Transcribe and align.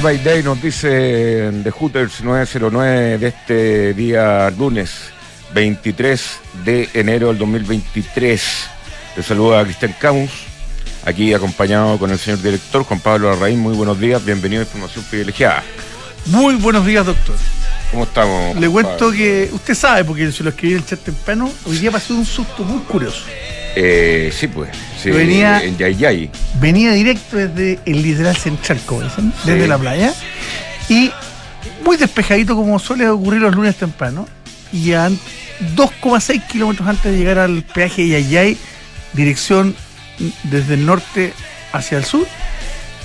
Day 0.00 0.16
by 0.16 0.24
Day 0.24 0.42
nos 0.42 0.62
dice 0.62 0.88
de 0.88 1.70
Hooters 1.70 2.22
909 2.22 3.18
de 3.18 3.28
este 3.28 3.92
día 3.92 4.50
lunes 4.56 5.10
23 5.52 6.38
de 6.64 6.88
enero 6.94 7.28
del 7.28 7.36
2023. 7.36 8.42
Te 9.14 9.22
saluda 9.22 9.62
Cristian 9.62 9.94
Camus, 10.00 10.30
aquí 11.04 11.34
acompañado 11.34 11.98
con 11.98 12.10
el 12.10 12.18
señor 12.18 12.40
director 12.40 12.82
Juan 12.84 13.00
Pablo 13.00 13.30
Arraín. 13.30 13.58
Muy 13.58 13.76
buenos 13.76 14.00
días, 14.00 14.24
bienvenido 14.24 14.62
a 14.62 14.64
Información 14.64 15.04
Privilegiada. 15.10 15.62
Muy 16.26 16.54
buenos 16.54 16.86
días, 16.86 17.04
doctor. 17.04 17.36
¿Cómo 17.90 18.04
estamos? 18.04 18.56
Le 18.56 18.70
cuento 18.70 19.12
que 19.12 19.50
usted 19.52 19.74
sabe, 19.74 20.04
porque 20.04 20.32
se 20.32 20.42
lo 20.42 20.48
escribí 20.48 20.74
en 20.74 20.78
el 20.80 20.86
chat 20.86 21.00
temprano, 21.00 21.52
hoy 21.66 21.76
día 21.76 21.90
pasó 21.90 22.14
un 22.14 22.24
susto 22.24 22.64
muy 22.64 22.80
curioso. 22.84 23.24
Eh, 23.76 24.32
sí, 24.36 24.48
pues. 24.48 24.70
Sí, 25.00 25.10
Venía- 25.10 25.62
en 25.62 25.76
Yayay. 25.78 26.30
Venía 26.60 26.92
directo 26.92 27.36
desde 27.36 27.78
el 27.86 28.02
literal 28.02 28.36
central, 28.36 28.80
como 28.84 29.02
dicen, 29.02 29.32
desde 29.44 29.66
la 29.66 29.78
playa, 29.78 30.12
y 30.88 31.10
muy 31.84 31.96
despejadito 31.96 32.54
como 32.56 32.78
suele 32.78 33.08
ocurrir 33.08 33.40
los 33.40 33.54
lunes 33.54 33.76
temprano, 33.76 34.26
y 34.72 34.92
a 34.92 35.08
2,6 35.76 36.42
kilómetros 36.46 36.88
antes 36.88 37.12
de 37.12 37.18
llegar 37.18 37.38
al 37.38 37.62
peaje 37.62 38.02
de 38.02 38.08
Yayay, 38.08 38.56
dirección 39.12 39.74
desde 40.44 40.74
el 40.74 40.84
norte 40.86 41.32
hacia 41.72 41.98
el 41.98 42.04
sur, 42.04 42.26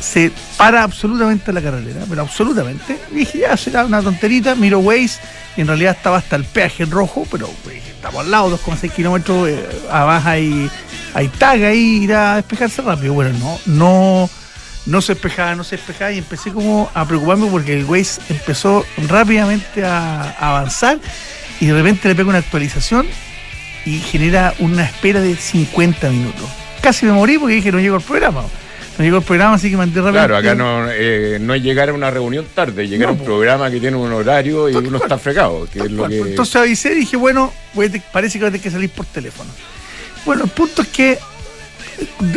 se 0.06 0.32
para 0.58 0.84
absolutamente 0.84 1.52
la 1.52 1.62
carretera, 1.62 2.06
pero 2.08 2.22
absolutamente. 2.22 3.00
Y 3.12 3.16
dije, 3.16 3.40
ya 3.40 3.58
será 3.58 3.86
una 3.86 4.02
tonterita, 4.02 4.56
miro 4.56 4.80
Waze, 4.80 5.20
y 5.58 5.62
en 5.62 5.68
realidad 5.68 5.96
estaba 5.98 6.18
hasta 6.18 6.36
el 6.36 6.46
peaje 6.46 6.84
en 6.84 6.92
rojo, 6.92 7.26
pero 7.32 7.50
pues, 7.64 7.78
estamos 7.88 8.22
al 8.22 8.32
lado, 8.32 8.58
2,6 8.58 8.92
kilómetros, 8.92 9.50
eh, 9.50 9.68
abajo 9.90 10.30
hay, 10.30 10.70
hay 11.14 11.28
tag 11.30 11.64
ahí, 11.64 12.04
ir 12.04 12.14
a 12.14 12.36
despejarse 12.36 12.82
rápido. 12.84 13.14
Bueno, 13.14 13.38
no, 13.40 13.60
no, 13.66 14.30
no 14.86 15.02
se 15.02 15.14
despejaba, 15.14 15.56
no 15.56 15.64
se 15.64 15.78
despejaba, 15.78 16.12
y 16.12 16.20
empecé 16.20 16.52
como 16.52 16.90
a 16.94 17.06
preocuparme 17.06 17.48
porque 17.48 17.74
el 17.74 17.86
Waze 17.86 18.22
empezó 18.30 18.86
rápidamente 19.08 19.84
a, 19.84 20.22
a 20.22 20.50
avanzar, 20.50 21.00
y 21.60 21.66
de 21.66 21.74
repente 21.74 22.08
le 22.08 22.16
pego 22.16 22.30
una 22.30 22.40
actualización 22.40 23.08
y 23.86 24.00
genera 24.00 24.54
una 24.60 24.84
espera 24.84 25.20
de 25.20 25.36
50 25.36 26.10
minutos. 26.10 26.50
Casi 26.82 27.06
me 27.08 27.14
morí 27.14 27.40
porque 27.40 27.56
dije, 27.56 27.72
no 27.72 27.80
llego 27.80 27.96
al 27.96 28.02
programa. 28.02 28.44
No 28.98 29.04
llegó 29.04 29.18
el 29.18 29.24
programa, 29.24 29.56
así 29.56 29.70
que 29.70 29.76
mandé 29.78 30.00
rápido. 30.00 30.14
Claro, 30.14 30.38
acá 30.38 30.56
no, 30.56 30.86
eh, 30.90 31.38
no 31.42 31.54
es 31.54 31.62
llegar 31.62 31.90
a 31.90 31.94
una 31.94 32.10
reunión 32.12 32.46
tarde, 32.56 32.88
llegar 32.88 33.08
No, 33.08 33.10
a 33.10 33.12
un 33.14 33.20
po. 33.20 33.26
programa 33.26 33.70
que 33.70 33.80
tiene 33.80 33.98
un 33.98 34.12
horario 34.14 34.70
y 34.70 34.76
uno 34.76 35.00
cual. 35.00 35.02
está 35.04 35.18
fregado, 35.18 35.68
que 35.72 35.80
es 35.80 35.92
lo 35.92 36.08
que... 36.08 36.20
Entonces 36.20 36.56
avisé 36.56 36.94
y 36.94 37.00
dije, 37.00 37.18
bueno, 37.18 37.52
voy 37.74 37.88
a 37.88 37.92
te- 37.92 38.02
parece 38.12 38.38
que 38.40 38.46
voy 38.46 38.50
a 38.50 38.52
tener 38.52 38.64
que 38.64 38.72
salir 38.72 38.90
por 38.90 39.06
teléfono. 39.06 39.50
Bueno, 40.26 40.46
el 40.46 40.50
punto 40.50 40.82
es 40.82 40.88
que 40.88 41.20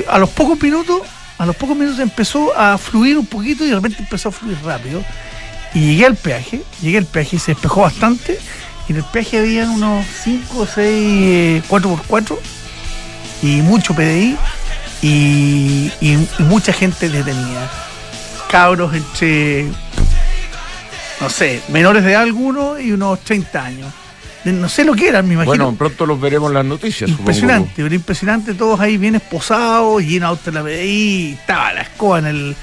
a 0.09 0.19
los 0.19 0.31
pocos 0.31 0.61
minutos, 0.61 1.03
a 1.39 1.47
los 1.47 1.55
pocos 1.55 1.77
minutos 1.77 2.01
empezó 2.01 2.57
a 2.59 2.77
fluir 2.77 3.17
un 3.19 3.27
poquito 3.27 3.65
y 3.65 3.69
de 3.69 3.75
repente 3.77 3.99
empezó 4.01 4.31
a 4.31 4.33
fluir 4.33 4.59
rápido. 4.65 5.05
Y 5.75 5.81
llegué 5.93 6.07
al 6.07 6.17
peaje, 6.17 6.63
llegué 6.83 6.99
al 6.99 7.07
peaje 7.07 7.37
y 7.37 7.39
se 7.39 7.53
despejó 7.53 7.83
bastante. 7.83 8.39
Y 8.89 8.93
en 8.93 8.99
el 8.99 9.05
peaje 9.05 9.39
habían 9.39 9.71
unos 9.71 10.05
5 10.25 10.59
o 10.61 10.67
6 10.67 11.63
4x4 11.69 12.37
y 13.43 13.61
mucho 13.63 13.95
PDI 13.95 14.37
y, 15.03 15.91
y- 16.01 16.29
y 16.39 16.43
mucha 16.43 16.73
gente 16.73 17.09
detenida. 17.09 17.71
Cabros 18.51 18.95
entre 18.95 19.67
no 21.21 21.29
sé, 21.29 21.61
menores 21.69 22.05
de 22.05 22.15
algunos 22.15 22.81
y 22.81 22.93
unos 22.93 23.21
30 23.25 23.65
años. 23.65 23.93
No 24.45 24.69
sé 24.69 24.85
lo 24.85 24.95
que 24.95 25.09
eran, 25.09 25.27
me 25.27 25.35
imagino. 25.35 25.57
Bueno, 25.65 25.75
pronto 25.77 26.07
los 26.07 26.19
veremos 26.21 26.49
en 26.51 26.55
las 26.55 26.65
noticias. 26.65 27.11
impresionante, 27.11 27.73
pero 27.77 27.95
impresionante, 27.95 28.55
todos 28.55 28.79
ahí 28.81 28.97
bien 28.97 29.17
esposados, 29.17 30.01
llenos 30.03 30.29
autos 30.31 30.47
de 30.47 30.53
la 30.53 30.63
PDI, 30.63 31.37
estaba 31.41 31.73
la 31.73 31.83
escoba 31.83 32.21
en 32.21 32.27
el, 32.27 32.57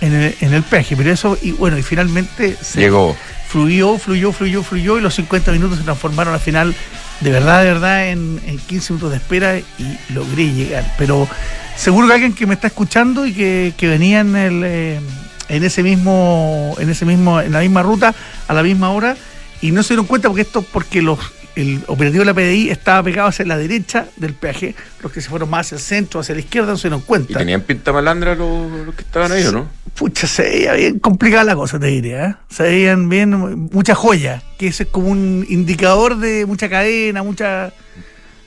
en 0.00 0.14
el, 0.14 0.34
en 0.40 0.54
el 0.54 0.62
peaje, 0.62 0.96
pero 0.96 1.12
eso, 1.12 1.38
y 1.42 1.52
bueno, 1.52 1.76
y 1.78 1.82
finalmente 1.82 2.56
se 2.60 2.80
Llegó. 2.80 3.14
fluyó, 3.46 3.98
fluyó, 3.98 4.32
fluyó, 4.32 4.62
fluyó, 4.64 4.98
y 4.98 5.02
los 5.02 5.14
50 5.14 5.52
minutos 5.52 5.78
se 5.78 5.84
transformaron 5.84 6.32
al 6.34 6.40
final, 6.40 6.74
de 7.20 7.30
verdad, 7.30 7.62
de 7.62 7.72
verdad, 7.72 8.08
en, 8.08 8.40
en 8.46 8.58
15 8.58 8.92
minutos 8.92 9.10
de 9.10 9.16
espera 9.16 9.58
y 9.58 9.98
logré 10.10 10.52
llegar. 10.52 10.94
Pero 10.98 11.28
seguro 11.76 12.06
que 12.06 12.14
alguien 12.14 12.34
que 12.34 12.46
me 12.46 12.54
está 12.54 12.68
escuchando 12.68 13.26
y 13.26 13.32
que, 13.32 13.74
que 13.76 13.88
venía 13.88 14.20
en 14.20 14.36
el 14.36 14.62
eh, 14.64 15.00
en 15.48 15.64
ese 15.64 15.82
mismo, 15.82 16.76
en 16.78 16.90
ese 16.90 17.04
mismo, 17.04 17.40
en 17.40 17.52
la 17.52 17.60
misma 17.60 17.82
ruta, 17.82 18.14
a 18.46 18.54
la 18.54 18.62
misma 18.62 18.90
hora, 18.90 19.16
y 19.60 19.72
no 19.72 19.82
se 19.82 19.94
dieron 19.94 20.06
cuenta 20.06 20.28
porque 20.28 20.42
esto, 20.42 20.62
porque 20.62 21.02
los 21.02 21.18
el 21.60 21.82
operativo 21.88 22.20
de 22.20 22.26
la 22.26 22.34
PDI 22.34 22.70
estaba 22.70 23.02
pegado 23.02 23.28
hacia 23.28 23.44
la 23.44 23.56
derecha 23.58 24.06
del 24.16 24.34
peaje, 24.34 24.74
los 25.02 25.10
que 25.12 25.20
se 25.20 25.28
fueron 25.28 25.50
más 25.50 25.66
hacia 25.66 25.74
el 25.76 25.80
centro, 25.82 26.20
hacia 26.20 26.34
la 26.34 26.40
izquierda, 26.40 26.70
no 26.72 26.78
se 26.78 26.88
dieron 26.88 27.00
¿Y 27.00 27.04
cuenta. 27.04 27.38
tenían 27.38 27.62
pinta 27.62 27.92
malandra 27.92 28.34
los, 28.34 28.70
los 28.86 28.94
que 28.94 29.02
estaban 29.02 29.32
ahí 29.32 29.44
o 29.44 29.52
no? 29.52 29.68
Pucha, 29.94 30.26
se 30.28 30.42
veía 30.42 30.72
bien 30.74 30.98
complicada 31.00 31.42
la 31.44 31.56
cosa, 31.56 31.78
te 31.80 31.86
diría. 31.86 32.26
¿eh? 32.26 32.34
Se 32.48 32.62
veían 32.62 33.08
bien 33.08 33.68
muchas 33.72 33.98
joyas, 33.98 34.42
que 34.56 34.68
ese 34.68 34.84
es 34.84 34.88
como 34.88 35.08
un 35.08 35.44
indicador 35.48 36.16
de 36.18 36.46
mucha 36.46 36.68
cadena, 36.68 37.22
mucha. 37.24 37.72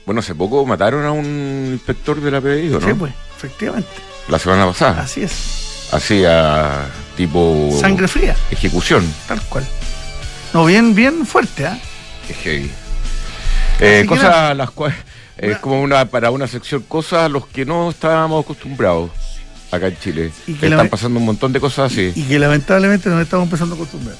Bueno, 0.06 0.20
hace 0.20 0.34
poco 0.34 0.64
mataron 0.64 1.04
a 1.04 1.12
un 1.12 1.70
inspector 1.72 2.20
de 2.20 2.30
la 2.30 2.40
PDI, 2.40 2.72
¿o 2.74 2.80
¿no? 2.80 2.86
Sí, 2.86 2.94
pues, 2.94 3.12
efectivamente. 3.36 3.90
La 4.28 4.38
semana 4.38 4.66
pasada. 4.66 5.02
Así 5.02 5.22
es. 5.22 5.88
Así 5.92 6.24
a 6.26 6.86
tipo... 7.16 7.68
Sangre 7.78 8.08
fría, 8.08 8.34
Ejecución. 8.50 9.04
tal 9.28 9.42
cual. 9.42 9.64
No, 10.54 10.64
bien, 10.64 10.94
bien 10.94 11.26
fuerte, 11.26 11.66
¿ah? 11.66 11.78
Es 12.28 12.36
heavy. 12.38 12.70
Eh, 13.82 14.06
cosas 14.06 14.56
las 14.56 14.70
cuales... 14.70 14.96
Es 15.38 15.48
Una- 15.50 15.60
como 15.60 15.80
una 15.82 16.04
para 16.04 16.30
una 16.30 16.46
sección 16.46 16.82
cosas 16.86 17.24
a 17.24 17.28
los 17.28 17.46
que 17.46 17.64
no 17.64 17.90
estábamos 17.90 18.44
acostumbrados 18.44 19.10
acá 19.70 19.88
en 19.88 19.98
Chile. 19.98 20.30
Y 20.46 20.54
que 20.54 20.66
Están 20.66 20.88
pasando 20.88 21.18
un 21.18 21.24
montón 21.26 21.52
de 21.52 21.58
cosas 21.58 21.90
así. 21.90 22.12
Y 22.14 22.24
que 22.24 22.38
lamentablemente 22.38 23.08
nos 23.08 23.22
estamos 23.22 23.46
empezando 23.46 23.74
a 23.74 23.78
acostumbrar. 23.78 24.16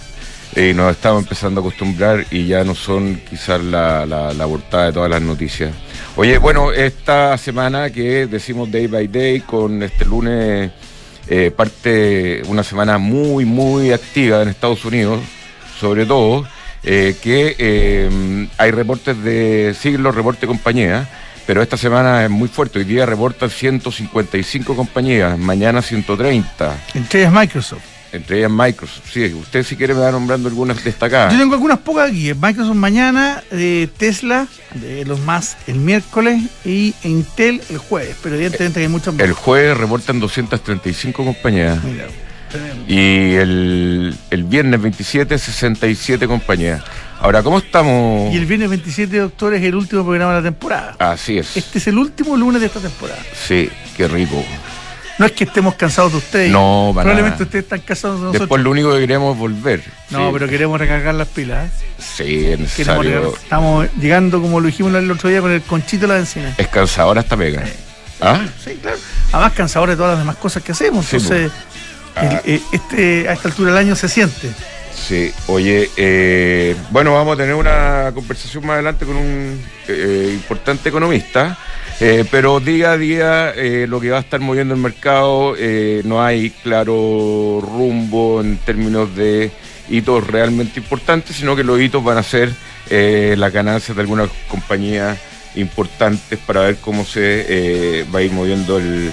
y 0.57 0.73
nos 0.75 0.91
estamos 0.93 1.23
empezando 1.23 1.61
a 1.61 1.63
acostumbrar 1.63 2.27
y 2.31 2.47
ya 2.47 2.65
no 2.65 2.75
son 2.75 3.21
quizás 3.29 3.63
la, 3.63 4.05
la, 4.07 4.33
la 4.33 4.47
portada 4.47 4.87
de 4.87 4.93
todas 4.95 5.11
las 5.11 5.21
noticias. 5.23 5.73
Oye, 6.17 6.39
bueno, 6.39 6.73
esta 6.73 7.37
semana 7.39 7.91
que 7.91 8.27
decimos 8.27 8.71
Day 8.71 8.87
by 8.87 9.07
Day, 9.09 9.41
con 9.41 9.83
este 9.83 10.05
lunes 10.07 10.71
eh, 11.29 11.51
parte 11.55 12.43
una 12.49 12.63
semana 12.65 12.97
muy, 12.99 13.45
muy 13.45 13.93
activa 13.93 14.43
en 14.43 14.49
Estados 14.49 14.85
Unidos, 14.85 15.21
sobre 15.79 16.05
todo, 16.07 16.45
eh, 16.85 17.17
que 17.23 17.55
eh, 17.59 18.49
hay 18.59 18.71
reportes 18.71 19.23
de 19.23 19.75
siglos, 19.79 20.15
reporte 20.15 20.47
compañía, 20.47 21.09
pero 21.47 21.63
esta 21.63 21.77
semana 21.77 22.25
es 22.25 22.31
muy 22.31 22.49
fuerte. 22.49 22.79
Hoy 22.79 22.85
día 22.85 23.07
reportan 23.07 23.51
155 23.51 24.77
compañías, 24.77 25.39
mañana 25.39 25.83
130. 25.83 26.77
Entre 26.95 27.21
ellas 27.21 27.33
Microsoft. 27.33 27.83
Entre 28.13 28.39
ellas 28.39 28.51
Microsoft. 28.51 29.11
Sí, 29.11 29.33
usted 29.33 29.65
si 29.65 29.75
quiere 29.75 29.95
me 29.95 30.01
va 30.01 30.13
nombrando 30.13 30.49
algunas 30.49 30.85
destacadas. 30.85 31.33
Yo 31.33 31.39
tengo 31.39 31.55
algunas 31.55 31.79
pocas 31.79 32.11
aquí. 32.11 32.33
Microsoft 32.35 32.77
mañana, 32.77 33.43
eh, 33.51 33.89
Tesla, 33.97 34.47
de 34.75 35.05
los 35.07 35.21
más 35.21 35.57
el 35.67 35.77
miércoles 35.77 36.43
y 36.65 36.95
Intel 37.05 37.63
el 37.71 37.79
jueves. 37.79 38.17
Pero 38.23 38.35
evidentemente 38.35 38.81
hay 38.81 38.89
muchas 38.89 39.15
más. 39.15 39.25
El 39.25 39.33
jueves 39.33 39.77
reportan 39.79 40.21
235 40.21 41.25
compañías. 41.25 41.83
Mira. 41.83 42.07
Y 42.89 43.35
el, 43.35 44.15
el 44.31 44.45
viernes 44.45 44.81
27, 44.81 45.39
67 45.39 46.27
compañías. 46.27 46.83
Ahora, 47.21 47.43
¿cómo 47.43 47.59
estamos? 47.59 48.33
Y 48.35 48.37
el 48.37 48.47
viernes 48.47 48.69
27 48.69 49.13
de 49.13 49.23
octubre 49.23 49.57
es 49.57 49.63
el 49.63 49.75
último 49.75 50.05
programa 50.05 50.33
de 50.35 50.39
la 50.41 50.45
temporada. 50.45 50.97
Así 50.99 51.39
es. 51.39 51.57
Este 51.57 51.79
es 51.79 51.87
el 51.87 51.99
último 51.99 52.37
lunes 52.37 52.61
de 52.61 52.67
esta 52.67 52.81
temporada. 52.81 53.21
Sí, 53.47 53.71
qué 53.97 54.09
rico. 54.09 54.45
No 55.19 55.27
es 55.27 55.33
que 55.33 55.45
estemos 55.45 55.75
cansados 55.77 56.13
de 56.13 56.19
ustedes. 56.19 56.51
No, 56.51 56.91
para 56.95 57.05
Probablemente 57.05 57.37
nada. 57.37 57.45
ustedes 57.45 57.65
están 57.65 57.81
cansados 57.81 58.17
de 58.17 58.23
nosotros. 58.25 58.41
Después 58.43 58.63
lo 58.63 58.71
único 58.71 58.93
que 58.95 59.01
queremos 59.01 59.35
es 59.35 59.39
volver. 59.39 59.85
no, 60.11 60.27
Sí. 60.27 60.31
pero 60.33 60.49
queremos 60.49 60.81
recargar 60.81 61.15
las 61.15 61.29
pilas. 61.29 61.67
¿eh? 61.69 61.71
Sí, 61.99 62.47
es 62.47 62.59
necesario. 62.59 63.35
Estamos 63.37 63.87
llegando, 64.01 64.41
como 64.41 64.59
lo 64.61 64.67
dijimos 64.67 64.93
el 64.95 65.09
otro 65.11 65.29
día, 65.29 65.41
con 65.41 65.53
el 65.53 65.63
conchito 65.63 66.03
de 66.09 66.15
la 66.15 66.19
encina. 66.19 66.55
Es 66.59 66.67
cansadora 66.69 67.21
esta 67.21 67.37
pega. 67.37 67.63
¿Ah? 68.21 68.41
Sí, 68.65 68.79
claro. 68.81 68.97
Además, 69.33 69.53
cansador 69.53 69.91
de 69.91 69.97
todas 69.97 70.13
las 70.13 70.19
demás 70.21 70.37
cosas 70.37 70.63
que 70.63 70.73
hacemos. 70.73 71.07
Sí, 71.07 71.17
Entonces, 71.17 71.53
Ah. 72.17 72.41
el- 72.45 72.55
eh, 72.57 72.61
este, 72.73 73.29
a 73.29 73.33
esta 73.33 73.49
altura 73.49 73.71
del 73.73 73.79
año 73.79 73.97
se 73.97 74.09
siente. 74.09 74.49
Sí, 74.95 75.33
oye, 75.47 75.91
eh, 75.97 76.77
bueno, 76.91 77.15
vamos 77.15 77.35
a 77.35 77.37
tener 77.39 77.55
una 77.55 78.13
conversación 78.15 78.65
más 78.67 78.75
adelante 78.75 79.05
con 79.05 79.17
un 79.17 79.61
eh, 79.89 80.31
importante 80.33 80.91
economista, 80.91 81.59
eh, 81.99 82.25
pero 82.31 82.61
día 82.61 82.93
a 82.93 82.99
día 82.99 83.55
lo 83.89 84.01
que 84.01 84.11
va 84.11 84.19
a 84.19 84.21
estar 84.21 84.39
moviendo 84.41 84.75
el 84.75 84.81
mercado, 84.81 85.57
no 86.05 86.23
hay 86.23 86.51
claro 86.63 87.61
rumbo 87.63 88.41
en 88.43 88.59
términos 88.59 89.15
de 89.17 89.51
hitos 89.89 90.27
realmente 90.27 90.79
importantes, 90.81 91.37
sino 91.37 91.57
que 91.57 91.65
los 91.65 91.81
hitos 91.81 92.05
van 92.05 92.19
a 92.19 92.23
ser 92.23 92.53
las 92.91 93.53
ganancias 93.53 93.97
de 93.97 94.03
algunas 94.03 94.29
compañías 94.49 95.19
importantes 95.57 96.39
para 96.39 96.61
ver 96.61 96.77
cómo 96.77 97.05
se 97.05 98.05
va 98.15 98.21
a 98.21 98.23
ir 98.23 98.33
moviendo 98.33 98.79
el, 98.79 99.13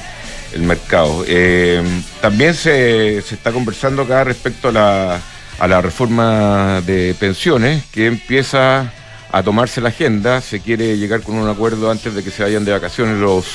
el 0.53 0.61
mercado. 0.61 1.23
Eh, 1.27 1.83
también 2.21 2.53
se, 2.53 3.21
se 3.21 3.35
está 3.35 3.51
conversando 3.51 4.03
acá 4.03 4.23
respecto 4.23 4.69
a 4.69 4.71
la, 4.71 5.21
a 5.59 5.67
la 5.67 5.81
reforma 5.81 6.81
de 6.81 7.15
pensiones 7.19 7.83
que 7.91 8.07
empieza 8.07 8.91
a 9.31 9.43
tomarse 9.43 9.81
la 9.81 9.89
agenda. 9.89 10.41
Se 10.41 10.59
quiere 10.59 10.97
llegar 10.97 11.21
con 11.21 11.35
un 11.35 11.49
acuerdo 11.49 11.91
antes 11.91 12.13
de 12.13 12.23
que 12.23 12.31
se 12.31 12.43
vayan 12.43 12.65
de 12.65 12.71
vacaciones 12.71 13.17
los, 13.17 13.45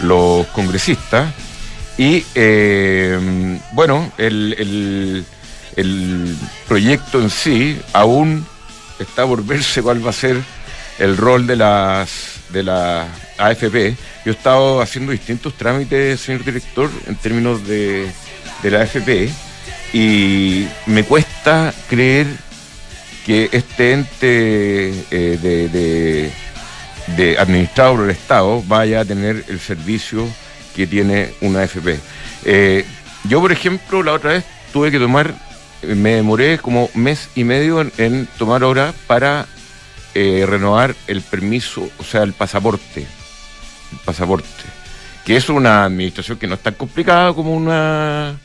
los 0.00 0.46
congresistas. 0.48 1.32
Y 1.96 2.24
eh, 2.34 3.58
bueno, 3.72 4.12
el, 4.18 5.24
el, 5.76 6.36
proyecto 6.66 7.20
en 7.20 7.30
sí 7.30 7.80
aún 7.92 8.46
está 8.98 9.26
por 9.26 9.44
verse 9.44 9.82
cuál 9.82 10.04
va 10.04 10.10
a 10.10 10.12
ser 10.12 10.36
el 10.98 11.16
rol 11.16 11.46
de 11.46 11.56
las 11.56 12.40
de 12.50 12.62
la 12.62 13.06
AFP. 13.38 13.96
Yo 14.24 14.32
he 14.32 14.34
estado 14.34 14.80
haciendo 14.80 15.12
distintos 15.12 15.54
trámites, 15.54 16.20
señor 16.20 16.44
director, 16.44 16.90
en 17.06 17.16
términos 17.16 17.66
de, 17.66 18.10
de 18.62 18.70
la 18.70 18.82
AFP 18.82 19.30
y 19.92 20.68
me 20.86 21.04
cuesta 21.04 21.72
creer 21.88 22.26
que 23.24 23.48
este 23.52 23.92
ente 23.92 24.88
eh, 25.10 25.38
de, 25.40 26.30
de, 27.16 27.38
administrado 27.38 27.96
por 27.96 28.04
el 28.04 28.10
Estado 28.10 28.62
vaya 28.66 29.00
a 29.00 29.04
tener 29.04 29.44
el 29.48 29.60
servicio 29.60 30.26
que 30.74 30.86
tiene 30.86 31.32
una 31.40 31.62
AFP. 31.62 31.98
Eh, 32.44 32.84
yo, 33.24 33.40
por 33.40 33.52
ejemplo, 33.52 34.02
la 34.02 34.12
otra 34.12 34.32
vez 34.32 34.44
tuve 34.72 34.90
que 34.90 34.98
tomar, 34.98 35.34
me 35.82 36.14
demoré 36.14 36.58
como 36.58 36.90
mes 36.94 37.28
y 37.34 37.44
medio 37.44 37.86
en, 37.98 38.26
tomar 38.38 38.64
hora 38.64 38.94
para 39.06 39.46
eh, 40.14 40.44
renovar 40.46 40.94
el 41.06 41.22
permiso, 41.22 41.88
o 41.98 42.04
sea, 42.04 42.22
el 42.22 42.32
pasaporte. 42.32 43.06
Pasaporte. 44.04 44.48
Que 45.24 45.36
es 45.36 45.48
una 45.48 45.84
administración 45.84 46.38
que 46.38 46.46
no 46.46 46.54
es 46.54 46.62
tan 46.62 46.74
complicada 46.74 47.32
como 47.34 47.54
una 47.54 48.38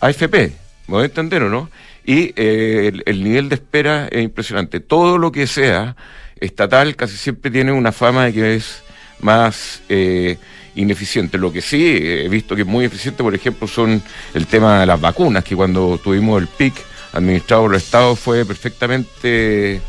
AFP. 0.00 0.52
¿Me 0.86 0.94
voy 0.94 1.02
a 1.02 1.06
entender 1.06 1.42
o 1.42 1.48
no? 1.48 1.68
y 2.04 2.32
eh, 2.36 2.92
el, 3.04 3.22
nivel 3.22 3.48
de 3.48 3.56
espera 3.56 4.08
es 4.10 4.22
impresionante. 4.22 4.80
Todo 4.80 5.18
lo 5.18 5.30
que 5.30 5.46
sea 5.46 5.96
estatal 6.40 6.96
casi 6.96 7.16
siempre 7.16 7.50
tiene 7.50 7.72
una 7.72 7.92
fama 7.92 8.26
de 8.26 8.32
que 8.32 8.54
es 8.56 8.82
más 9.20 9.82
eh, 9.88 10.38
ineficiente. 10.74 11.38
Lo 11.38 11.52
que 11.52 11.60
sí 11.60 11.98
he 12.02 12.28
visto 12.28 12.56
que 12.56 12.62
es 12.62 12.68
muy 12.68 12.84
eficiente, 12.84 13.22
por 13.22 13.34
ejemplo, 13.34 13.68
son 13.68 14.02
el 14.34 14.46
tema 14.46 14.80
de 14.80 14.86
las 14.86 15.00
vacunas, 15.00 15.44
que 15.44 15.54
cuando 15.54 15.98
tuvimos 16.02 16.40
el 16.40 16.48
PIC 16.48 16.74
administrado 17.12 17.62
por 17.62 17.74
el 17.74 17.78
Estado 17.78 18.16
fue 18.16 18.44
perfectamente 18.46 19.80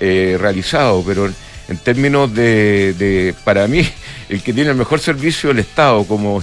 eh, 0.00 0.36
realizado, 0.40 1.02
pero 1.06 1.30
en 1.70 1.78
términos 1.78 2.34
de, 2.34 2.94
de, 2.98 3.34
para 3.44 3.66
mí, 3.66 3.88
el 4.28 4.42
que 4.42 4.52
tiene 4.52 4.70
el 4.70 4.76
mejor 4.76 5.00
servicio 5.00 5.48
del 5.48 5.60
Estado 5.60 6.04
como, 6.04 6.42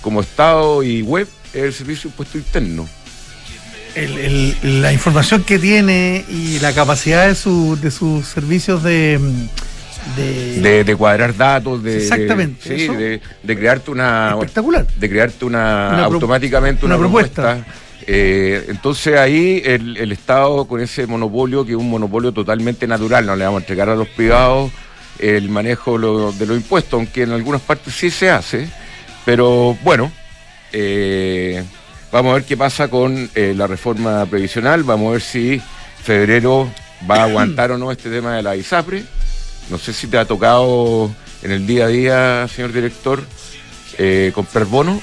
como 0.00 0.22
Estado 0.22 0.82
y 0.82 1.02
web 1.02 1.28
es 1.52 1.62
el 1.62 1.72
servicio 1.72 2.08
impuesto 2.08 2.38
interno. 2.38 2.88
La 4.62 4.90
información 4.90 5.44
que 5.44 5.58
tiene 5.58 6.24
y 6.26 6.58
la 6.60 6.72
capacidad 6.72 7.28
de, 7.28 7.34
su, 7.34 7.78
de 7.78 7.90
sus 7.90 8.26
servicios 8.26 8.82
de, 8.82 9.20
de, 10.16 10.96
cuadrar 10.96 11.36
datos, 11.36 11.82
de, 11.82 11.98
exactamente, 11.98 12.78
sí, 12.78 12.88
de, 12.88 13.56
crearte 13.56 13.90
una 13.90 14.30
espectacular, 14.32 14.86
de 14.86 15.10
crearte 15.10 15.44
una, 15.44 16.04
automáticamente 16.04 16.86
una, 16.86 16.96
propuesta. 16.96 17.66
Eh, 18.06 18.66
entonces 18.68 19.18
ahí 19.18 19.62
el, 19.64 19.96
el, 19.96 20.12
Estado 20.12 20.64
con 20.66 20.80
ese 20.80 21.06
monopolio, 21.06 21.64
que 21.64 21.72
es 21.72 21.78
un 21.78 21.90
monopolio 21.90 22.32
totalmente 22.32 22.86
natural, 22.86 23.26
no 23.26 23.36
le 23.36 23.44
vamos 23.44 23.60
a 23.60 23.62
entregar 23.62 23.88
a 23.88 23.94
los 23.94 24.08
privados 24.08 24.72
el 25.18 25.48
manejo 25.48 25.98
de 26.32 26.46
los 26.46 26.56
impuestos, 26.56 26.94
aunque 26.94 27.22
en 27.22 27.32
algunas 27.32 27.60
partes 27.60 27.94
sí 27.94 28.10
se 28.10 28.30
hace, 28.30 28.68
pero 29.24 29.76
bueno, 29.84 30.10
eh, 30.72 31.62
Vamos 32.12 32.32
a 32.32 32.34
ver 32.34 32.44
qué 32.44 32.58
pasa 32.58 32.88
con 32.88 33.30
eh, 33.34 33.54
la 33.56 33.66
reforma 33.66 34.26
previsional, 34.26 34.82
vamos 34.82 35.08
a 35.08 35.12
ver 35.12 35.22
si 35.22 35.62
febrero 36.02 36.70
va 37.10 37.22
a 37.22 37.24
aguantar 37.28 37.72
o 37.72 37.78
no 37.78 37.90
este 37.90 38.10
tema 38.10 38.36
de 38.36 38.42
la 38.42 38.54
ISAPRE. 38.54 39.02
No 39.70 39.78
sé 39.78 39.94
si 39.94 40.08
te 40.08 40.18
ha 40.18 40.26
tocado 40.26 41.10
en 41.42 41.52
el 41.52 41.66
día 41.66 41.86
a 41.86 41.88
día, 41.88 42.48
señor 42.54 42.74
director, 42.74 43.24
comprar 44.34 44.66
bonos. 44.66 45.02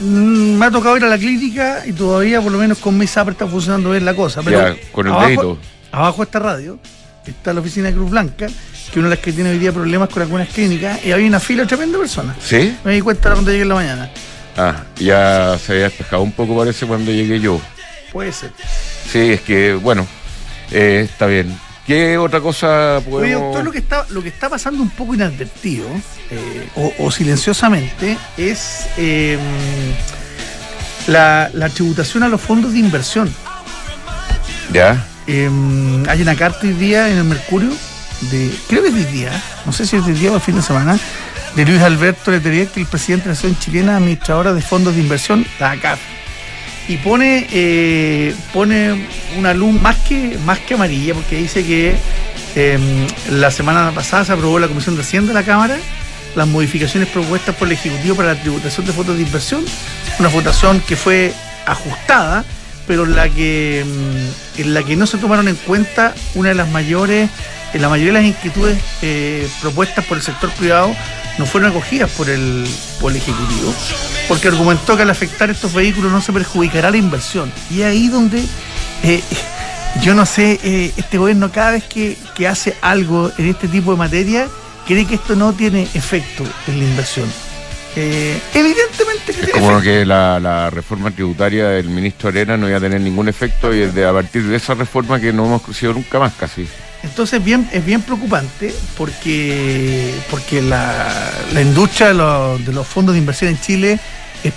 Mm, 0.00 0.56
me 0.58 0.66
ha 0.66 0.70
tocado 0.70 0.96
ir 0.96 1.04
a 1.04 1.08
la 1.08 1.18
clínica 1.18 1.82
y 1.86 1.92
todavía, 1.92 2.40
por 2.40 2.50
lo 2.50 2.58
menos 2.58 2.78
con 2.78 2.96
mi 2.96 3.04
ISAPRE, 3.04 3.32
está 3.32 3.46
funcionando 3.46 3.90
bien 3.90 4.04
la 4.04 4.14
cosa. 4.14 4.42
Pero 4.42 4.76
con 4.92 5.06
el 5.06 5.12
abajo, 5.12 5.58
Abajo 5.92 6.16
de 6.18 6.24
esta 6.24 6.38
radio 6.38 6.78
está 7.26 7.52
la 7.52 7.60
oficina 7.60 7.88
de 7.88 7.94
Cruz 7.94 8.10
Blanca, 8.10 8.46
que 8.92 8.98
una 8.98 9.08
de 9.08 9.16
las 9.16 9.24
que 9.24 9.32
tiene 9.32 9.50
hoy 9.50 9.58
día 9.58 9.72
problemas 9.72 10.08
con 10.08 10.22
algunas 10.22 10.48
clínicas, 10.48 11.04
y 11.04 11.12
había 11.12 11.26
una 11.26 11.40
fila 11.40 11.66
tremenda 11.66 11.98
de 11.98 12.02
personas. 12.02 12.36
¿Sí? 12.42 12.76
Me 12.84 12.94
di 12.94 13.00
cuenta 13.00 13.32
cuando 13.32 13.50
llegué 13.50 13.62
en 13.62 13.68
la 13.68 13.74
mañana. 13.74 14.10
Ah, 14.56 14.84
ya 14.96 15.58
se 15.58 15.72
había 15.72 15.84
despejado 15.84 16.22
un 16.22 16.32
poco, 16.32 16.56
parece, 16.56 16.86
cuando 16.86 17.12
llegué 17.12 17.40
yo. 17.40 17.60
Puede 18.12 18.32
ser. 18.32 18.50
Sí, 19.10 19.32
es 19.32 19.40
que, 19.42 19.74
bueno, 19.74 20.06
eh, 20.70 21.08
está 21.10 21.26
bien. 21.26 21.56
¿Qué 21.86 22.18
otra 22.18 22.40
cosa 22.40 23.00
podemos...? 23.04 23.22
Oye, 23.22 23.32
doctor, 23.32 23.64
lo 23.64 23.72
que 23.72 23.78
está, 23.78 24.06
lo 24.10 24.22
que 24.22 24.28
está 24.28 24.48
pasando 24.48 24.82
un 24.82 24.90
poco 24.90 25.14
inadvertido, 25.14 25.88
eh, 26.30 26.68
o, 26.98 27.10
silenciosamente, 27.10 28.16
es 28.36 28.86
em, 28.96 29.40
la, 31.06 31.50
tributación 31.74 32.22
a 32.22 32.28
los 32.28 32.40
fondos 32.40 32.72
de 32.72 32.78
inversión. 32.78 33.32
¿Ya? 34.72 35.04
Em, 35.26 36.08
hay 36.08 36.22
una 36.22 36.36
carta 36.36 36.60
hoy 36.62 36.74
día 36.74 37.08
en 37.08 37.18
el 37.18 37.24
Mercurio, 37.24 37.70
de 38.30 38.50
creo 38.68 38.82
que 38.82 38.88
es 38.88 38.94
hoy 38.94 39.04
día, 39.04 39.42
no 39.64 39.72
sé 39.72 39.86
si 39.86 39.96
es 39.96 40.04
hoy 40.04 40.12
día 40.12 40.30
o 40.30 40.36
el 40.36 40.40
fin 40.40 40.56
de 40.56 40.62
semana, 40.62 40.98
de 41.56 41.64
Luis 41.64 41.80
Alberto 41.82 42.30
Leterier, 42.30 42.68
el 42.76 42.86
presidente 42.86 43.24
de 43.24 43.28
la 43.30 43.32
Asociación 43.32 43.60
Chilena 43.60 43.96
Administradora 43.96 44.52
de 44.52 44.62
Fondos 44.62 44.94
de 44.94 45.00
Inversión, 45.00 45.44
la. 45.58 45.76
Y 46.88 46.96
pone, 46.96 47.46
eh, 47.52 48.34
pone 48.52 49.06
una 49.38 49.54
luz 49.54 49.80
más 49.80 49.96
que, 49.98 50.38
más 50.44 50.58
que 50.58 50.74
amarilla, 50.74 51.14
porque 51.14 51.36
dice 51.36 51.64
que 51.64 51.94
em, 52.56 53.06
la 53.30 53.50
semana 53.50 53.92
pasada 53.92 54.24
se 54.24 54.32
aprobó 54.32 54.58
la 54.58 54.66
Comisión 54.66 54.96
de 54.96 55.02
Hacienda 55.02 55.28
de 55.28 55.34
la 55.34 55.44
Cámara 55.44 55.76
las 56.34 56.46
modificaciones 56.46 57.08
propuestas 57.08 57.54
por 57.56 57.68
el 57.68 57.72
Ejecutivo 57.72 58.14
para 58.14 58.34
la 58.34 58.40
tributación 58.40 58.86
de 58.86 58.92
fondos 58.92 59.16
de 59.16 59.22
inversión, 59.22 59.64
una 60.18 60.28
votación 60.28 60.80
que 60.80 60.96
fue 60.96 61.32
ajustada, 61.66 62.44
pero 62.86 63.04
en 63.04 63.16
la 63.16 63.28
que, 63.28 63.80
em, 63.80 64.30
en 64.58 64.74
la 64.74 64.82
que 64.82 64.96
no 64.96 65.06
se 65.06 65.18
tomaron 65.18 65.48
en 65.48 65.56
cuenta 65.56 66.14
una 66.34 66.50
de 66.50 66.54
las 66.54 66.68
mayores, 66.68 67.30
la 67.74 67.88
mayoría 67.88 68.12
de 68.12 68.20
las 68.20 68.28
inquietudes 68.28 68.78
eh, 69.02 69.48
propuestas 69.60 70.04
por 70.04 70.16
el 70.16 70.22
sector 70.22 70.50
privado 70.50 70.94
no 71.40 71.46
fueron 71.46 71.70
acogidas 71.70 72.10
por 72.10 72.28
el, 72.28 72.68
por 73.00 73.12
el 73.12 73.16
Ejecutivo, 73.16 73.74
porque 74.28 74.48
argumentó 74.48 74.94
que 74.94 75.04
al 75.04 75.10
afectar 75.10 75.48
estos 75.48 75.72
vehículos 75.72 76.12
no 76.12 76.20
se 76.20 76.34
perjudicará 76.34 76.90
la 76.90 76.98
inversión. 76.98 77.50
Y 77.70 77.80
ahí 77.80 78.08
donde 78.08 78.44
eh, 79.02 79.22
yo 80.02 80.14
no 80.14 80.26
sé, 80.26 80.60
eh, 80.62 80.92
este 80.98 81.16
gobierno 81.16 81.50
cada 81.50 81.72
vez 81.72 81.84
que, 81.84 82.18
hace 82.46 82.76
algo 82.82 83.32
en 83.38 83.46
este 83.48 83.68
tipo 83.68 83.92
de 83.92 83.96
materia, 83.96 84.48
cree 84.86 85.06
que 85.06 85.14
esto 85.14 85.34
no 85.34 85.54
tiene 85.54 85.88
efecto 85.94 86.44
en 86.68 86.78
la 86.78 86.84
inversión. 86.84 87.32
Eh, 87.96 88.38
evidentemente 88.54 89.32
que 89.32 89.46
es 89.46 89.50
como 89.50 89.80
que 89.80 90.04
la, 90.04 90.70
reforma 90.70 91.10
tributaria 91.10 91.70
del 91.70 91.88
ministro 91.88 92.28
Arena 92.28 92.58
no 92.58 92.68
iba 92.68 92.76
a 92.76 92.80
tener 92.80 93.00
ningún 93.00 93.28
efecto 93.28 93.74
y 93.74 93.86
de, 93.86 94.06
a 94.06 94.12
partir 94.12 94.44
de 94.44 94.56
esa 94.56 94.74
reforma 94.74 95.18
que 95.18 95.32
no 95.32 95.46
hemos 95.46 95.62
crecido 95.62 95.94
nunca 95.94 96.18
más 96.18 96.34
casi. 96.34 96.68
Entonces 97.02 97.42
bien, 97.42 97.68
es 97.72 97.84
bien 97.84 98.02
preocupante 98.02 98.74
porque, 98.96 100.14
porque 100.30 100.60
la, 100.60 101.30
industria 101.60 102.08
de 102.08 102.72
los, 102.72 102.86
fondos 102.86 103.14
de 103.14 103.18
inversión 103.18 103.50
en 103.50 103.60
Chile 103.60 103.98
es 104.44 104.52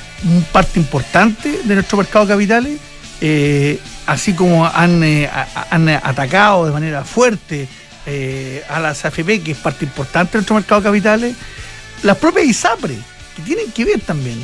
parte 0.52 0.80
importante 0.80 1.62
de 1.64 1.76
nuestro 1.76 1.98
mercado 1.98 2.26
de 2.26 2.34
capitales, 2.34 2.80
eh, 3.22 3.80
así 4.06 4.34
como 4.34 4.66
han, 4.66 5.04
eh, 5.04 5.30
han, 5.70 5.88
atacado 5.88 6.66
de 6.66 6.72
manera 6.74 7.06
fuerte 7.06 7.68
eh, 8.06 8.64
a 8.68 8.80
las 8.82 9.06
AFP, 9.06 9.42
que 9.42 9.52
es 9.54 9.58
parte 9.58 9.86
importante 9.86 10.34
de 10.34 10.40
nuestro 10.40 10.56
mercado 10.56 10.82
de 10.82 10.88
capitales, 10.88 11.36
las 12.02 12.18
propias 12.18 12.46
ISAPRE 12.46 13.13
que 13.36 13.42
tienen 13.42 13.72
que 13.72 13.86
ver 13.86 14.00
también 14.02 14.40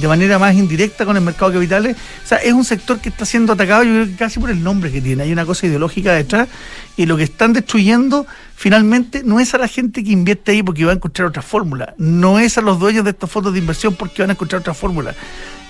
de 0.00 0.08
manera 0.08 0.38
más 0.38 0.54
indirecta 0.54 1.04
con 1.04 1.16
el 1.16 1.22
mercado 1.22 1.50
de 1.50 1.58
capitales. 1.58 1.96
O 2.24 2.26
sea, 2.26 2.38
es 2.38 2.52
un 2.52 2.64
sector 2.64 3.00
que 3.00 3.08
está 3.08 3.24
siendo 3.24 3.52
atacado, 3.52 3.84
yo 3.84 3.92
creo 3.92 4.06
que 4.06 4.16
casi 4.16 4.40
por 4.40 4.50
el 4.50 4.62
nombre 4.62 4.90
que 4.92 5.00
tiene. 5.00 5.22
Hay 5.22 5.32
una 5.32 5.46
cosa 5.46 5.66
ideológica 5.66 6.12
detrás 6.12 6.48
y 6.96 7.06
lo 7.06 7.16
que 7.16 7.24
están 7.24 7.52
destruyendo 7.52 8.26
finalmente 8.56 9.22
no 9.24 9.40
es 9.40 9.54
a 9.54 9.58
la 9.58 9.68
gente 9.68 10.04
que 10.04 10.12
invierte 10.12 10.52
ahí 10.52 10.62
porque 10.62 10.84
va 10.84 10.92
a 10.92 10.94
encontrar 10.94 11.28
otra 11.28 11.42
fórmula, 11.42 11.94
no 11.98 12.38
es 12.38 12.56
a 12.58 12.60
los 12.60 12.78
dueños 12.78 13.04
de 13.04 13.10
estos 13.10 13.30
fondos 13.30 13.52
de 13.52 13.58
inversión 13.58 13.94
porque 13.94 14.22
van 14.22 14.30
a 14.30 14.32
encontrar 14.34 14.60
otra 14.60 14.74
fórmula. 14.74 15.14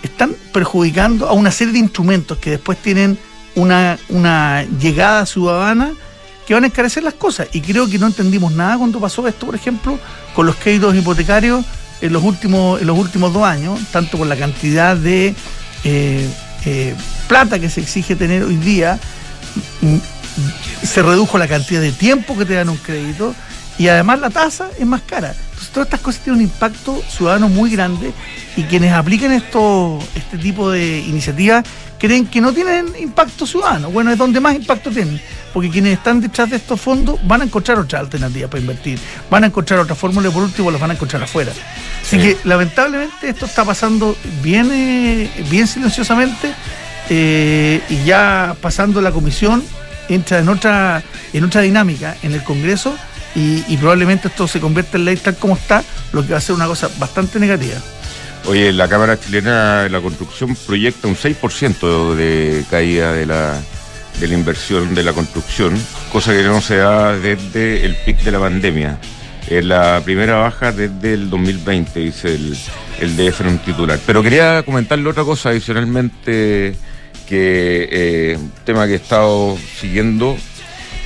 Están 0.02 0.34
perjudicando 0.52 1.28
a 1.28 1.32
una 1.32 1.50
serie 1.50 1.72
de 1.72 1.78
instrumentos 1.78 2.38
que 2.38 2.50
después 2.50 2.78
tienen 2.78 3.18
una, 3.54 4.64
llegada 4.80 5.26
ciudadana 5.26 5.92
que 6.46 6.54
van 6.54 6.64
a 6.64 6.66
encarecer 6.66 7.02
las 7.02 7.14
cosas. 7.14 7.48
Y 7.52 7.60
creo 7.60 7.88
que 7.88 7.98
no 7.98 8.06
entendimos 8.06 8.52
nada 8.52 8.76
cuando 8.76 9.00
pasó 9.00 9.26
esto, 9.26 9.46
por 9.46 9.54
ejemplo, 9.54 9.98
con 10.34 10.44
los 10.44 10.56
créditos 10.56 10.94
hipotecarios 10.94 11.64
en 12.04 12.12
los 12.12 12.22
últimos, 12.22 12.82
en 12.82 12.86
los 12.86 12.98
últimos 12.98 13.32
dos 13.32 13.44
años, 13.44 13.80
tanto 13.90 14.18
por 14.18 14.26
la 14.26 14.36
cantidad 14.36 14.94
de 14.94 15.34
eh, 15.84 16.28
eh, 16.66 16.94
plata 17.28 17.58
que 17.58 17.70
se 17.70 17.80
exige 17.80 18.14
tener 18.14 18.42
hoy 18.42 18.56
día, 18.56 18.98
mm, 19.80 19.96
se 20.84 21.02
redujo 21.02 21.38
la 21.38 21.48
cantidad 21.48 21.80
de 21.80 21.92
tiempo 21.92 22.36
que 22.36 22.44
te 22.44 22.54
dan 22.54 22.68
un 22.68 22.76
crédito 22.76 23.34
y 23.78 23.88
además 23.88 24.20
la 24.20 24.28
tasa 24.28 24.68
es 24.78 24.86
más 24.86 25.00
cara. 25.00 25.34
Entonces 25.44 25.70
todas 25.70 25.86
estas 25.86 26.00
cosas 26.00 26.20
tienen 26.22 26.42
un 26.42 26.44
impacto 26.44 27.02
ciudadano 27.08 27.48
muy 27.48 27.70
grande 27.70 28.12
y 28.54 28.64
quienes 28.64 28.92
aplican 28.92 29.32
esto, 29.32 29.98
este 30.14 30.36
tipo 30.36 30.70
de 30.70 30.98
iniciativas 30.98 31.64
creen 32.04 32.26
que 32.26 32.40
no 32.40 32.52
tienen 32.52 32.92
impacto 33.00 33.46
ciudadano. 33.46 33.90
Bueno, 33.90 34.12
es 34.12 34.18
donde 34.18 34.38
más 34.38 34.54
impacto 34.54 34.90
tienen, 34.90 35.20
porque 35.52 35.70
quienes 35.70 35.94
están 35.94 36.20
detrás 36.20 36.50
de 36.50 36.56
estos 36.56 36.78
fondos 36.78 37.18
van 37.26 37.40
a 37.40 37.44
encontrar 37.44 37.78
otras 37.78 38.00
alternativas 38.00 38.50
para 38.50 38.60
invertir, 38.60 38.98
van 39.30 39.44
a 39.44 39.46
encontrar 39.46 39.80
otra 39.80 39.94
fórmula 39.94 40.28
y 40.28 40.30
por 40.30 40.42
último 40.42 40.70
las 40.70 40.80
van 40.80 40.90
a 40.90 40.94
encontrar 40.94 41.22
afuera. 41.22 41.52
Así 42.02 42.18
que 42.18 42.36
lamentablemente 42.44 43.28
esto 43.28 43.46
está 43.46 43.64
pasando 43.64 44.16
bien, 44.42 44.70
eh, 44.70 45.30
bien 45.50 45.66
silenciosamente 45.66 46.54
eh, 47.08 47.80
y 47.88 48.04
ya 48.04 48.54
pasando 48.60 49.00
la 49.00 49.10
comisión 49.10 49.62
entra 50.08 50.40
en 50.40 50.48
otra, 50.50 51.02
en 51.32 51.44
otra 51.44 51.62
dinámica 51.62 52.16
en 52.22 52.32
el 52.32 52.44
Congreso 52.44 52.94
y, 53.34 53.76
probablemente 53.78 54.28
esto 54.28 54.46
se 54.46 54.60
convierta 54.60 54.96
en 54.96 55.06
ley 55.06 55.16
tal 55.16 55.36
como 55.36 55.54
está, 55.54 55.82
lo 56.12 56.24
que 56.24 56.32
va 56.32 56.38
a 56.38 56.40
ser 56.40 56.54
una 56.54 56.66
cosa 56.66 56.88
bastante 56.98 57.40
negativa. 57.40 57.80
Oye, 58.46 58.72
la 58.72 58.88
Cámara 58.88 59.18
Chilena 59.18 59.84
de 59.84 59.90
la 59.90 60.02
Construcción 60.02 60.54
proyecta 60.66 61.08
un 61.08 61.16
6% 61.16 62.14
de 62.14 62.62
caída 62.70 63.12
de 63.12 63.24
la, 63.24 63.58
de 64.20 64.28
la 64.28 64.34
inversión 64.34 64.94
de 64.94 65.02
la 65.02 65.14
construcción, 65.14 65.74
cosa 66.12 66.32
que 66.32 66.42
no 66.42 66.60
se 66.60 66.76
da 66.76 67.16
desde 67.16 67.86
el 67.86 67.96
pic 67.96 68.18
de 68.18 68.30
la 68.30 68.40
pandemia. 68.40 68.98
Es 69.48 69.64
la 69.64 70.02
primera 70.04 70.36
baja 70.36 70.72
desde 70.72 71.14
el 71.14 71.30
2020, 71.30 72.00
dice 72.00 72.34
el, 72.34 72.56
el 73.00 73.16
DF 73.16 73.40
en 73.40 73.46
un 73.46 73.58
titular. 73.58 73.98
Pero 74.06 74.22
quería 74.22 74.62
comentarle 74.62 75.08
otra 75.08 75.24
cosa 75.24 75.48
adicionalmente, 75.48 76.76
que 77.26 77.88
eh, 77.90 78.38
tema 78.64 78.86
que 78.86 78.92
he 78.92 78.96
estado 78.96 79.56
siguiendo 79.80 80.36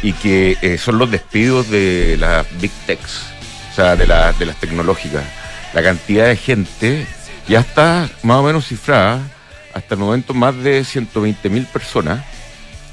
y 0.03 0.13
que 0.13 0.57
eh, 0.61 0.77
son 0.77 0.99
los 0.99 1.09
despidos 1.09 1.71
de 1.71 2.17
las 2.19 2.47
big 2.61 2.73
techs, 2.87 3.27
o 3.71 3.75
sea, 3.77 3.95
de, 3.95 4.07
de 4.07 4.47
las 4.47 4.57
tecnológicas. 4.61 5.23
La 5.73 5.83
cantidad 5.83 6.27
de 6.27 6.37
gente 6.37 7.07
ya 7.49 7.61
está 7.61 8.09
más 8.23 8.37
o 8.39 8.43
menos 8.43 8.67
cifrada, 8.67 9.21
hasta 9.75 9.95
el 9.95 10.01
momento 10.01 10.35
más 10.35 10.57
de 10.57 10.85
120 10.85 11.49
mil 11.49 11.65
personas, 11.67 12.25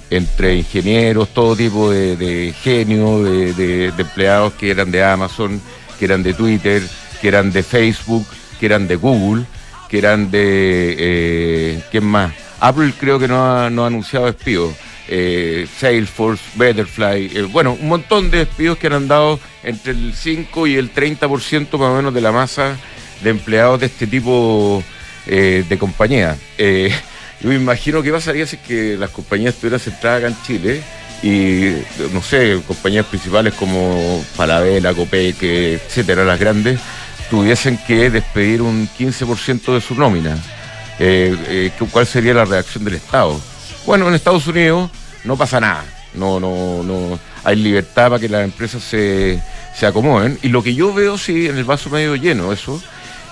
entre 0.09 0.55
ingenieros, 0.55 1.29
todo 1.29 1.55
tipo 1.55 1.91
de, 1.91 2.15
de 2.15 2.53
genio, 2.53 3.23
de, 3.23 3.87
empleados 3.97 4.53
que 4.53 4.71
eran 4.71 4.91
de 4.91 5.03
Amazon, 5.03 5.61
que 5.99 6.05
eran 6.05 6.23
de 6.23 6.33
Twitter, 6.33 6.81
que 7.21 7.27
eran 7.27 7.51
de 7.51 7.63
Facebook, 7.63 8.25
que 8.59 8.67
eran 8.67 8.87
de 8.87 8.95
Google, 8.95 9.45
que 9.89 9.97
eran 9.97 10.31
de... 10.31 10.95
Eh, 10.97 11.83
¿Quién 11.91 12.05
más? 12.05 12.33
Apple 12.59 12.93
creo 12.97 13.19
que 13.19 13.27
no 13.27 13.43
ha, 13.43 13.69
no 13.69 13.83
ha 13.83 13.87
anunciado 13.87 14.27
despidos. 14.27 14.73
Eh, 15.07 15.67
Salesforce, 15.77 16.43
Betterfly, 16.55 17.31
eh, 17.35 17.41
bueno, 17.43 17.77
un 17.79 17.87
montón 17.87 18.31
de 18.31 18.39
despidos 18.39 18.77
que 18.77 18.87
han 18.87 18.93
andado 18.93 19.39
entre 19.63 19.91
el 19.91 20.13
5 20.15 20.65
y 20.65 20.75
el 20.75 20.93
30% 20.93 21.77
más 21.77 21.89
o 21.89 21.95
menos 21.95 22.13
de 22.13 22.21
la 22.21 22.31
masa 22.31 22.77
de 23.21 23.29
empleados 23.29 23.79
de 23.79 23.87
este 23.87 24.07
tipo 24.07 24.83
eh, 25.27 25.63
de 25.67 25.77
compañía. 25.77 26.37
yo 26.57 27.49
me 27.49 27.55
imagino 27.55 28.01
que 28.01 28.11
pasaría 28.11 28.47
si 28.47 28.57
que 28.57 28.97
las 28.97 29.09
compañías 29.09 29.53
estuvieran 29.53 29.79
centradas 29.79 30.19
acá 30.19 30.27
en 30.27 30.43
Chile 30.43 30.81
y, 31.23 31.73
no 32.13 32.21
sé, 32.21 32.61
compañías 32.67 33.05
principales 33.05 33.53
como 33.53 34.23
Falabella, 34.35 34.93
Copeque, 34.93 35.73
etcétera, 35.75 36.23
las 36.23 36.39
grandes, 36.39 36.79
tuviesen 37.29 37.77
que 37.87 38.09
despedir 38.09 38.61
un 38.61 38.87
15% 38.87 39.73
de 39.73 39.81
su 39.81 39.95
nómina. 39.95 40.37
¿Cuál 41.91 42.05
sería 42.05 42.33
la 42.33 42.45
reacción 42.45 42.83
del 42.83 42.95
Estado? 42.95 43.39
Bueno, 43.85 44.07
en 44.07 44.15
Estados 44.15 44.47
Unidos 44.47 44.89
no 45.23 45.37
pasa 45.37 45.59
nada. 45.59 45.85
No, 46.15 46.39
no, 46.39 46.81
no. 46.83 47.19
Hay 47.43 47.57
libertad 47.57 48.09
para 48.09 48.19
que 48.19 48.29
las 48.29 48.43
empresas 48.43 48.83
se, 48.83 49.39
acomoden. 49.85 50.39
Y 50.41 50.49
lo 50.49 50.63
que 50.63 50.73
yo 50.73 50.93
veo, 50.93 51.17
sí, 51.17 51.47
en 51.47 51.57
el 51.57 51.65
vaso 51.65 51.89
medio 51.89 52.15
lleno, 52.15 52.51
eso, 52.51 52.81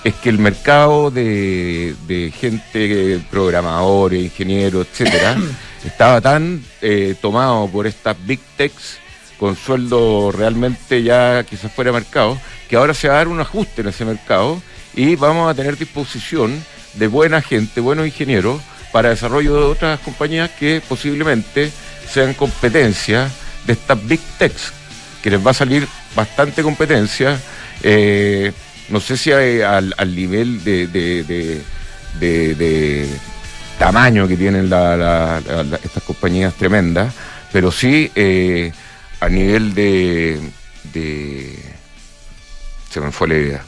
es 0.04 0.14
que 0.16 0.30
el 0.30 0.38
mercado 0.38 1.12
de, 1.12 2.34
gente, 2.38 3.22
programadores, 3.30 4.24
ingenieros, 4.24 4.88
etcétera, 4.88 5.38
estaba 5.86 6.20
tan 6.20 6.64
eh, 6.82 7.16
tomado 7.22 7.68
por 7.68 7.88
estas 7.88 8.16
big 8.26 8.40
techs 8.58 9.00
con 9.38 9.56
sueldo 9.56 10.32
realmente 10.32 11.04
ya 11.04 11.44
quizás 11.44 11.72
fuera 11.72 11.92
de 11.92 12.00
mercado, 12.00 12.40
que 12.70 12.76
ahora 12.76 12.94
se 12.94 13.08
va 13.08 13.16
a 13.16 13.18
dar 13.18 13.28
un 13.28 13.40
ajuste 13.40 13.82
en 13.82 13.88
ese 13.88 14.06
mercado 14.06 14.62
y 14.96 15.16
vamos 15.16 15.50
a 15.50 15.54
tener 15.54 15.78
disposición 15.78 16.64
de 16.94 17.08
buena 17.08 17.42
gente, 17.42 17.82
buenos 17.82 18.06
ingenieros, 18.06 18.62
para 18.92 19.10
desarrollo 19.10 19.56
de 19.56 19.64
otras 19.64 20.00
compañías 20.02 20.52
que 20.52 20.82
posiblemente 20.88 21.72
sean 22.08 22.36
competencia 22.36 23.30
de 23.66 23.74
estas 23.74 24.06
big 24.08 24.22
techs, 24.38 24.72
que 25.22 25.32
les 25.32 25.46
va 25.46 25.52
a 25.52 25.56
salir 25.56 25.88
bastante 26.16 26.62
competencia. 26.62 27.40
Eh, 27.82 28.54
no 28.94 29.00
sé 29.00 29.18
si 29.18 29.32
al, 29.32 30.16
nivel 30.16 30.64
de, 30.64 31.60
tamaño 33.80 34.28
que 34.28 34.38
tienen 34.38 34.66
estas 34.66 36.04
compañías 36.06 36.54
tremendas, 36.54 37.12
pero 37.52 37.72
sí 37.72 38.12
eh, 38.14 38.72
a 39.20 39.30
nivel 39.30 39.74
de, 39.74 40.40
Se 42.92 43.02
me 43.02 43.12
fue 43.12 43.28
la 43.28 43.36
idea 43.36 43.66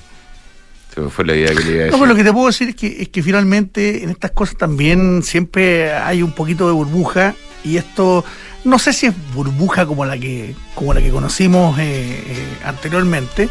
fue 1.09 1.25
la 1.25 1.35
idea 1.35 1.49
que 1.49 1.55
le 1.55 1.71
iba 1.71 1.81
a 1.81 1.85
decir. 1.85 1.91
No, 1.91 1.97
pues 1.97 2.09
lo 2.09 2.15
que 2.15 2.23
te 2.23 2.31
puedo 2.31 2.47
decir 2.47 2.69
es 2.69 2.75
que, 2.75 3.01
es 3.01 3.09
que 3.09 3.21
finalmente 3.21 4.03
en 4.03 4.11
estas 4.11 4.31
cosas 4.31 4.55
también 4.57 5.23
siempre 5.23 5.91
hay 5.93 6.21
un 6.21 6.31
poquito 6.31 6.67
de 6.67 6.73
burbuja 6.73 7.35
y 7.65 7.77
esto 7.77 8.23
no 8.63 8.79
sé 8.79 8.93
si 8.93 9.07
es 9.07 9.13
burbuja 9.33 9.85
como 9.85 10.05
la 10.05 10.17
que 10.17 10.55
como 10.73 10.93
la 10.93 11.01
que 11.01 11.09
conocimos 11.09 11.77
eh, 11.79 12.23
eh, 12.27 12.57
anteriormente 12.63 13.49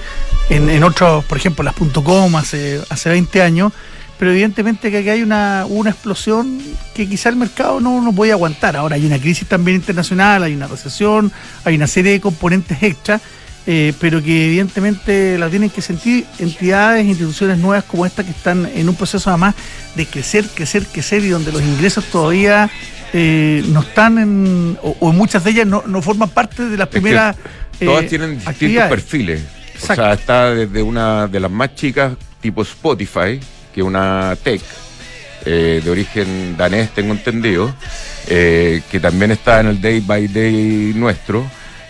en, 0.49 0.83
otros 0.83 1.25
por 1.25 1.39
ejemplo 1.39 1.65
las 1.65 1.75
.com 1.75 2.37
hace 2.37 2.81
hace 2.89 3.11
20 3.11 3.43
años 3.43 3.73
pero 4.19 4.31
evidentemente 4.31 4.91
que 4.91 4.99
aquí 4.99 5.09
hay 5.09 5.23
una, 5.23 5.67
una 5.69 5.91
explosión 5.91 6.61
que 6.95 7.09
quizá 7.09 7.29
el 7.31 7.37
mercado 7.37 7.81
no, 7.81 8.01
no 8.01 8.13
puede 8.13 8.31
aguantar. 8.31 8.77
Ahora 8.77 8.95
hay 8.95 9.05
una 9.05 9.19
crisis 9.19 9.49
también 9.49 9.77
internacional 9.77 10.45
hay 10.45 10.55
una 10.55 10.69
recesión 10.69 11.33
hay 11.65 11.75
una 11.75 11.89
serie 11.89 12.13
de 12.13 12.21
componentes 12.21 12.81
extras 12.83 13.21
eh, 13.67 13.95
pero 13.99 14.23
que 14.23 14.47
evidentemente 14.47 15.39
la 15.39 15.49
tienen 15.49 15.71
que 15.71 15.81
sentir 15.81 16.27
entidades, 16.39 17.07
instituciones 17.07 17.57
nuevas 17.57 17.85
como 17.85 18.05
esta 18.05 18.23
que 18.23 18.31
están 18.31 18.67
en 18.67 18.91
un 18.91 18.95
proceso 18.95 19.31
además 19.31 19.55
de 19.95 20.05
crecer, 20.05 20.47
crecer, 20.55 20.85
crecer 20.87 21.25
y 21.25 21.29
donde 21.29 21.51
los 21.51 21.63
ingresos 21.63 22.05
todavía 22.05 22.71
eh, 23.15 23.65
no 23.69 23.81
están 23.81 24.19
en, 24.19 24.79
o, 24.83 25.13
muchas 25.13 25.45
de 25.45 25.53
ellas 25.53 25.67
no, 25.67 25.83
no 25.87 26.03
forman 26.03 26.29
parte 26.29 26.65
de 26.65 26.77
las 26.77 26.89
primeras... 26.89 27.37
todas 27.83 28.05
eh, 28.05 28.09
tienen 28.09 28.39
distintos 28.39 28.89
perfiles. 28.89 29.43
O 29.83 29.95
sea, 29.95 30.13
está 30.13 30.55
desde 30.55 30.83
una 30.83 31.27
de 31.27 31.41
las 31.41 31.51
más 31.51 31.75
chicas, 31.75 32.13
tipo 32.43 32.61
Spotify, 32.63 33.41
que 33.73 33.81
es 33.81 33.87
una 33.87 34.37
tech 34.43 34.61
de 35.45 35.91
origen 35.91 36.57
danés, 36.57 36.91
tengo 36.91 37.13
entendido, 37.13 37.75
que 38.27 39.01
también 39.01 39.31
está 39.31 39.61
en 39.61 39.67
el 39.67 39.81
day 39.81 40.01
by 40.01 40.29
day 40.29 40.93
nuestro 40.95 41.45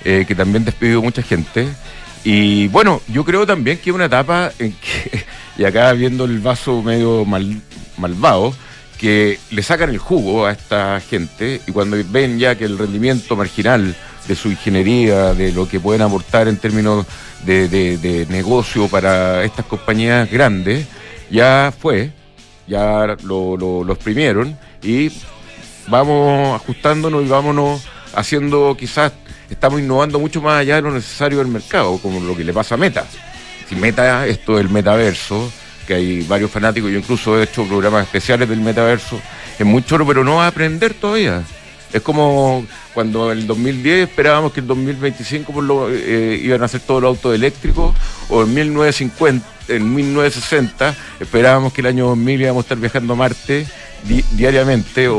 eh, 0.07 0.26
que 0.28 0.35
también 0.35 0.66
despidió 0.66 1.00
mucha 1.00 1.23
gente. 1.23 1.66
Y 2.25 2.69
bueno, 2.69 3.00
yo 3.09 3.25
creo 3.25 3.47
también 3.47 3.78
que 3.78 3.88
es 3.88 3.97
una 3.97 4.04
etapa 4.04 4.52
en 4.59 4.73
que, 4.73 5.25
y 5.57 5.64
acá 5.64 5.90
viendo 5.95 6.26
el 6.26 6.40
vaso 6.40 6.83
medio 6.83 7.25
mal, 7.25 7.61
malvado, 7.97 8.54
que 9.05 9.39
le 9.51 9.63
sacan 9.63 9.91
el 9.91 9.99
jugo 9.99 10.47
a 10.47 10.53
esta 10.53 10.99
gente 10.99 11.61
y 11.67 11.73
cuando 11.73 11.99
ven 12.09 12.39
ya 12.39 12.55
que 12.55 12.65
el 12.65 12.79
rendimiento 12.79 13.37
marginal 13.37 13.95
de 14.27 14.35
su 14.35 14.49
ingeniería, 14.49 15.35
de 15.35 15.53
lo 15.53 15.69
que 15.69 15.79
pueden 15.79 16.01
aportar 16.01 16.49
en 16.49 16.57
términos 16.57 17.05
de, 17.45 18.27
negocio 18.31 18.89
para 18.89 19.45
estas 19.45 19.67
compañías 19.67 20.31
grandes, 20.31 20.87
ya 21.31 21.71
fue, 21.79 22.13
ya 22.67 23.15
lo, 23.25 23.59
lo, 23.59 23.93
exprimieron 23.93 24.59
y 24.83 25.13
vamos 25.89 26.59
ajustándonos 26.59 27.27
y 27.27 27.29
vámonos 27.29 27.83
haciendo 28.15 28.75
quizás 28.75 29.13
estamos 29.51 29.81
innovando 29.81 30.19
mucho 30.19 30.41
más 30.41 30.63
allá 30.63 30.77
de 30.77 30.81
lo 30.81 30.91
necesario 30.91 31.41
del 31.41 31.49
mercado, 31.49 31.99
como 31.99 32.21
lo 32.21 32.35
que 32.35 32.43
le 32.43 32.55
pasa 32.55 32.77
a 32.77 32.79
Meta. 32.79 33.05
Si 33.69 33.77
Meta, 33.77 34.27
esto 34.27 34.57
del 34.57 34.71
metaverso, 34.71 35.53
que 35.87 35.95
hay 35.95 36.23
varios 36.23 36.50
fanáticos, 36.50 36.91
yo 36.91 36.99
incluso 36.99 37.38
he 37.38 37.45
hecho 37.45 37.67
programas 37.67 38.05
especiales 38.05 38.49
del 38.49 38.61
metaverso, 38.61 39.21
es 39.59 39.67
muy 39.67 39.83
choro, 39.85 40.07
pero 40.07 40.25
no 40.25 40.37
va 40.37 40.45
a 40.45 40.49
aprender 40.49 40.95
todavía. 40.95 41.43
Es 41.93 42.03
como 42.03 42.67
cuando 42.93 43.31
en 43.31 43.38
el 43.38 43.47
2010 43.47 44.09
esperábamos 44.09 44.53
que 44.53 44.61
en 44.61 44.67
2025 44.67 45.53
por 45.53 45.62
lo, 45.62 45.91
eh, 45.91 46.41
iban 46.43 46.62
a 46.62 46.64
hacer 46.64 46.81
todos 46.81 47.00
los 47.00 47.17
autos 47.17 47.35
eléctricos, 47.35 47.95
o 48.29 48.43
en 48.43 48.53
1950, 48.53 49.47
en 49.68 49.94
1960 49.94 50.94
esperábamos 51.21 51.73
que 51.73 51.80
el 51.80 51.88
año 51.88 52.06
2000 52.06 52.40
íbamos 52.40 52.62
a 52.62 52.64
estar 52.64 52.78
viajando 52.78 53.14
a 53.14 53.16
Marte 53.16 53.66
diariamente 54.33 55.09
o, 55.09 55.16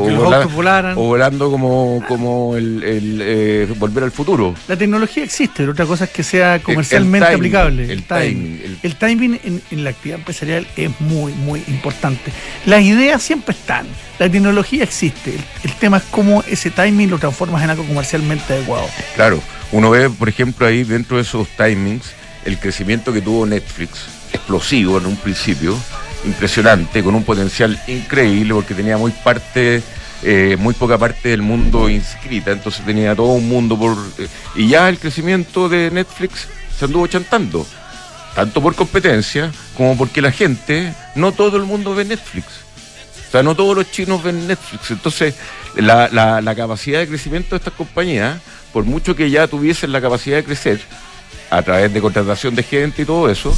volando 0.94 1.50
como, 1.50 2.02
como 2.06 2.56
el, 2.56 3.20
eh, 3.20 3.66
volver 3.78 4.04
al 4.04 4.12
futuro. 4.12 4.54
La 4.68 4.76
tecnología 4.76 5.24
existe, 5.24 5.54
pero 5.56 5.72
otra 5.72 5.86
cosa 5.86 6.04
es 6.04 6.10
que 6.10 6.22
sea 6.22 6.60
comercialmente 6.60 7.34
aplicable. 7.34 7.92
El, 7.92 8.04
timing, 8.04 8.78
el, 8.82 8.96
timing 8.96 9.40
en, 9.70 9.84
la 9.84 9.90
actividad 9.90 10.18
empresarial 10.20 10.66
es 10.76 10.90
muy, 11.00 11.32
muy 11.32 11.62
importante. 11.66 12.30
Las 12.64 12.82
ideas 12.82 13.22
siempre 13.22 13.54
están, 13.54 13.86
la 14.18 14.30
tecnología 14.30 14.84
existe, 14.84 15.34
el, 15.64 15.72
tema 15.74 15.98
es 15.98 16.04
cómo 16.04 16.44
ese 16.46 16.70
timing 16.70 17.10
lo 17.10 17.18
transformas 17.18 17.62
en 17.64 17.70
algo 17.70 17.84
comercialmente 17.84 18.52
adecuado. 18.52 18.86
Claro, 19.16 19.40
uno 19.72 19.90
ve, 19.90 20.08
por 20.10 20.28
ejemplo, 20.28 20.66
ahí 20.66 20.84
dentro 20.84 21.16
de 21.16 21.24
esos 21.24 21.48
timings 21.56 22.12
el 22.44 22.58
crecimiento 22.60 23.12
que 23.12 23.20
tuvo 23.20 23.44
Netflix, 23.44 24.06
explosivo 24.32 24.98
en 24.98 25.06
un 25.06 25.16
principio 25.16 25.76
impresionante, 26.24 27.02
con 27.02 27.14
un 27.14 27.24
potencial 27.24 27.80
increíble, 27.86 28.54
porque 28.54 28.74
tenía 28.74 28.96
muy 28.96 29.12
parte 29.12 29.82
eh, 30.22 30.56
muy 30.58 30.72
poca 30.72 30.96
parte 30.96 31.28
del 31.28 31.42
mundo 31.42 31.90
inscrita, 31.90 32.50
entonces 32.50 32.84
tenía 32.84 33.14
todo 33.14 33.28
un 33.28 33.48
mundo 33.48 33.78
por... 33.78 33.96
Eh, 34.18 34.26
y 34.54 34.68
ya 34.68 34.88
el 34.88 34.98
crecimiento 34.98 35.68
de 35.68 35.90
Netflix 35.90 36.48
se 36.76 36.86
anduvo 36.86 37.06
chantando, 37.06 37.66
tanto 38.34 38.62
por 38.62 38.74
competencia 38.74 39.52
como 39.76 39.96
porque 39.96 40.22
la 40.22 40.32
gente, 40.32 40.94
no 41.14 41.32
todo 41.32 41.58
el 41.58 41.64
mundo 41.64 41.94
ve 41.94 42.06
Netflix. 42.06 42.46
O 43.28 43.30
sea, 43.30 43.42
no 43.42 43.54
todos 43.54 43.76
los 43.76 43.90
chinos 43.90 44.22
ven 44.22 44.46
Netflix. 44.46 44.90
Entonces, 44.90 45.34
la, 45.74 46.08
la 46.08 46.54
capacidad 46.54 47.00
de 47.00 47.08
crecimiento 47.08 47.50
de 47.50 47.58
estas 47.58 47.74
compañías, 47.74 48.38
por 48.72 48.84
mucho 48.84 49.14
que 49.14 49.30
ya 49.30 49.46
tuviesen 49.46 49.92
la 49.92 50.00
capacidad 50.00 50.36
de 50.36 50.44
crecer, 50.44 50.80
a 51.50 51.62
través 51.62 51.92
de 51.92 52.00
contratación 52.00 52.54
de 52.54 52.62
gente 52.62 53.02
y 53.02 53.04
todo 53.04 53.30
eso, 53.30 53.56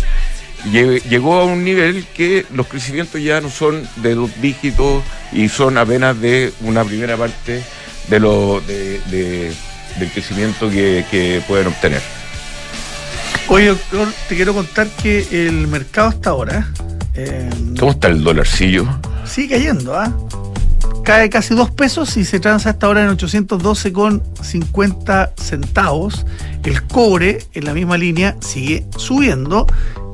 llegó 0.64 1.40
a 1.40 1.44
un 1.44 1.64
nivel 1.64 2.04
que 2.14 2.46
los 2.52 2.66
crecimientos 2.66 3.22
ya 3.22 3.40
no 3.40 3.50
son 3.50 3.88
de 3.96 4.14
dos 4.14 4.30
dígitos 4.40 5.02
y 5.32 5.48
son 5.48 5.78
apenas 5.78 6.20
de 6.20 6.52
una 6.62 6.84
primera 6.84 7.16
parte 7.16 7.62
de 8.08 8.20
lo 8.20 8.60
de, 8.60 9.00
del 9.98 10.10
crecimiento 10.10 10.68
que, 10.70 11.42
pueden 11.46 11.68
obtener. 11.68 12.02
Oye, 13.48 13.68
doctor, 13.68 14.08
te 14.28 14.36
quiero 14.36 14.52
contar 14.54 14.88
que 14.88 15.46
el 15.46 15.68
mercado 15.68 16.08
hasta 16.08 16.30
ahora. 16.30 16.68
Eh, 17.14 17.48
¿Cómo 17.78 17.92
está 17.92 18.08
el 18.08 18.22
dolarcillo? 18.22 18.86
Sigue 19.24 19.56
cayendo, 19.56 19.96
¿ah? 19.96 20.14
Cae 21.04 21.30
casi 21.30 21.54
dos 21.54 21.70
pesos 21.70 22.16
y 22.18 22.24
se 22.24 22.38
transa 22.38 22.68
hasta 22.70 22.86
ahora 22.86 23.02
en 23.02 23.10
812,50 23.16 25.32
centavos. 25.40 26.26
El 26.64 26.82
cobre 26.82 27.38
en 27.54 27.64
la 27.64 27.72
misma 27.72 27.96
línea 27.96 28.36
sigue 28.40 28.84
subiendo 28.98 29.66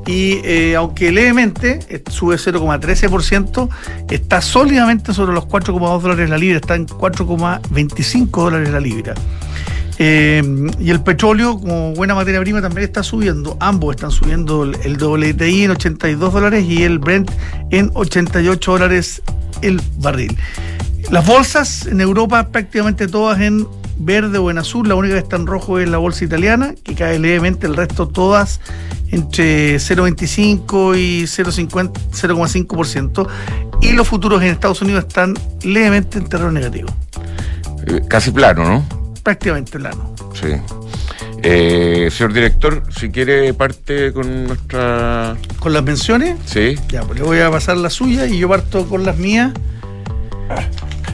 y 0.07 0.41
eh, 0.43 0.75
aunque 0.75 1.11
levemente 1.11 1.79
eh, 1.89 2.03
sube 2.09 2.35
0,13%, 2.35 3.69
está 4.09 4.41
sólidamente 4.41 5.13
sobre 5.13 5.33
los 5.33 5.47
4,2 5.47 6.01
dólares 6.01 6.29
la 6.29 6.37
libra, 6.37 6.57
está 6.57 6.75
en 6.75 6.87
4,25 6.87 8.29
dólares 8.29 8.69
la 8.69 8.79
libra. 8.79 9.15
Eh, 9.97 10.43
y 10.79 10.89
el 10.89 11.01
petróleo, 11.01 11.59
como 11.59 11.93
buena 11.93 12.15
materia 12.15 12.41
prima, 12.41 12.61
también 12.61 12.83
está 12.83 13.01
subiendo. 13.01 13.57
Ambos 13.59 13.95
están 13.95 14.11
subiendo 14.11 14.63
el, 14.63 14.97
WTI 14.97 15.63
en 15.63 15.71
82 15.71 16.33
dólares 16.33 16.65
y 16.67 16.83
el 16.83 16.99
Brent 16.99 17.31
en 17.71 17.91
88 17.93 18.71
dólares 18.71 19.21
el 19.61 19.81
barril. 19.97 20.37
Las 21.11 21.25
bolsas 21.25 21.85
en 21.85 22.01
Europa 22.01 22.49
prácticamente 22.49 23.07
todas 23.07 23.39
en 23.39 23.65
verde 23.97 24.37
o 24.37 24.51
en 24.51 24.57
azul, 24.57 24.87
la 24.87 24.95
única 24.95 25.15
que 25.15 25.21
está 25.21 25.35
en 25.35 25.47
rojo 25.47 25.79
es 25.79 25.89
la 25.89 25.97
bolsa 25.97 26.23
italiana, 26.25 26.75
que 26.83 26.95
cae 26.95 27.19
levemente, 27.19 27.67
el 27.67 27.75
resto 27.75 28.07
todas 28.07 28.61
entre 29.11 29.75
0,25 29.75 30.97
y 30.97 31.23
0,5%, 31.23 33.27
y 33.81 33.91
los 33.93 34.07
futuros 34.07 34.41
en 34.41 34.47
Estados 34.49 34.81
Unidos 34.81 35.05
están 35.07 35.35
levemente 35.63 36.17
en 36.17 36.27
terreno 36.27 36.51
negativo. 36.51 36.89
Eh, 37.87 38.01
casi 38.07 38.31
plano, 38.31 38.65
¿no? 38.65 38.83
Prácticamente 39.23 39.77
plano. 39.79 40.13
Sí. 40.33 40.47
Eh, 41.43 42.09
señor 42.11 42.33
director, 42.33 42.81
si 42.89 43.11
quiere 43.11 43.53
parte 43.53 44.11
con 44.11 44.47
nuestra... 44.47 45.37
¿Con 45.59 45.73
las 45.73 45.83
menciones? 45.83 46.39
Sí. 46.45 46.75
Ya, 46.89 47.03
pues 47.03 47.19
le 47.19 47.25
voy 47.25 47.39
a 47.39 47.51
pasar 47.51 47.77
la 47.77 47.91
suya 47.91 48.25
y 48.25 48.39
yo 48.39 48.49
parto 48.49 48.87
con 48.87 49.05
las 49.05 49.17
mías. 49.17 49.53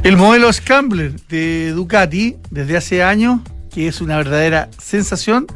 El 0.04 0.18
modelo 0.18 0.52
Scrambler 0.52 1.20
de 1.28 1.72
Ducati, 1.72 2.38
desde 2.50 2.78
hace 2.78 3.04
años, 3.04 3.42
que 3.72 3.88
es 3.88 4.02
una 4.02 4.18
verdadera 4.18 4.70
sensación, 4.78 5.48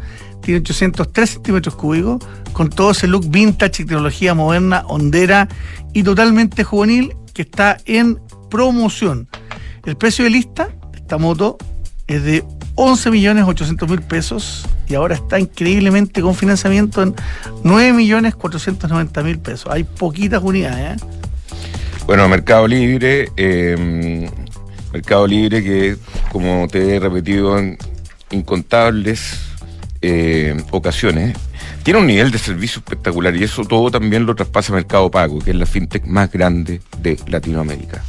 tiene 0.41 0.59
803 0.59 1.29
centímetros 1.29 1.75
cúbicos, 1.75 2.23
con 2.53 2.69
todo 2.69 2.91
ese 2.91 3.07
look 3.07 3.29
vintage 3.29 3.83
tecnología 3.83 4.33
moderna, 4.33 4.83
hondera 4.87 5.49
y 5.93 6.03
totalmente 6.03 6.63
juvenil 6.63 7.15
que 7.33 7.41
está 7.41 7.77
en 7.85 8.19
promoción. 8.49 9.27
El 9.83 9.97
precio 9.97 10.23
de 10.23 10.31
lista 10.31 10.69
de 10.91 10.99
esta 10.99 11.17
moto 11.17 11.57
es 12.07 12.23
de 12.23 12.43
11 12.75 13.11
millones 13.11 13.45
800 13.45 13.89
mil 13.89 14.01
pesos 14.01 14.65
y 14.87 14.95
ahora 14.95 15.15
está 15.15 15.39
increíblemente 15.39 16.21
con 16.21 16.35
financiamiento 16.35 17.01
en 17.01 17.15
9 17.63 17.93
millones 17.93 18.35
490 18.35 19.23
mil 19.23 19.39
pesos. 19.39 19.71
Hay 19.71 19.83
poquitas 19.83 20.41
unidades. 20.43 21.01
¿eh? 21.01 21.05
Bueno, 22.05 22.29
Mercado 22.29 22.67
Libre, 22.67 23.31
eh, 23.35 24.29
Mercado 24.93 25.27
Libre 25.27 25.63
que 25.63 25.97
como 26.31 26.67
te 26.67 26.95
he 26.95 26.99
repetido 26.99 27.57
en 27.57 27.77
incontables 28.31 29.39
eh, 30.01 30.55
ocasiones, 30.71 31.35
tiene 31.83 31.99
un 31.99 32.07
nivel 32.07 32.31
de 32.31 32.37
servicio 32.37 32.79
espectacular 32.79 33.35
y 33.35 33.43
eso 33.43 33.63
todo 33.65 33.89
también 33.89 34.25
lo 34.25 34.35
traspasa 34.35 34.73
Mercado 34.73 35.09
Pago, 35.09 35.39
que 35.39 35.51
es 35.51 35.55
la 35.55 35.65
fintech 35.65 36.05
más 36.05 36.31
grande 36.31 36.81
de 37.01 37.17
Latinoamérica. 37.27 38.03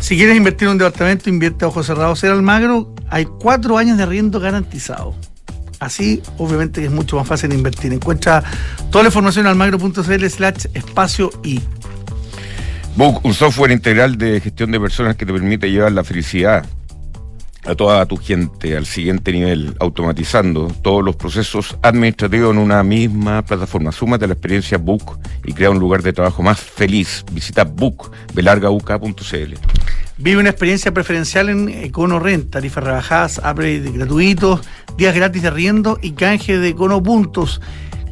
Si 0.00 0.16
quieres 0.16 0.36
invertir 0.36 0.66
en 0.66 0.72
un 0.72 0.78
departamento, 0.78 1.30
invierte 1.30 1.64
a 1.64 1.68
ojos 1.68 1.86
cerrados. 1.86 2.18
Ser 2.18 2.32
Almagro, 2.32 2.92
hay 3.08 3.24
cuatro 3.24 3.78
años 3.78 3.96
de 3.96 4.02
arriendo 4.02 4.40
garantizado. 4.40 5.14
Así, 5.78 6.22
obviamente, 6.38 6.84
es 6.84 6.90
mucho 6.90 7.16
más 7.16 7.26
fácil 7.26 7.52
invertir. 7.52 7.92
Encuentra 7.92 8.42
toda 8.90 9.04
la 9.04 9.08
información 9.08 9.46
en 9.46 9.50
almagro.cl 9.50 10.26
slash 10.28 10.66
espacio 10.74 11.30
y. 11.44 11.60
Book, 12.94 13.20
un 13.24 13.32
software 13.32 13.72
integral 13.72 14.18
de 14.18 14.38
gestión 14.40 14.70
de 14.70 14.78
personas 14.78 15.16
que 15.16 15.24
te 15.24 15.32
permite 15.32 15.70
llevar 15.70 15.92
la 15.92 16.04
felicidad 16.04 16.66
a 17.64 17.74
toda 17.74 18.04
tu 18.06 18.16
gente 18.16 18.76
al 18.76 18.84
siguiente 18.84 19.32
nivel, 19.32 19.74
automatizando 19.80 20.66
todos 20.82 21.02
los 21.02 21.16
procesos 21.16 21.78
administrativos 21.82 22.52
en 22.52 22.58
una 22.58 22.82
misma 22.82 23.42
plataforma. 23.42 23.92
Súmate 23.92 24.26
a 24.26 24.28
la 24.28 24.34
experiencia 24.34 24.76
Book 24.76 25.18
y 25.44 25.52
crea 25.52 25.70
un 25.70 25.78
lugar 25.78 26.02
de 26.02 26.12
trabajo 26.12 26.42
más 26.42 26.60
feliz. 26.60 27.24
Visita 27.32 27.64
book, 27.64 28.10
belargauk.cl. 28.34 29.54
Vive 30.18 30.40
una 30.40 30.50
experiencia 30.50 30.92
preferencial 30.92 31.48
en 31.48 31.68
Econo 31.68 32.18
Rent, 32.18 32.50
tarifas 32.50 32.84
rebajadas, 32.84 33.38
upgrade 33.38 33.90
gratuitos, 33.92 34.60
días 34.98 35.14
gratis 35.14 35.42
de 35.42 35.50
riendo 35.50 35.98
y 36.02 36.12
canje 36.12 36.58
de 36.58 36.68
Econo 36.68 37.02
Puntos. 37.02 37.60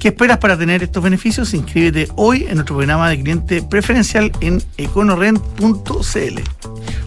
¿Qué 0.00 0.08
esperas 0.08 0.38
para 0.38 0.56
tener 0.56 0.82
estos 0.82 1.02
beneficios? 1.02 1.52
Inscríbete 1.52 2.08
hoy 2.16 2.46
en 2.48 2.54
nuestro 2.54 2.76
programa 2.76 3.10
de 3.10 3.20
cliente 3.20 3.62
preferencial 3.62 4.32
en 4.40 4.62
econorent.cl. 4.78 6.40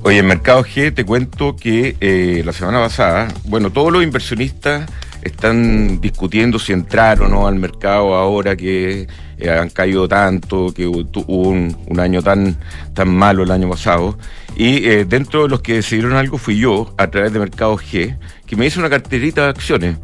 Oye, 0.04 0.20
en 0.20 0.26
Mercado 0.28 0.64
G 0.64 0.94
te 0.94 1.04
cuento 1.04 1.56
que 1.56 1.98
eh, 2.00 2.44
la 2.46 2.54
semana 2.54 2.78
pasada, 2.78 3.30
bueno, 3.46 3.72
todos 3.72 3.92
los 3.92 4.04
inversionistas 4.04 4.88
están 5.24 6.02
discutiendo 6.02 6.60
si 6.60 6.72
entrar 6.72 7.20
o 7.24 7.28
no 7.28 7.48
al 7.48 7.56
mercado 7.56 8.14
ahora 8.14 8.56
que 8.56 9.08
eh, 9.40 9.50
han 9.50 9.72
caído 9.72 10.08
tanto, 10.08 10.72
que 10.72 10.86
hubo 10.86 11.50
un, 11.50 12.00
año 12.00 12.22
tan, 12.22 12.60
tan 12.94 13.10
malo 13.10 13.42
el 13.42 13.50
año 13.50 13.72
pasado. 13.72 14.20
Y 14.56 14.88
eh, 14.88 15.06
dentro 15.06 15.44
de 15.44 15.50
los 15.50 15.62
que 15.62 15.74
decidieron 15.74 16.14
algo 16.14 16.38
fui 16.38 16.60
yo, 16.60 16.94
a 17.00 17.08
través 17.08 17.34
de 17.34 17.40
Mercado 17.40 17.76
G, 17.76 18.20
que 18.46 18.56
me 18.56 18.68
hizo 18.68 18.80
una 18.80 18.92
carterita 18.92 19.46
de 19.46 19.50
acciones 19.50 19.98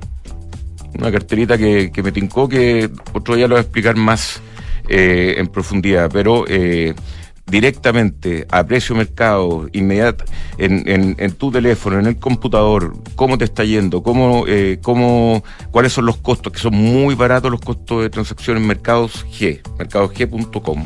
una 0.97 1.12
carterita 1.12 1.58
que, 1.58 1.91
me 2.04 2.12
tincó 2.12 2.47
que 2.47 2.89
otro 3.13 3.36
día 3.36 3.47
lo 3.47 3.56
voy 3.56 3.60
a 3.60 3.62
explicar 3.62 3.95
más 3.95 4.41
eh, 4.88 5.36
en 5.38 5.47
profundidad, 5.47 6.10
pero 6.12 6.45
eh, 6.47 6.95
directamente 7.49 8.45
a 8.49 8.63
precio 8.63 8.95
mercado, 8.95 9.67
inmediato, 9.73 10.23
en, 10.58 11.15
en, 11.17 11.32
tu 11.34 11.52
teléfono, 11.52 11.99
en 11.99 12.06
el 12.06 12.17
computador, 12.17 12.93
cómo 13.15 13.38
te 13.38 13.45
está 13.45 13.63
yendo, 13.63 14.04
cómo, 14.04 14.45
eh, 14.47 14.80
cómo, 14.82 15.43
cuáles 15.71 15.93
son 15.93 16.06
los 16.06 16.17
costos, 16.17 16.54
que 16.54 16.60
son 16.60 16.75
muy 16.75 17.15
baratos 17.15 17.52
los 17.52 17.62
costos 17.62 18.04
de 18.04 18.10
transacción 18.10 18.58
en 18.58 18.67
Mercados 18.67 19.25
G, 19.28 19.62
mercadosg.com. 19.78 20.86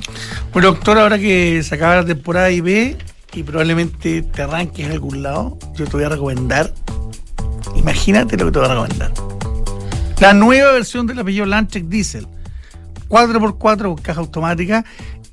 Bueno, 0.54 0.68
doctor, 0.70 0.98
ahora 0.98 1.18
que 1.18 1.62
se 1.64 1.76
acaba 1.76 1.98
la 1.98 2.06
temporada 2.06 2.52
IB 2.52 2.98
y 3.34 3.44
probablemente 3.44 4.22
te 4.22 4.42
arranques 4.42 4.86
en 4.86 4.92
algún 4.92 5.24
lado, 5.24 5.58
yo 5.76 5.86
te 5.86 5.92
voy 5.92 6.04
a 6.04 6.10
recomendar, 6.10 6.74
imagínate 7.76 8.38
lo 8.38 8.46
que 8.46 8.52
te 8.52 8.60
voy 8.60 8.68
a 8.68 8.72
recomendar 8.72 9.12
la 10.24 10.34
nueva 10.34 10.72
versión 10.72 11.06
del 11.06 11.20
apellido 11.20 11.46
Landtrek 11.46 11.84
Diesel. 11.84 12.28
4x4 13.10 13.82
con 13.82 13.98
caja 13.98 14.22
automática 14.22 14.86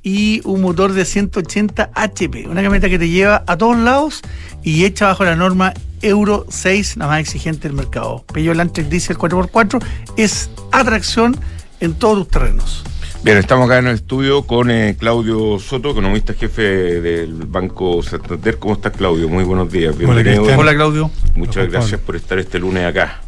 y 0.02 0.40
un 0.44 0.62
motor 0.62 0.94
de 0.94 1.04
180 1.04 1.92
HP. 1.94 2.48
Una 2.48 2.60
camioneta 2.60 2.88
que 2.88 2.98
te 2.98 3.08
lleva 3.08 3.44
a 3.46 3.56
todos 3.56 3.76
lados 3.76 4.20
y 4.64 4.84
hecha 4.84 5.06
bajo 5.06 5.22
la 5.22 5.36
norma 5.36 5.74
Euro 6.02 6.44
6, 6.48 6.96
la 6.96 7.06
más 7.06 7.20
exigente 7.20 7.68
del 7.68 7.76
mercado. 7.76 8.24
Peugeot 8.34 8.56
Landtrek 8.56 8.88
Diesel 8.88 9.16
4x4 9.16 9.80
es 10.16 10.50
atracción 10.72 11.36
en 11.78 11.94
todos 11.94 12.18
los 12.18 12.26
terrenos. 12.26 12.82
Bien, 13.22 13.38
estamos 13.38 13.66
acá 13.66 13.78
en 13.78 13.86
el 13.86 13.94
estudio 13.94 14.42
con 14.42 14.72
eh, 14.72 14.96
Claudio 14.98 15.60
Soto, 15.60 15.90
economista 15.90 16.34
jefe 16.34 16.62
del 17.00 17.44
Banco 17.46 18.02
Santander. 18.02 18.58
¿Cómo 18.58 18.74
estás, 18.74 18.96
Claudio? 18.96 19.28
Muy 19.28 19.44
buenos 19.44 19.70
días. 19.70 19.96
Bienvenido. 19.96 20.42
Hola, 20.58 20.74
Claudio. 20.74 21.12
Muchas 21.36 21.70
gracias 21.70 22.00
por 22.00 22.16
estar 22.16 22.40
este 22.40 22.58
lunes 22.58 22.84
acá. 22.84 23.20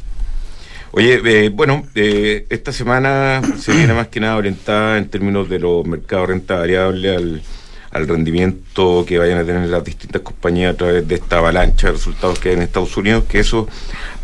Oye, 0.95 1.23
eh, 1.25 1.49
bueno, 1.49 1.87
eh, 1.95 2.45
esta 2.51 2.71
semana 2.71 3.41
se 3.59 3.73
viene 3.73 3.95
más 3.95 4.09
que 4.09 4.21
nada 4.21 4.37
orientada 4.37 4.99
en 4.99 5.09
términos 5.09 5.49
de 5.49 5.59
los 5.59 5.87
mercados 5.87 6.29
renta 6.29 6.57
variable 6.57 7.17
al, 7.17 7.43
rendimiento 8.07 9.03
que 9.07 9.17
vayan 9.17 9.39
a 9.39 9.45
tener 9.45 9.71
las 9.71 9.83
distintas 9.85 10.21
compañías 10.21 10.75
a 10.75 10.77
través 10.77 11.09
de 11.09 11.15
esta 11.15 11.39
avalancha 11.39 11.87
de 11.87 11.95
resultados 11.95 12.39
que 12.39 12.51
hay 12.51 12.57
en 12.57 12.63
Estados 12.63 12.95
Unidos, 12.99 13.25
que 13.27 13.39
eso 13.41 13.67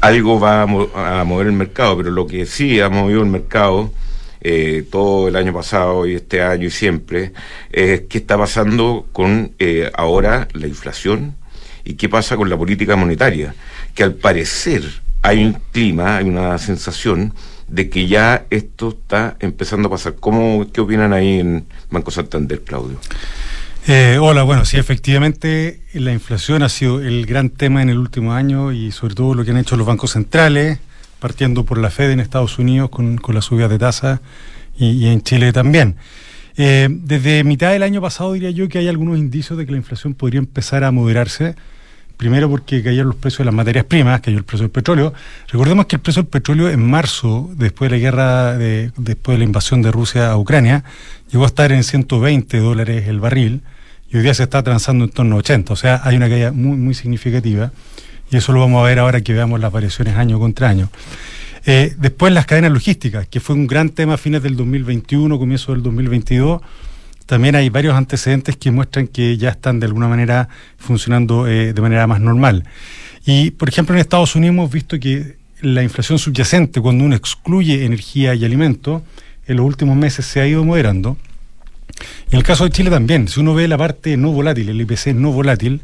algo 0.03 0.39
va 0.39 0.63
a, 0.63 1.25
mover 1.25 1.47
el 1.47 1.55
mercado, 1.55 1.97
pero 1.97 2.11
lo 2.11 2.27
que 2.27 2.45
sí 2.45 2.81
ha 2.81 2.91
movido 2.91 3.23
el 3.23 3.31
mercado 3.31 3.91
eh, 4.43 4.85
todo 4.91 5.29
el 5.29 5.37
año 5.37 5.55
pasado 5.55 6.07
y 6.07 6.17
este 6.17 6.43
año 6.43 6.67
y 6.67 6.71
siempre, 6.71 7.33
es 7.73 8.03
qué 8.11 8.19
está 8.19 8.37
pasando 8.37 9.07
con 9.13 9.53
eh, 9.59 9.91
ahora 9.95 10.49
la 10.53 10.67
inflación 10.67 11.35
y 11.83 11.95
qué 11.95 12.11
pasa 12.11 12.37
con 12.37 12.51
la 12.51 12.59
política 12.59 12.95
monetaria, 12.95 13.55
que 13.95 14.03
al 14.03 14.15
parecer 14.15 15.08
hay 15.23 15.45
un 15.45 15.59
clima, 15.73 16.19
hay 16.19 16.29
una 16.29 16.57
sensación 16.59 17.35
de 17.69 17.91
que 17.91 18.07
ya 18.07 18.47
esto 18.51 18.89
está 18.91 19.37
empezando 19.41 19.89
a 19.89 19.91
pasar. 19.91 20.17
¿Cómo, 20.17 20.67
¿Qué 20.73 20.81
opinan 20.81 21.13
ahí 21.13 21.41
en 21.41 21.67
Banco 21.91 22.11
Santander, 22.11 22.63
Claudio? 22.63 22.99
Eh, 23.87 24.19
hola, 24.21 24.43
bueno, 24.43 24.65
sí, 24.65 24.77
efectivamente 24.77 25.81
la 25.95 26.13
inflación 26.13 26.63
ha 26.63 26.69
sido 26.69 27.01
el 27.01 27.25
gran 27.25 27.49
tema 27.51 27.81
en 27.81 27.89
el 27.89 27.99
último 27.99 28.35
año 28.35 28.73
y 28.73 28.93
sobre 28.93 29.15
todo 29.15 29.35
lo 29.35 29.45
que 29.45 29.51
han 29.51 29.57
hecho 29.57 29.77
los 29.77 29.87
bancos 29.87 30.13
centrales, 30.13 30.79
partiendo 31.21 31.65
por 31.65 31.79
la 31.79 31.91
Fed 31.91 32.11
en 32.11 32.21
Estados 32.21 32.59
Unidos 32.59 32.91
con, 32.91 33.17
con 33.17 33.35
la 33.35 33.41
subida 33.41 33.69
de 33.69 33.79
tasas 33.79 34.21
y, 34.79 35.07
en 35.07 35.23
Chile 35.23 35.53
también. 35.53 35.97
Eh, 36.57 36.89
desde 36.91 37.45
mitad 37.45 37.71
del 37.71 37.83
año 37.83 38.01
pasado 38.01 38.33
diría 38.33 38.51
yo 38.51 38.69
que 38.69 38.79
hay 38.79 38.89
algunos 38.89 39.17
indicios 39.19 39.59
de 39.59 39.65
que 39.65 39.73
la 39.73 39.79
inflación 39.79 40.15
podría 40.15 40.39
empezar 40.39 40.85
a 40.85 40.91
moderarse. 40.91 41.55
Primero 42.19 42.51
porque 42.51 42.83
cayeron 42.83 43.07
los 43.07 43.17
precios 43.17 43.39
de 43.39 43.45
las 43.45 43.55
materias 43.55 43.85
primas, 43.85 44.21
cayó 44.21 44.37
el 44.37 44.45
precio 44.45 44.65
del 44.65 44.73
petróleo. 44.73 45.15
Recordemos 45.53 45.87
que 45.87 45.97
el 45.97 46.03
precio 46.03 46.23
del 46.23 46.29
petróleo 46.29 46.69
en 46.69 46.85
marzo, 46.85 47.49
después 47.55 47.89
de 47.89 47.97
la 47.97 48.03
guerra, 48.03 48.59
de, 48.59 48.91
después 48.97 49.37
de 49.37 49.39
la 49.39 49.45
invasión 49.45 49.83
de 49.83 49.93
Rusia 49.93 50.33
a 50.33 50.37
Ucrania, 50.37 50.83
llegó 51.31 51.45
a 51.45 51.47
estar 51.47 51.71
en 51.71 51.85
120 51.85 52.59
dólares 52.59 53.07
el 53.07 53.21
barril 53.21 53.63
y 54.11 54.17
hoy 54.17 54.25
día 54.25 54.35
se 54.35 54.43
está 54.43 54.65
transando 54.65 55.05
en 55.05 55.11
torno 55.11 55.37
a 55.37 55.39
80. 55.39 55.73
O 55.73 55.77
sea, 55.77 56.01
hay 56.03 56.17
una 56.17 56.29
caída 56.29 56.51
muy, 56.51 56.77
muy 56.77 56.95
significativa 56.95 57.71
y 58.33 58.37
eso 58.37 58.53
lo 58.53 58.59
vamos 58.59 58.83
a 58.83 58.89
ver 58.89 58.99
ahora 58.99 59.21
que 59.21 59.33
veamos 59.33 59.61
las 59.61 59.71
variaciones 59.71 60.17
año 60.17 60.41
contra 60.41 60.69
año. 60.69 60.91
Eh, 61.67 61.95
después 61.99 62.33
las 62.33 62.47
cadenas 62.47 62.73
logísticas, 62.73 63.29
que 63.29 63.39
fue 63.39 63.55
un 63.55 63.69
gran 63.69 63.91
tema 63.91 64.15
a 64.15 64.17
fines 64.17 64.43
del 64.43 64.57
2021, 64.57 65.39
comienzo 65.39 65.73
del 65.73 65.85
2022. 65.85 66.63
También 67.29 67.57
hay 67.57 67.69
varios 67.69 67.95
antecedentes 67.95 68.57
que 68.57 68.71
muestran 68.71 69.07
que 69.07 69.37
ya 69.37 69.51
están 69.51 69.81
de 69.81 69.87
alguna 69.87 70.09
manera 70.09 70.49
funcionando 70.79 71.47
eh, 71.47 71.75
de 71.75 71.83
manera 71.83 72.07
más 72.07 72.23
normal. 72.23 72.64
Y, 73.27 73.51
por 73.51 73.69
ejemplo, 73.69 73.95
en 73.95 74.01
Estados 74.01 74.35
Unidos 74.35 74.55
hemos 74.55 74.73
visto 74.73 74.99
que 74.99 75.37
la 75.61 75.83
inflación 75.83 76.19
subyacente, 76.19 76.81
cuando 76.81 77.05
uno 77.05 77.14
excluye 77.14 77.85
energía 77.85 78.35
y 78.35 78.47
alimentos, 78.47 79.03
en 79.47 79.59
los 79.59 79.67
últimos 79.67 79.95
meses 79.95 80.25
se 80.25 80.41
ha 80.41 80.47
ido 80.47 80.64
moderando. 80.64 81.19
En 82.31 82.38
el 82.38 82.45
caso 82.45 82.64
de 82.64 82.71
Chile 82.71 82.88
también, 82.88 83.29
si 83.29 83.41
uno 83.41 83.53
ve 83.53 83.69
la 83.69 83.77
parte 83.77 84.17
no 84.17 84.33
volátil, 84.33 84.71
el 84.71 84.81
IPC 84.81 85.09
no 85.09 85.31
volátil, 85.31 85.83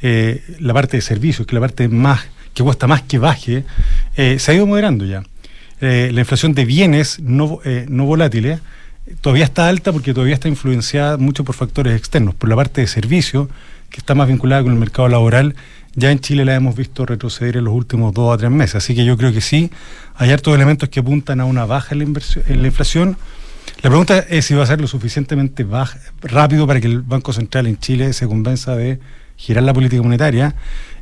eh, 0.00 0.42
la 0.60 0.72
parte 0.72 0.96
de 0.96 1.02
servicios, 1.02 1.46
que 1.46 1.54
la 1.56 1.60
parte 1.60 1.88
más 1.88 2.26
que 2.54 2.62
cuesta 2.62 2.86
más 2.86 3.02
que 3.02 3.18
baje, 3.18 3.66
eh, 4.16 4.38
se 4.38 4.50
ha 4.50 4.54
ido 4.54 4.66
moderando 4.66 5.04
ya. 5.04 5.22
La 5.78 6.20
inflación 6.20 6.54
de 6.54 6.64
bienes 6.64 7.20
no, 7.20 7.60
no 7.86 8.06
volátiles 8.06 8.60
todavía 9.20 9.44
está 9.44 9.68
alta 9.68 9.92
porque 9.92 10.12
todavía 10.12 10.34
está 10.34 10.48
influenciada 10.48 11.16
mucho 11.16 11.44
por 11.44 11.54
factores 11.54 11.96
externos. 11.96 12.34
Por 12.34 12.48
la 12.48 12.56
parte 12.56 12.80
de 12.80 12.86
servicios, 12.86 13.48
que 13.90 13.98
está 13.98 14.14
más 14.14 14.28
vinculada 14.28 14.62
con 14.62 14.72
el 14.72 14.78
mercado 14.78 15.08
laboral, 15.08 15.54
ya 15.94 16.10
en 16.10 16.20
Chile 16.20 16.44
la 16.44 16.54
hemos 16.54 16.76
visto 16.76 17.06
retroceder 17.06 17.56
en 17.56 17.64
los 17.64 17.74
últimos 17.74 18.12
dos 18.12 18.34
a 18.34 18.36
tres 18.36 18.50
meses. 18.50 18.76
Así 18.76 18.94
que 18.94 19.04
yo 19.04 19.16
creo 19.16 19.32
que 19.32 19.40
sí, 19.40 19.70
hay 20.14 20.30
hartos 20.30 20.54
elementos 20.54 20.88
que 20.88 21.00
apuntan 21.00 21.40
a 21.40 21.44
una 21.44 21.64
baja 21.64 21.94
en 21.94 21.98
la, 21.98 22.04
inversión, 22.04 22.44
en 22.48 22.60
la 22.60 22.68
inflación. 22.68 23.16
La 23.82 23.90
pregunta 23.90 24.18
es 24.18 24.44
si 24.44 24.54
va 24.54 24.64
a 24.64 24.66
ser 24.66 24.80
lo 24.80 24.86
suficientemente 24.86 25.64
baja, 25.64 25.98
rápido 26.20 26.66
para 26.66 26.80
que 26.80 26.86
el 26.86 27.00
Banco 27.00 27.32
Central 27.32 27.66
en 27.66 27.78
Chile 27.78 28.12
se 28.12 28.26
convenza 28.26 28.76
de 28.76 28.98
girar 29.36 29.64
la 29.64 29.74
política 29.74 30.02
monetaria 30.02 30.54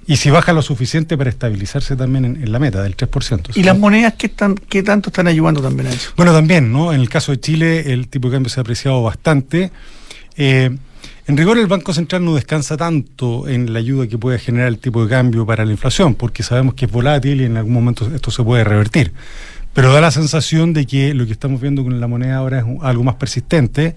y 0.06 0.16
si 0.16 0.30
baja 0.30 0.52
lo 0.52 0.62
suficiente 0.62 1.16
para 1.16 1.30
estabilizarse 1.30 1.96
también 1.96 2.24
en, 2.24 2.52
la 2.52 2.58
meta 2.58 2.82
del 2.82 2.96
3%. 2.96 3.50
¿Y 3.54 3.62
las 3.62 3.78
monedas 3.78 4.14
qué, 4.14 4.26
están, 4.26 4.54
qué 4.54 4.82
tanto 4.82 5.08
están 5.10 5.26
ayudando 5.26 5.62
también 5.62 5.88
a 5.88 5.92
eso? 5.92 6.10
Bueno, 6.16 6.32
también, 6.32 6.72
¿no? 6.72 6.92
En 6.92 7.00
el 7.00 7.08
caso 7.08 7.32
de 7.32 7.40
Chile 7.40 7.92
el 7.92 8.08
tipo 8.08 8.28
de 8.28 8.36
cambio 8.36 8.50
se 8.50 8.60
ha 8.60 8.62
apreciado 8.62 9.02
bastante. 9.02 9.70
Eh, 10.36 10.76
en 11.26 11.36
rigor 11.38 11.56
el 11.56 11.66
Banco 11.66 11.94
Central 11.94 12.22
no 12.24 12.34
descansa 12.34 12.76
tanto 12.76 13.48
en 13.48 13.72
la 13.72 13.78
ayuda 13.78 14.06
que 14.06 14.18
puede 14.18 14.38
generar 14.38 14.68
el 14.68 14.78
tipo 14.78 15.02
de 15.02 15.08
cambio 15.08 15.46
para 15.46 15.64
la 15.64 15.72
inflación, 15.72 16.14
porque 16.14 16.42
sabemos 16.42 16.74
que 16.74 16.84
es 16.84 16.90
volátil 16.90 17.40
y 17.40 17.44
en 17.44 17.56
algún 17.56 17.72
momento 17.72 18.10
esto 18.14 18.30
se 18.30 18.42
puede 18.42 18.62
revertir. 18.62 19.12
Pero 19.72 19.92
da 19.92 20.00
la 20.00 20.10
sensación 20.10 20.74
de 20.74 20.86
que 20.86 21.14
lo 21.14 21.24
que 21.24 21.32
estamos 21.32 21.60
viendo 21.60 21.82
con 21.82 21.98
la 21.98 22.06
moneda 22.06 22.36
ahora 22.36 22.58
es 22.58 22.64
algo 22.82 23.04
más 23.04 23.14
persistente 23.14 23.94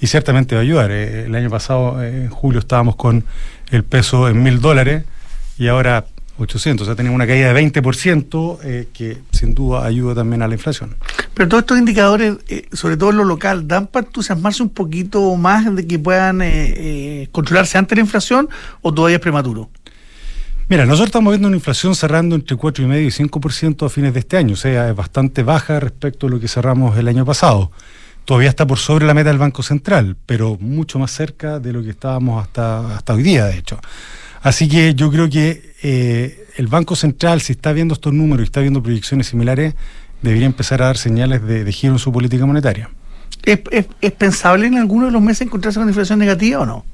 y 0.00 0.06
ciertamente 0.06 0.54
va 0.54 0.62
a 0.62 0.64
ayudar. 0.64 0.90
Eh, 0.90 1.26
el 1.26 1.34
año 1.34 1.50
pasado, 1.50 2.02
eh, 2.02 2.24
en 2.24 2.30
julio, 2.30 2.60
estábamos 2.60 2.96
con 2.96 3.24
el 3.70 3.84
peso 3.84 4.28
en 4.28 4.42
mil 4.42 4.60
dólares 4.60 5.04
y 5.60 5.68
ahora 5.68 6.06
800, 6.38 6.82
o 6.82 6.86
sea, 6.86 6.96
tenemos 6.96 7.14
una 7.14 7.26
caída 7.26 7.52
de 7.52 7.62
20% 7.62 8.58
eh, 8.64 8.88
que 8.94 9.18
sin 9.30 9.54
duda 9.54 9.84
ayuda 9.84 10.14
también 10.14 10.40
a 10.40 10.48
la 10.48 10.54
inflación. 10.54 10.96
Pero 11.34 11.50
todos 11.50 11.64
estos 11.64 11.78
indicadores, 11.78 12.38
eh, 12.48 12.66
sobre 12.72 12.96
todo 12.96 13.10
en 13.10 13.18
lo 13.18 13.24
local, 13.24 13.68
¿dan 13.68 13.86
para 13.86 14.06
entusiasmarse 14.06 14.62
un 14.62 14.70
poquito 14.70 15.36
más 15.36 15.76
de 15.76 15.86
que 15.86 15.98
puedan 15.98 16.40
eh, 16.42 17.28
controlarse 17.30 17.76
antes 17.76 17.94
la 17.94 18.00
inflación 18.00 18.48
o 18.80 18.94
todavía 18.94 19.16
es 19.16 19.20
prematuro? 19.20 19.68
Mira, 20.70 20.86
nosotros 20.86 21.08
estamos 21.08 21.32
viendo 21.32 21.48
una 21.48 21.58
inflación 21.58 21.94
cerrando 21.94 22.36
entre 22.36 22.56
4,5 22.56 23.02
y 23.02 23.28
5% 23.28 23.84
a 23.84 23.90
fines 23.90 24.14
de 24.14 24.20
este 24.20 24.38
año, 24.38 24.54
o 24.54 24.56
sea, 24.56 24.88
es 24.88 24.96
bastante 24.96 25.42
baja 25.42 25.78
respecto 25.78 26.26
a 26.26 26.30
lo 26.30 26.40
que 26.40 26.48
cerramos 26.48 26.96
el 26.96 27.06
año 27.06 27.26
pasado. 27.26 27.70
Todavía 28.24 28.48
está 28.48 28.66
por 28.66 28.78
sobre 28.78 29.04
la 29.04 29.12
meta 29.12 29.28
del 29.28 29.38
Banco 29.38 29.62
Central, 29.62 30.16
pero 30.24 30.56
mucho 30.58 30.98
más 30.98 31.10
cerca 31.10 31.58
de 31.58 31.74
lo 31.74 31.82
que 31.82 31.90
estábamos 31.90 32.42
hasta, 32.42 32.96
hasta 32.96 33.12
hoy 33.12 33.24
día, 33.24 33.44
de 33.44 33.58
hecho. 33.58 33.78
Así 34.42 34.68
que 34.68 34.94
yo 34.94 35.10
creo 35.10 35.28
que 35.28 35.74
eh, 35.82 36.46
el 36.56 36.66
Banco 36.66 36.96
Central, 36.96 37.40
si 37.40 37.52
está 37.52 37.72
viendo 37.72 37.94
estos 37.94 38.12
números 38.12 38.44
y 38.44 38.44
está 38.44 38.60
viendo 38.60 38.82
proyecciones 38.82 39.26
similares, 39.26 39.74
debería 40.22 40.46
empezar 40.46 40.82
a 40.82 40.86
dar 40.86 40.96
señales 40.96 41.42
de, 41.42 41.70
giro 41.72 41.94
en 41.94 41.98
su 41.98 42.12
política 42.12 42.46
monetaria. 42.46 42.90
¿Es, 43.44 43.60
pensable 44.12 44.66
en 44.66 44.76
alguno 44.76 45.06
de 45.06 45.12
los 45.12 45.22
meses 45.22 45.42
encontrarse 45.42 45.78
con 45.78 45.88
inflación 45.88 46.18
negativa 46.18 46.60
o 46.60 46.66
no? 46.66 46.84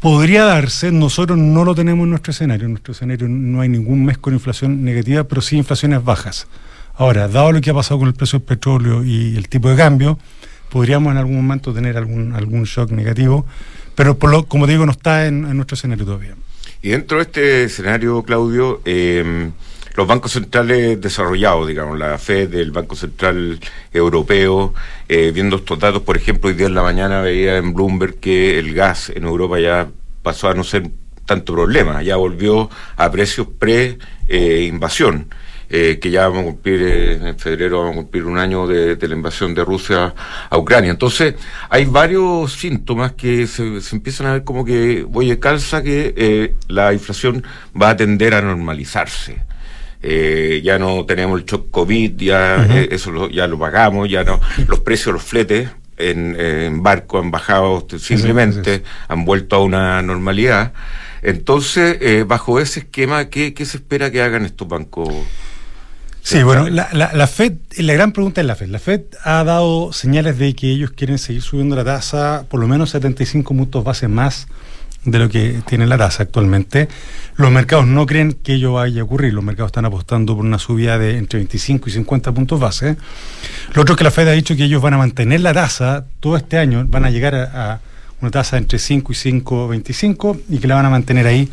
Podría 0.00 0.44
darse, 0.44 0.92
nosotros 0.92 1.38
no 1.38 1.64
lo 1.64 1.74
tenemos 1.74 2.04
en 2.04 2.10
nuestro 2.10 2.30
escenario. 2.30 2.66
En 2.66 2.72
nuestro 2.72 2.92
escenario 2.92 3.28
no 3.28 3.60
hay 3.60 3.68
ningún 3.68 4.04
mes 4.04 4.18
con 4.18 4.32
inflación 4.32 4.84
negativa, 4.84 5.24
pero 5.24 5.40
sí 5.40 5.56
inflaciones 5.56 6.04
bajas. 6.04 6.46
Ahora, 6.94 7.26
dado 7.26 7.52
lo 7.52 7.60
que 7.60 7.70
ha 7.70 7.74
pasado 7.74 7.98
con 7.98 8.08
el 8.08 8.14
precio 8.14 8.38
del 8.38 8.46
petróleo 8.46 9.04
y 9.04 9.36
el 9.36 9.48
tipo 9.48 9.68
de 9.70 9.76
cambio, 9.76 10.18
podríamos 10.68 11.12
en 11.12 11.18
algún 11.18 11.36
momento 11.36 11.72
tener 11.72 11.96
algún, 11.96 12.32
algún 12.34 12.64
shock 12.64 12.90
negativo 12.90 13.46
pero 13.98 14.16
por 14.16 14.30
lo, 14.30 14.44
como 14.44 14.68
digo, 14.68 14.86
no 14.86 14.92
está 14.92 15.26
en, 15.26 15.42
nuestro 15.56 15.74
escenario 15.74 16.04
todavía. 16.04 16.36
Y 16.82 16.90
dentro 16.90 17.16
de 17.16 17.24
este 17.24 17.64
escenario, 17.64 18.22
Claudio, 18.22 18.80
em, 18.84 19.50
los 19.96 20.06
bancos 20.06 20.30
centrales 20.30 21.00
desarrollados, 21.00 21.66
digamos, 21.66 21.98
la 21.98 22.16
Fed, 22.16 22.54
el 22.54 22.70
Banco 22.70 22.94
Central 22.94 23.58
Europeo, 23.92 24.72
eh, 25.08 25.32
viendo 25.34 25.56
estos 25.56 25.80
datos, 25.80 26.02
por 26.02 26.16
ejemplo, 26.16 26.48
hoy 26.48 26.54
día 26.54 26.68
en 26.68 26.76
la 26.76 26.84
mañana 26.84 27.22
veía 27.22 27.56
en 27.56 27.74
Bloomberg 27.74 28.20
que 28.20 28.60
el 28.60 28.72
gas 28.72 29.10
en 29.10 29.24
Europa 29.24 29.58
ya 29.58 29.88
pasó 30.22 30.48
a 30.48 30.54
no 30.54 30.62
ser 30.62 30.88
tanto 31.26 31.52
problema, 31.54 32.00
ya 32.00 32.14
volvió 32.14 32.70
a 32.94 33.10
precios 33.10 33.48
pre-invasión. 33.58 35.26
Eh, 35.28 35.34
que 35.68 36.10
ya 36.10 36.26
vamos 36.28 36.42
a 36.42 36.44
cumplir, 36.46 36.82
eh, 36.82 37.28
en 37.28 37.38
febrero 37.38 37.80
vamos 37.80 37.92
a 37.92 37.96
cumplir 37.98 38.24
un 38.24 38.38
año 38.38 38.66
de, 38.66 38.96
la 38.96 39.14
invasión 39.14 39.54
de 39.54 39.64
Rusia 39.64 40.14
a 40.48 40.56
Ucrania. 40.56 40.90
Entonces, 40.90 41.34
hay 41.68 41.84
varios 41.84 42.52
síntomas 42.54 43.12
que 43.12 43.46
se, 43.46 43.80
empiezan 43.92 44.28
a 44.28 44.32
ver 44.32 44.44
como 44.44 44.64
que, 44.64 45.06
oye, 45.12 45.38
calza 45.38 45.82
que 45.82 46.14
eh, 46.16 46.54
la 46.68 46.92
inflación 46.92 47.44
va 47.80 47.90
a 47.90 47.96
tender 47.96 48.34
a 48.34 48.40
normalizarse. 48.40 49.42
ya 50.62 50.78
no 50.78 51.04
tenemos 51.04 51.38
el 51.40 51.44
shock 51.44 51.70
COVID, 51.70 52.16
ya 52.16 52.64
eso 52.90 53.28
ya 53.28 53.46
lo 53.46 53.58
pagamos, 53.58 54.08
ya 54.08 54.24
no, 54.24 54.40
los 54.68 54.80
precios, 54.80 55.12
los 55.12 55.22
fletes 55.22 55.68
en, 55.98 56.82
barco 56.82 57.18
han 57.18 57.30
bajado 57.30 57.86
simplemente, 57.98 58.84
han 59.08 59.24
vuelto 59.24 59.56
a 59.56 59.62
una 59.62 60.00
normalidad. 60.00 60.72
Entonces, 61.20 62.26
bajo 62.26 62.60
ese 62.60 62.80
esquema, 62.80 63.28
¿qué, 63.28 63.52
¿qué, 63.52 63.66
se 63.66 63.78
espera 63.78 64.10
que 64.10 64.22
hagan 64.22 64.46
estos 64.46 64.68
bancos? 64.68 65.12
Sí, 66.28 66.42
bueno, 66.42 66.68
la, 66.68 66.90
la, 66.92 67.26
Fed, 67.26 67.54
la 67.78 67.94
gran 67.94 68.12
pregunta 68.12 68.42
es 68.42 68.46
la 68.46 68.54
Fed. 68.54 68.68
La 68.68 68.78
Fed 68.78 69.00
ha 69.24 69.42
dado 69.44 69.94
señales 69.94 70.36
de 70.36 70.54
que 70.54 70.70
ellos 70.70 70.90
quieren 70.90 71.16
seguir 71.16 71.40
subiendo 71.40 71.74
la 71.74 71.84
tasa 71.84 72.44
por 72.50 72.60
lo 72.60 72.68
menos 72.68 72.90
75 72.90 73.54
puntos 73.54 73.82
base 73.82 74.08
más 74.08 74.46
de 75.06 75.18
lo 75.20 75.30
que 75.30 75.62
tiene 75.66 75.86
la 75.86 75.96
tasa 75.96 76.24
actualmente. 76.24 76.90
Los 77.36 77.50
mercados 77.50 77.86
no 77.86 78.04
creen 78.04 78.34
que 78.34 78.52
ello 78.52 78.74
vaya 78.74 79.00
a 79.00 79.04
ocurrir. 79.04 79.32
Los 79.32 79.42
mercados 79.42 79.70
están 79.70 79.86
apostando 79.86 80.36
por 80.36 80.44
una 80.44 80.58
subida 80.58 80.98
de 80.98 81.16
entre 81.16 81.38
25 81.38 81.88
y 81.88 81.92
50 81.92 82.32
puntos 82.32 82.60
base. 82.60 82.98
Lo 83.72 83.80
otro 83.80 83.94
es 83.94 83.96
que 83.96 84.04
la 84.04 84.10
Fed 84.10 84.28
ha 84.28 84.32
dicho 84.32 84.54
que 84.54 84.64
ellos 84.64 84.82
van 84.82 84.92
a 84.92 84.98
mantener 84.98 85.40
la 85.40 85.54
tasa 85.54 86.04
todo 86.20 86.36
este 86.36 86.58
año, 86.58 86.84
van 86.88 87.06
a 87.06 87.10
llegar 87.10 87.34
a, 87.36 87.72
a 87.72 87.80
una 88.20 88.30
tasa 88.30 88.58
entre 88.58 88.78
5 88.78 89.12
y 89.12 89.14
5,25 89.14 90.40
y 90.50 90.58
que 90.58 90.68
la 90.68 90.74
van 90.74 90.84
a 90.84 90.90
mantener 90.90 91.26
ahí 91.26 91.48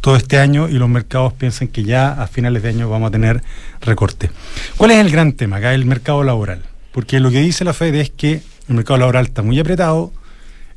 todo 0.00 0.16
este 0.16 0.38
año 0.38 0.68
y 0.68 0.74
los 0.74 0.88
mercados 0.88 1.32
piensan 1.32 1.68
que 1.68 1.84
ya 1.84 2.12
a 2.12 2.26
finales 2.26 2.62
de 2.62 2.70
año 2.70 2.88
vamos 2.88 3.08
a 3.08 3.10
tener 3.10 3.42
recorte. 3.80 4.30
¿Cuál 4.76 4.92
es 4.92 4.98
el 4.98 5.10
gran 5.10 5.32
tema 5.32 5.56
acá? 5.56 5.74
El 5.74 5.86
mercado 5.86 6.22
laboral. 6.24 6.62
Porque 6.92 7.20
lo 7.20 7.30
que 7.30 7.40
dice 7.40 7.64
la 7.64 7.72
Fed 7.72 7.94
es 7.94 8.10
que 8.10 8.42
el 8.68 8.74
mercado 8.74 8.98
laboral 8.98 9.26
está 9.26 9.42
muy 9.42 9.58
apretado, 9.58 10.12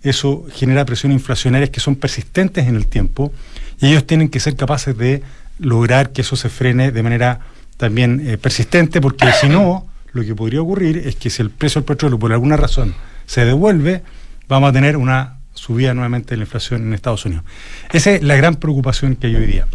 eso 0.03 0.45
genera 0.51 0.85
presiones 0.85 1.17
inflacionarias 1.17 1.69
que 1.69 1.79
son 1.79 1.95
persistentes 1.95 2.67
en 2.67 2.75
el 2.75 2.87
tiempo 2.87 3.31
y 3.79 3.87
ellos 3.87 4.07
tienen 4.07 4.29
que 4.29 4.39
ser 4.39 4.55
capaces 4.55 4.97
de 4.97 5.21
lograr 5.59 6.11
que 6.11 6.21
eso 6.21 6.35
se 6.35 6.49
frene 6.49 6.91
de 6.91 7.03
manera 7.03 7.39
también 7.77 8.27
eh, 8.27 8.37
persistente 8.37 8.99
porque 8.99 9.31
si 9.39 9.47
no 9.47 9.87
lo 10.13 10.23
que 10.23 10.35
podría 10.35 10.61
ocurrir 10.61 10.97
es 10.97 11.15
que 11.15 11.29
si 11.29 11.41
el 11.41 11.51
precio 11.51 11.81
del 11.81 11.85
petróleo 11.85 12.17
por 12.17 12.33
alguna 12.33 12.57
razón 12.57 12.95
se 13.25 13.45
devuelve, 13.45 14.03
vamos 14.47 14.69
a 14.69 14.73
tener 14.73 14.97
una 14.97 15.37
subida 15.53 15.93
nuevamente 15.93 16.31
de 16.31 16.37
la 16.37 16.43
inflación 16.43 16.83
en 16.83 16.93
Estados 16.93 17.25
Unidos. 17.25 17.45
Esa 17.91 18.11
es 18.11 18.23
la 18.23 18.35
gran 18.35 18.55
preocupación 18.55 19.15
que 19.15 19.27
hay 19.27 19.35
hoy 19.35 19.45
día. 19.45 19.67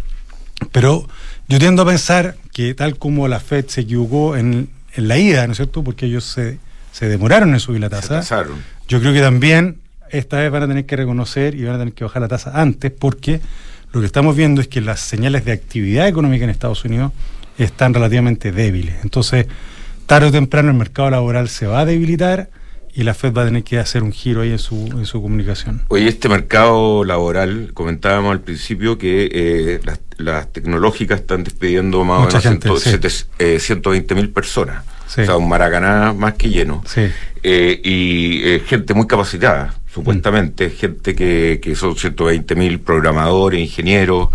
Pero 0.71 1.07
yo 1.47 1.59
tiendo 1.59 1.83
a 1.83 1.85
pensar 1.85 2.35
que 2.53 2.73
tal 2.73 2.97
como 2.97 3.27
la 3.27 3.39
Fed 3.39 3.67
se 3.67 3.81
equivocó 3.81 4.35
en, 4.35 4.69
la 4.95 5.17
ida, 5.17 5.45
¿no 5.45 5.51
es 5.51 5.57
cierto? 5.57 5.83
Porque 5.83 6.07
ellos 6.07 6.23
se, 6.23 6.57
se 6.91 7.07
demoraron 7.07 7.53
en 7.53 7.59
subir 7.59 7.79
la 7.79 7.89
tasa. 7.89 8.21
Yo 8.87 8.99
creo 8.99 9.13
que 9.13 9.21
también 9.21 9.77
esta 10.09 10.37
vez 10.37 10.51
van 10.51 10.63
a 10.63 10.67
tener 10.67 10.85
que 10.85 10.95
reconocer 10.95 11.53
y 11.53 11.63
van 11.63 11.75
a 11.75 11.77
tener 11.77 11.93
que 11.93 12.03
bajar 12.03 12.21
la 12.21 12.27
tasa 12.27 12.59
antes 12.59 12.91
porque 12.91 13.41
lo 13.91 13.99
que 13.99 14.07
estamos 14.07 14.35
viendo 14.35 14.61
es 14.61 14.67
que 14.67 14.81
las 14.81 14.99
señales 14.99 15.45
de 15.45 15.51
actividad 15.51 16.07
económica 16.07 16.43
en 16.43 16.49
Estados 16.49 16.83
Unidos 16.85 17.11
están 17.57 17.93
relativamente 17.93 18.51
débiles. 18.51 18.95
Entonces, 19.03 19.47
tarde 20.05 20.27
o 20.27 20.31
temprano 20.31 20.69
el 20.69 20.77
mercado 20.77 21.09
laboral 21.09 21.49
se 21.49 21.67
va 21.67 21.81
a 21.81 21.85
debilitar 21.85 22.49
y 22.97 23.03
la 23.03 23.13
Fed 23.13 23.31
va 23.31 23.43
a 23.43 23.45
tener 23.45 23.63
que 23.63 23.77
hacer 23.77 24.01
un 24.01 24.11
giro 24.11 24.41
ahí 24.41 24.49
en 24.49 24.57
su, 24.57 24.87
en 24.87 25.05
su 25.05 25.21
comunicación. 25.21 25.83
Oye, 25.89 26.07
este 26.07 26.29
mercado 26.29 27.03
laboral, 27.03 27.69
comentábamos 27.75 28.31
al 28.31 28.41
principio 28.41 28.97
que 28.97 29.29
eh, 29.31 29.79
las, 30.17 30.51
tecnológicas 30.51 31.19
están 31.19 31.43
despidiendo 31.43 32.03
más 32.03 32.33
o 32.33 32.49
menos 32.49 33.27
120 33.37 34.15
mil 34.15 34.29
personas. 34.31 34.83
O 35.05 35.09
sea, 35.11 35.37
un 35.37 35.47
Maracaná 35.47 36.11
más 36.13 36.33
que 36.33 36.49
lleno. 36.49 36.83
Eh, 37.43 37.81
y 37.83 38.41
eh, 38.43 38.63
gente 38.65 38.95
muy 38.95 39.05
capacitada, 39.05 39.75
supuestamente, 39.93 40.67
mm. 40.67 40.71
gente 40.71 41.15
que, 41.15 41.59
que 41.61 41.75
son 41.75 41.95
120 41.95 42.55
mil 42.55 42.79
programadores, 42.79 43.59
ingenieros, 43.59 44.29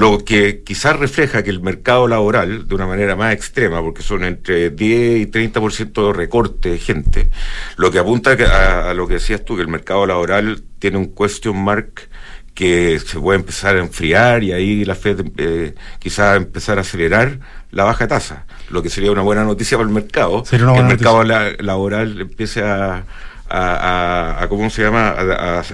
lo 0.00 0.24
que 0.24 0.62
quizás 0.62 0.98
refleja 0.98 1.42
que 1.42 1.50
el 1.50 1.60
mercado 1.60 2.08
laboral, 2.08 2.66
de 2.66 2.74
una 2.74 2.86
manera 2.86 3.16
más 3.16 3.34
extrema, 3.34 3.82
porque 3.82 4.02
son 4.02 4.24
entre 4.24 4.70
10 4.70 5.20
y 5.20 5.26
30% 5.26 6.06
de 6.06 6.12
recorte 6.14 6.70
de 6.70 6.78
gente, 6.78 7.28
lo 7.76 7.90
que 7.90 7.98
apunta 7.98 8.30
a, 8.32 8.90
a 8.90 8.94
lo 8.94 9.06
que 9.06 9.14
decías 9.14 9.44
tú, 9.44 9.56
que 9.56 9.62
el 9.62 9.68
mercado 9.68 10.06
laboral 10.06 10.62
tiene 10.78 10.96
un 10.96 11.14
question 11.14 11.62
mark 11.62 12.08
que 12.54 12.98
se 12.98 13.18
puede 13.20 13.38
empezar 13.38 13.76
a 13.76 13.80
enfriar 13.80 14.42
y 14.42 14.52
ahí 14.52 14.84
la 14.84 14.94
Fed 14.94 15.24
eh, 15.36 15.74
quizás 15.98 16.36
empezar 16.36 16.78
a 16.78 16.80
acelerar 16.80 17.38
la 17.70 17.84
baja 17.84 18.08
tasa, 18.08 18.46
lo 18.70 18.82
que 18.82 18.90
sería 18.90 19.12
una 19.12 19.22
buena 19.22 19.44
noticia 19.44 19.76
para 19.76 19.88
el 19.88 19.94
mercado, 19.94 20.42
que 20.42 20.56
el 20.56 20.84
mercado 20.84 21.24
laboral 21.24 22.20
empiece 22.22 22.62
a, 22.62 23.04
a, 23.50 24.46
¿cómo 24.48 24.70
se 24.70 24.82
llama?, 24.82 25.14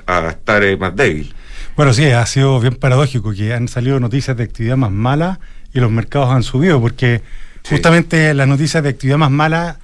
a, 0.06 0.28
estar 0.28 0.62
eh, 0.64 0.76
más 0.76 0.94
débil. 0.96 1.34
Bueno, 1.76 1.92
sí, 1.92 2.06
ha 2.06 2.24
sido 2.24 2.58
bien 2.58 2.74
paradójico 2.74 3.34
que 3.34 3.52
han 3.52 3.68
salido 3.68 4.00
noticias 4.00 4.34
de 4.34 4.44
actividad 4.44 4.78
más 4.78 4.90
mala 4.90 5.40
y 5.74 5.80
los 5.80 5.90
mercados 5.90 6.30
han 6.30 6.42
subido, 6.42 6.80
porque 6.80 7.20
justamente 7.68 8.32
las 8.32 8.48
noticias 8.48 8.82
de 8.82 8.88
actividad 8.88 9.18
más 9.18 9.30
mala 9.30 9.76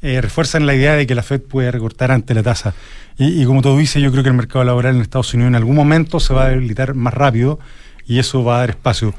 eh, 0.00 0.22
refuerzan 0.22 0.64
la 0.64 0.74
idea 0.74 0.94
de 0.94 1.06
que 1.06 1.14
la 1.14 1.22
Fed 1.22 1.42
puede 1.42 1.70
recortar 1.70 2.12
ante 2.12 2.32
la 2.32 2.42
tasa. 2.42 2.72
Y, 3.18 3.44
como 3.44 3.60
tú 3.60 3.76
dices, 3.76 4.02
yo 4.02 4.10
creo 4.10 4.22
que 4.22 4.30
el 4.30 4.34
mercado 4.34 4.64
laboral 4.64 4.96
en 4.96 5.02
Estados 5.02 5.34
Unidos 5.34 5.50
en 5.50 5.56
algún 5.56 5.76
momento 5.76 6.18
se 6.18 6.32
va 6.32 6.46
a 6.46 6.48
debilitar 6.48 6.94
más 6.94 7.12
rápido 7.12 7.60
y 8.06 8.20
eso 8.20 8.42
va 8.42 8.56
a 8.56 8.58
dar 8.60 8.70
espacio. 8.70 9.12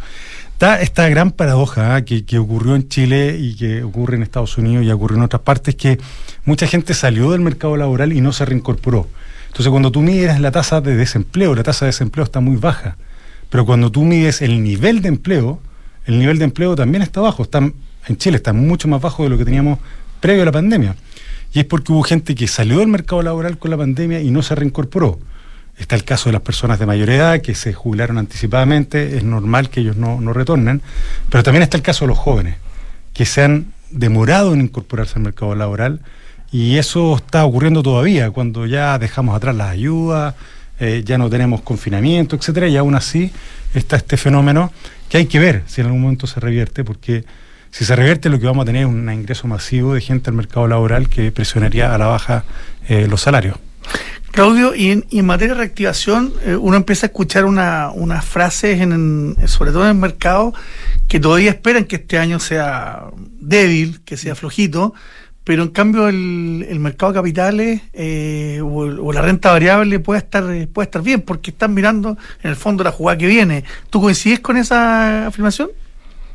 Está 0.54 0.82
esta 0.82 1.08
gran 1.10 1.30
paradoja 1.30 2.00
¿eh? 2.00 2.06
que, 2.06 2.40
ocurrió 2.40 2.76
en 2.76 2.90
Chile 2.90 3.38
y 3.40 3.56
que 3.56 3.84
ocurre 3.84 4.16
en 4.16 4.24
Estados 4.24 4.58
Unidos 4.58 4.84
y 4.84 4.90
ocurre 4.90 5.16
en 5.16 5.22
otras 5.22 5.44
partes, 5.44 5.76
que 5.76 6.00
mucha 6.44 6.66
gente 6.66 6.96
salió 6.96 7.32
del 7.32 7.42
mercado 7.42 7.78
laboral 7.78 8.14
y 8.14 8.22
no 8.22 8.34
se 8.34 8.46
reincorporó. 8.46 9.08
Entonces, 9.56 9.72
cuando 9.72 9.90
tú 9.90 10.02
mides 10.02 10.38
la 10.42 10.52
tasa 10.52 10.82
de 10.82 10.98
desempleo, 10.98 11.56
la 11.56 11.64
tasa 11.64 11.86
de 11.86 11.92
desempleo 11.92 12.26
está 12.26 12.42
muy 12.42 12.58
baja. 12.58 12.98
Pero 13.50 13.66
cuando 13.66 13.90
tú 13.90 14.04
mides 14.04 14.42
el 14.42 14.62
nivel 14.62 15.02
de 15.02 15.08
empleo, 15.08 15.62
el 16.06 16.20
nivel 16.20 16.40
de 16.40 16.44
empleo 16.44 16.76
también 16.76 17.02
está 17.02 17.22
bajo. 17.22 17.44
Está, 17.44 17.60
en 17.60 18.18
Chile 18.18 18.36
está 18.36 18.52
mucho 18.52 18.90
más 18.90 19.00
bajo 19.00 19.24
de 19.24 19.30
lo 19.30 19.38
que 19.38 19.46
teníamos 19.46 19.80
previo 20.20 20.42
a 20.42 20.46
la 20.46 20.52
pandemia. 20.52 20.98
Y 21.54 21.60
es 21.60 21.66
porque 21.66 21.94
hubo 21.94 22.04
gente 22.04 22.36
que 22.36 22.50
salió 22.50 22.80
del 22.80 22.90
mercado 22.90 23.22
laboral 23.22 23.58
con 23.58 23.72
la 23.72 23.78
pandemia 23.78 24.20
y 24.20 24.30
no 24.30 24.42
se 24.42 24.56
reincorporó. 24.56 25.20
Está 25.78 25.96
el 25.96 26.04
caso 26.04 26.28
de 26.28 26.34
las 26.34 26.42
personas 26.42 26.78
de 26.78 26.86
mayor 26.86 27.10
edad 27.10 27.40
que 27.40 27.56
se 27.56 27.72
jubilaron 27.72 28.18
anticipadamente, 28.18 29.16
es 29.16 29.24
normal 29.24 29.70
que 29.70 29.80
ellos 29.80 29.96
no, 29.96 30.20
no 30.20 30.34
retornen, 30.34 30.82
pero 31.30 31.44
también 31.44 31.64
está 31.64 31.78
el 31.78 31.84
caso 31.84 32.04
de 32.04 32.10
los 32.10 32.18
jóvenes, 32.18 32.58
que 33.14 33.26
se 33.26 33.42
han 33.42 33.68
demorado 33.90 34.54
en 34.54 34.60
incorporarse 34.60 35.14
al 35.16 35.24
mercado 35.24 35.56
laboral 35.56 36.02
y 36.52 36.78
eso 36.78 37.16
está 37.16 37.46
ocurriendo 37.46 37.84
todavía, 37.84 38.32
cuando 38.32 38.66
ya 38.66 38.98
dejamos 38.98 39.36
atrás 39.36 39.56
las 39.56 39.70
ayudas, 39.70 40.36
eh, 40.80 41.04
ya 41.06 41.18
no 41.18 41.30
tenemos 41.30 41.62
confinamiento, 41.62 42.36
etcétera, 42.36 42.68
y 42.68 42.78
aún 42.78 42.96
así 42.96 43.32
está 43.74 43.96
este 43.96 44.18
fenómeno 44.18 44.72
que 45.10 45.18
hay 45.18 45.26
que 45.26 45.40
ver 45.40 45.64
si 45.68 45.82
en 45.82 45.88
algún 45.88 46.02
momento 46.02 46.28
se 46.28 46.40
revierte, 46.40 46.84
porque 46.84 47.24
si 47.72 47.84
se 47.86 47.96
revierte, 47.96 48.30
lo 48.30 48.40
que 48.40 48.46
vamos 48.46 48.64
a 48.64 48.66
tener 48.66 48.84
es 48.84 48.88
un 48.88 49.12
ingreso 49.12 49.48
masivo 49.48 49.94
de 49.94 50.02
gente 50.02 50.30
al 50.30 50.36
mercado 50.36 50.68
laboral 50.68 51.10
que 51.10 51.32
presionaría 51.32 51.94
a 51.94 51.98
la 51.98 52.08
baja 52.08 52.46
eh, 52.88 53.08
los 53.10 53.22
salarios. 53.22 53.58
Claudio, 54.32 54.76
y 54.76 54.92
en, 54.92 55.26
materia 55.26 55.54
de 55.54 55.60
reactivación, 55.60 56.34
eh, 56.46 56.58
uno 56.58 56.76
empieza 56.76 57.06
a 57.06 57.08
escuchar 57.08 57.46
unas 57.46 58.26
frases, 58.26 58.82
en, 58.82 59.38
sobre 59.46 59.72
todo 59.72 59.84
en 59.84 59.90
el 59.90 59.96
mercado, 59.96 60.54
que 61.08 61.22
todavía 61.22 61.52
esperan 61.52 61.86
que 61.86 61.96
este 61.96 62.18
año 62.18 62.40
sea 62.40 63.06
débil, 63.40 64.02
que 64.04 64.18
sea 64.18 64.36
flojito, 64.36 64.94
pero 65.46 65.62
en 65.62 65.70
cambio 65.70 66.10
el, 66.10 66.80
mercado 66.80 67.14
de 67.14 67.20
capitales 67.20 67.82
eh, 67.94 68.60
o, 68.62 69.14
la 69.14 69.22
renta 69.22 69.52
variable 69.52 70.00
puede 70.00 70.18
estar, 70.18 70.44
puede 70.74 70.86
estar 70.86 71.04
bien, 71.04 71.22
porque 71.22 71.52
están 71.52 71.74
mirando 71.74 72.18
en 72.44 72.50
el 72.50 72.56
fondo 72.56 72.84
la 72.84 72.92
jugada 72.92 73.18
que 73.18 73.28
viene. 73.28 73.64
¿Tú 73.92 74.02
coincides 74.02 74.40
con 74.40 74.58
esa 74.58 75.28
afirmación? 75.28 75.70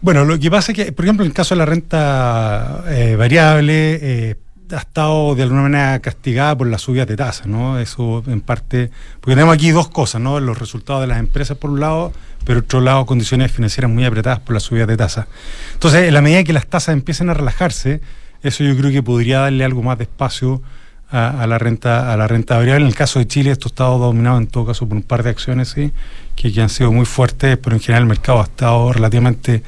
Bueno, 0.01 0.25
lo 0.25 0.38
que 0.38 0.49
pasa 0.49 0.70
es 0.70 0.77
que, 0.77 0.92
por 0.92 1.05
ejemplo, 1.05 1.25
en 1.25 1.31
el 1.31 1.35
caso 1.35 1.55
de 1.55 1.59
la 1.59 1.66
renta 1.66 2.85
eh, 2.87 3.16
variable, 3.16 3.99
eh, 4.01 4.37
ha 4.70 4.79
estado 4.79 5.35
de 5.35 5.42
alguna 5.42 5.62
manera 5.62 5.99
castigada 5.99 6.57
por 6.57 6.68
las 6.68 6.83
subidas 6.83 7.09
de 7.09 7.16
tasas, 7.16 7.49
¿no? 7.49 7.81
Eso 7.81 8.23
en 8.29 8.40
parte, 8.40 8.92
porque 9.20 9.35
tenemos 9.35 9.55
aquí 9.55 9.73
dos 9.73 9.88
cosas, 9.88 10.20
¿no? 10.20 10.38
Los 10.38 10.59
resultados 10.61 11.03
de 11.03 11.09
las 11.09 11.18
empresas 11.18 11.57
por 11.59 11.70
un 11.70 11.81
lado, 11.81 12.12
pero 12.44 12.61
otro 12.61 12.81
lado 12.81 13.05
condiciones 13.07 13.51
financieras 13.51 13.90
muy 13.90 14.05
apretadas 14.05 14.38
por 14.38 14.55
las 14.55 14.62
subidas 14.62 14.87
de 14.87 14.96
tasas. 14.96 15.27
Entonces, 15.75 16.07
en 16.07 16.14
la 16.14 16.23
medida 16.23 16.44
que 16.44 16.53
las 16.53 16.68
tasas 16.68 16.92
empiecen 16.92 17.29
a 17.29 17.35
relajarse, 17.35 18.01
eso 18.42 18.64
yo 18.64 18.76
creo 18.76 18.90
que 18.90 19.03
podría 19.03 19.40
darle 19.40 19.64
algo 19.64 19.83
más 19.83 19.98
de 19.98 20.05
espacio 20.05 20.62
a, 21.11 21.46
la 21.46 21.59
renta 21.59 22.12
a 22.12 22.16
la 22.16 22.29
renta 22.29 22.57
variable. 22.57 22.85
En 22.85 22.88
el 22.88 22.94
caso 22.94 23.18
de 23.18 23.26
Chile, 23.26 23.50
esto 23.50 23.68
ha 23.68 23.70
estado 23.70 23.98
dominado 23.98 24.38
en 24.38 24.46
todo 24.46 24.66
caso 24.66 24.88
por 24.88 24.96
un 24.96 25.03
par 25.03 25.22
de 25.22 25.31
acciones 25.31 25.70
¿sí? 25.70 25.92
que, 26.37 26.53
que 26.53 26.62
han 26.62 26.68
sido 26.68 26.92
muy 26.92 27.05
fuertes, 27.05 27.59
pero 27.59 27.74
en 27.74 27.81
general 27.81 28.05
el 28.05 28.09
mercado 28.09 28.40
ha 28.40 28.44
estado 28.44 28.92
relativamente 28.92 29.62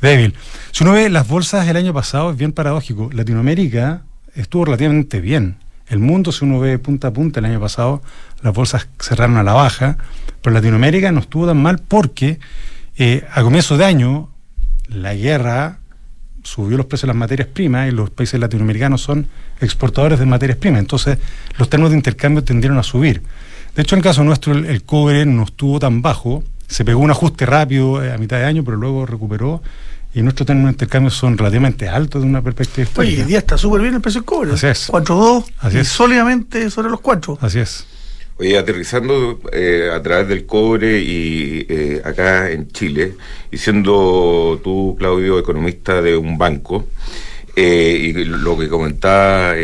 débil. 0.00 0.34
Si 0.72 0.84
uno 0.84 0.92
ve 0.92 1.08
las 1.10 1.28
bolsas 1.28 1.66
del 1.66 1.76
año 1.76 1.92
pasado, 1.92 2.30
es 2.30 2.36
bien 2.36 2.52
paradójico. 2.52 3.10
Latinoamérica 3.12 4.02
estuvo 4.34 4.64
relativamente 4.66 5.20
bien. 5.20 5.56
El 5.88 5.98
mundo, 6.00 6.32
si 6.32 6.44
uno 6.44 6.58
ve 6.58 6.78
punta 6.78 7.08
a 7.08 7.12
punta 7.12 7.40
el 7.40 7.46
año 7.46 7.60
pasado, 7.60 8.02
las 8.42 8.52
bolsas 8.52 8.88
cerraron 8.98 9.36
a 9.36 9.42
la 9.42 9.52
baja, 9.52 9.98
pero 10.42 10.54
Latinoamérica 10.54 11.12
no 11.12 11.20
estuvo 11.20 11.46
tan 11.46 11.58
mal 11.58 11.78
porque 11.78 12.40
eh, 12.96 13.24
a 13.32 13.42
comienzo 13.42 13.76
de 13.76 13.84
año 13.84 14.30
la 14.88 15.14
guerra 15.14 15.78
subió 16.46 16.76
los 16.76 16.86
precios 16.86 17.02
de 17.02 17.08
las 17.08 17.16
materias 17.16 17.48
primas 17.48 17.88
y 17.88 17.90
los 17.90 18.10
países 18.10 18.38
latinoamericanos 18.38 19.02
son 19.02 19.26
exportadores 19.60 20.18
de 20.18 20.26
materias 20.26 20.56
primas. 20.56 20.80
Entonces, 20.80 21.18
los 21.58 21.68
términos 21.68 21.90
de 21.90 21.96
intercambio 21.96 22.44
tendieron 22.44 22.78
a 22.78 22.82
subir. 22.82 23.22
De 23.74 23.82
hecho, 23.82 23.94
en 23.96 23.98
el 23.98 24.04
caso 24.04 24.24
nuestro, 24.24 24.54
el, 24.54 24.82
cobre 24.84 25.26
no 25.26 25.42
estuvo 25.42 25.78
tan 25.78 26.02
bajo. 26.02 26.44
Se 26.68 26.84
pegó 26.84 27.00
un 27.00 27.10
ajuste 27.10 27.46
rápido 27.46 28.02
eh, 28.02 28.12
a 28.12 28.18
mitad 28.18 28.38
de 28.38 28.44
año, 28.44 28.64
pero 28.64 28.76
luego 28.76 29.04
recuperó. 29.06 29.62
Y 30.14 30.22
nuestros 30.22 30.46
términos 30.46 30.68
de 30.68 30.72
intercambio 30.74 31.10
son 31.10 31.36
relativamente 31.36 31.88
altos 31.88 32.22
de 32.22 32.28
una 32.28 32.40
perspectiva 32.40 32.84
histórica. 32.84 33.12
Oye, 33.12 33.22
hoy 33.22 33.28
día 33.28 33.38
está 33.38 33.58
súper 33.58 33.82
bien 33.82 33.94
el 33.94 34.00
precio 34.00 34.20
del 34.20 34.26
cobre. 34.26 34.52
Así 34.52 34.66
es. 34.66 34.88
4.2 34.88 35.44
Así 35.58 35.78
es. 35.78 35.88
sólidamente 35.88 36.70
sobre 36.70 36.88
los 36.88 37.00
4. 37.00 37.38
Así 37.40 37.58
es. 37.58 37.86
Oye, 38.38 38.58
aterrizando 38.58 39.40
eh, 39.50 39.90
a 39.90 40.02
través 40.02 40.28
del 40.28 40.44
cobre 40.44 40.98
y 40.98 41.64
eh, 41.70 42.02
acá 42.04 42.50
en 42.50 42.68
Chile, 42.68 43.14
y 43.50 43.56
siendo 43.56 44.60
tú, 44.62 44.94
Claudio, 44.98 45.38
economista 45.38 46.02
de 46.02 46.18
un 46.18 46.36
banco, 46.36 46.86
eh, 47.56 47.96
y 47.98 48.12
lo 48.24 48.58
que 48.58 48.68
comentaba 48.68 49.54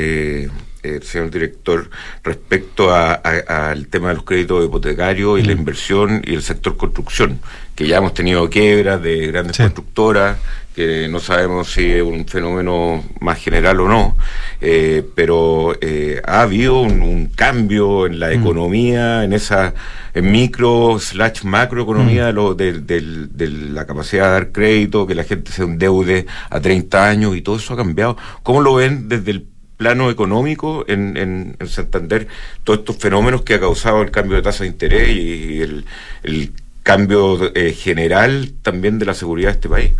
el 0.82 1.02
señor 1.02 1.30
director 1.30 1.88
respecto 2.24 2.94
al 2.94 3.86
tema 3.88 4.08
de 4.08 4.14
los 4.14 4.24
créditos 4.24 4.64
hipotecarios 4.64 5.38
y 5.38 5.42
la 5.42 5.54
mm. 5.54 5.58
inversión 5.58 6.22
y 6.24 6.34
el 6.34 6.42
sector 6.42 6.76
construcción, 6.76 7.40
que 7.74 7.86
ya 7.86 7.98
hemos 7.98 8.14
tenido 8.14 8.48
quiebras 8.50 9.02
de 9.02 9.28
grandes 9.28 9.56
constructoras, 9.56 10.38
que 10.74 11.06
no 11.08 11.20
sabemos 11.20 11.70
si 11.70 11.90
es 11.90 12.02
un 12.02 12.26
fenómeno 12.26 13.04
más 13.20 13.38
general 13.38 13.80
o 13.80 13.88
no, 13.88 14.16
eh, 14.60 15.06
pero 15.14 15.76
eh, 15.80 16.22
ha 16.24 16.42
habido 16.42 16.80
un, 16.80 17.30
cambio 17.34 18.06
en 18.06 18.18
la 18.18 18.28
mm. 18.28 18.32
economía, 18.32 19.24
en 19.24 19.32
esa 19.32 19.74
micro 20.14 20.98
slash 20.98 21.44
macroeconomía 21.44 22.32
mm. 22.32 22.56
de, 22.56 22.72
de, 22.80 23.48
la 23.48 23.86
capacidad 23.86 24.26
de 24.26 24.32
dar 24.32 24.52
crédito, 24.52 25.06
que 25.06 25.14
la 25.14 25.24
gente 25.24 25.52
se 25.52 25.62
endeude 25.62 26.26
a 26.50 26.60
30 26.60 27.08
años 27.08 27.36
y 27.36 27.42
todo 27.42 27.56
eso 27.56 27.74
ha 27.74 27.76
cambiado. 27.76 28.16
¿Cómo 28.42 28.60
lo 28.60 28.74
ven 28.74 29.08
desde 29.08 29.30
el 29.30 29.51
plano 29.82 30.10
económico 30.10 30.84
en, 30.86 31.16
en, 31.16 31.68
Santander 31.68 32.28
todos 32.62 32.80
estos 32.80 32.96
fenómenos 32.98 33.42
que 33.42 33.54
ha 33.54 33.60
causado 33.60 34.00
el 34.00 34.12
cambio 34.12 34.36
de 34.36 34.42
tasa 34.42 34.62
de 34.62 34.70
interés 34.70 35.08
y 35.08 35.60
el, 35.60 36.52
cambio 36.84 37.52
eh, 37.54 37.72
general 37.72 38.52
también 38.62 38.98
de 38.98 39.06
la 39.06 39.14
seguridad 39.14 39.50
de 39.50 39.54
este 39.54 39.68
país? 39.68 39.92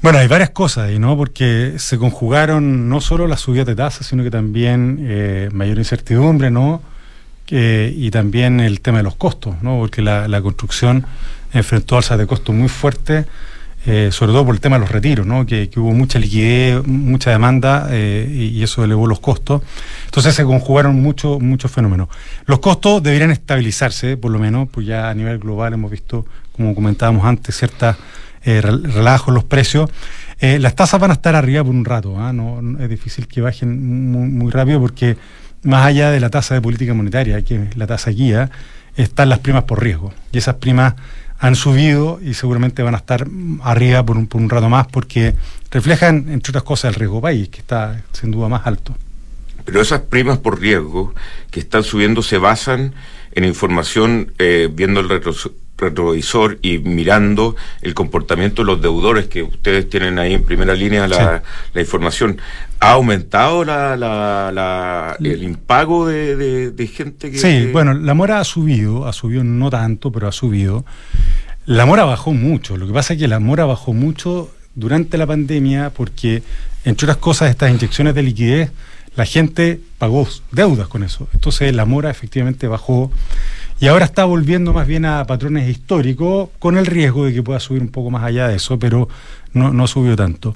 Bueno, 0.00 0.18
hay 0.18 0.26
varias 0.26 0.50
cosas 0.50 0.88
ahí, 0.88 0.98
¿no? 0.98 1.18
Porque 1.18 1.74
se 1.76 1.98
conjugaron 1.98 2.88
no 2.88 3.02
solo 3.02 3.26
las 3.26 3.40
subidas 3.40 3.66
de 3.66 3.74
tasas, 3.74 4.06
sino 4.06 4.22
que 4.22 4.30
también 4.30 4.98
eh, 5.02 5.48
mayor 5.52 5.78
incertidumbre, 5.78 6.50
¿no? 6.50 6.82
y 7.54 8.10
también 8.10 8.60
el 8.60 8.80
tema 8.80 8.98
de 8.98 9.04
los 9.04 9.14
costos, 9.16 9.56
¿no? 9.60 9.76
Porque 9.76 10.00
la, 10.00 10.26
la 10.26 10.40
construcción 10.40 11.04
enfrentó 11.52 11.98
alzas 11.98 12.16
de 12.16 12.26
costos 12.26 12.54
muy 12.54 12.70
fuertes 12.70 13.26
eh, 13.84 14.10
sobre 14.12 14.32
todo 14.32 14.44
por 14.46 14.54
el 14.54 14.60
tema 14.60 14.76
de 14.76 14.80
los 14.80 14.90
retiros, 14.90 15.26
¿no? 15.26 15.44
que, 15.44 15.68
hubo 15.76 15.92
mucha 15.92 16.18
liquidez, 16.18 16.86
mucha 16.86 17.30
demanda 17.30 17.88
eh, 17.90 18.28
y, 18.30 18.62
eso 18.62 18.84
elevó 18.84 19.06
los 19.06 19.20
costos. 19.20 19.62
Entonces 20.04 20.34
se 20.34 20.44
conjugaron 20.44 21.00
muchos 21.02 21.40
muchos 21.40 21.70
fenómenos. 21.70 22.08
Los 22.46 22.60
costos 22.60 23.02
deberían 23.02 23.30
estabilizarse, 23.32 24.16
por 24.16 24.30
lo 24.30 24.38
menos, 24.38 24.68
pues 24.70 24.86
ya 24.86 25.10
a 25.10 25.14
nivel 25.14 25.38
global 25.38 25.72
hemos 25.72 25.90
visto, 25.90 26.26
como 26.52 26.74
comentábamos 26.74 27.24
antes, 27.24 27.56
ciertas 27.56 27.96
eh, 28.44 28.60
relajos 28.60 29.28
en 29.28 29.34
los 29.34 29.44
precios. 29.44 29.90
Eh, 30.40 30.58
las 30.58 30.74
tasas 30.74 31.00
van 31.00 31.10
a 31.10 31.14
estar 31.14 31.36
arriba 31.36 31.62
por 31.62 31.72
un 31.72 31.84
rato, 31.84 32.18
¿ah? 32.18 32.32
no, 32.32 32.60
es 32.80 32.88
difícil 32.88 33.28
que 33.28 33.40
bajen 33.40 34.10
muy, 34.10 34.28
muy, 34.28 34.50
rápido 34.50 34.80
porque 34.80 35.16
más 35.62 35.86
allá 35.86 36.10
de 36.10 36.18
la 36.18 36.30
tasa 36.30 36.54
de 36.54 36.60
política 36.60 36.92
monetaria, 36.92 37.42
que 37.42 37.62
es 37.62 37.76
la 37.76 37.86
tasa 37.86 38.10
guía, 38.10 38.50
están 38.96 39.28
las 39.28 39.38
primas 39.38 39.62
por 39.64 39.80
riesgo. 39.80 40.12
Y 40.32 40.38
esas 40.38 40.56
primas 40.56 40.94
han 41.42 41.56
subido 41.56 42.20
y 42.22 42.34
seguramente 42.34 42.84
van 42.84 42.94
a 42.94 42.98
estar 42.98 43.26
arriba 43.62 44.06
por 44.06 44.16
un, 44.16 44.28
por 44.28 44.40
un 44.40 44.48
rato 44.48 44.68
más 44.68 44.86
porque 44.86 45.34
reflejan, 45.72 46.28
entre 46.28 46.52
otras 46.52 46.62
cosas, 46.62 46.90
el 46.90 46.94
riesgo 46.94 47.20
país, 47.20 47.48
que 47.48 47.58
está 47.58 48.04
sin 48.12 48.30
duda 48.30 48.48
más 48.48 48.64
alto. 48.64 48.94
Pero 49.64 49.80
esas 49.80 50.02
primas 50.02 50.38
por 50.38 50.60
riesgo 50.60 51.12
que 51.50 51.58
están 51.58 51.82
subiendo 51.82 52.22
se 52.22 52.38
basan 52.38 52.94
en 53.32 53.44
información 53.44 54.32
eh, 54.38 54.68
viendo 54.72 55.00
el 55.00 55.08
retrovisor 55.78 56.58
y 56.62 56.78
mirando 56.78 57.56
el 57.80 57.94
comportamiento 57.94 58.62
de 58.62 58.66
los 58.66 58.80
deudores 58.80 59.26
que 59.26 59.42
ustedes 59.42 59.88
tienen 59.88 60.18
ahí 60.18 60.34
en 60.34 60.44
primera 60.44 60.74
línea 60.74 61.06
la, 61.08 61.42
la 61.72 61.80
información. 61.80 62.40
¿Ha 62.80 62.92
aumentado 62.92 63.64
la, 63.64 63.96
la, 63.96 65.16
el 65.20 65.42
impago 65.42 66.06
de, 66.06 66.70
de, 66.70 66.86
gente 66.86 67.30
que... 67.30 67.38
Sí, 67.38 67.70
bueno, 67.72 67.94
la 67.94 68.14
mora 68.14 68.40
ha 68.40 68.44
subido, 68.44 69.06
ha 69.06 69.12
subido 69.12 69.44
no 69.44 69.70
tanto, 69.70 70.10
pero 70.10 70.28
ha 70.28 70.32
subido. 70.32 70.84
La 71.64 71.86
mora 71.86 72.04
bajó 72.04 72.32
mucho. 72.32 72.76
Lo 72.76 72.86
que 72.86 72.92
pasa 72.92 73.12
es 73.14 73.20
que 73.20 73.28
la 73.28 73.38
mora 73.38 73.64
bajó 73.64 73.92
mucho 73.92 74.50
durante 74.74 75.16
la 75.16 75.26
pandemia 75.26 75.90
porque, 75.90 76.42
entre 76.84 77.06
otras 77.06 77.18
cosas, 77.18 77.50
estas 77.50 77.70
inyecciones 77.70 78.14
de 78.14 78.22
liquidez, 78.22 78.72
la 79.14 79.26
gente 79.26 79.80
pagó 79.98 80.26
deudas 80.50 80.88
con 80.88 81.02
eso. 81.02 81.28
Entonces 81.34 81.74
la 81.74 81.84
mora 81.84 82.10
efectivamente 82.10 82.66
bajó 82.66 83.12
y 83.82 83.88
ahora 83.88 84.04
está 84.04 84.24
volviendo 84.26 84.72
más 84.72 84.86
bien 84.86 85.04
a 85.04 85.26
patrones 85.26 85.68
históricos 85.68 86.50
con 86.60 86.78
el 86.78 86.86
riesgo 86.86 87.24
de 87.24 87.34
que 87.34 87.42
pueda 87.42 87.58
subir 87.58 87.82
un 87.82 87.88
poco 87.88 88.12
más 88.12 88.22
allá 88.22 88.46
de 88.46 88.54
eso, 88.54 88.78
pero 88.78 89.08
no, 89.54 89.72
no 89.72 89.88
subió 89.88 90.14
tanto. 90.14 90.54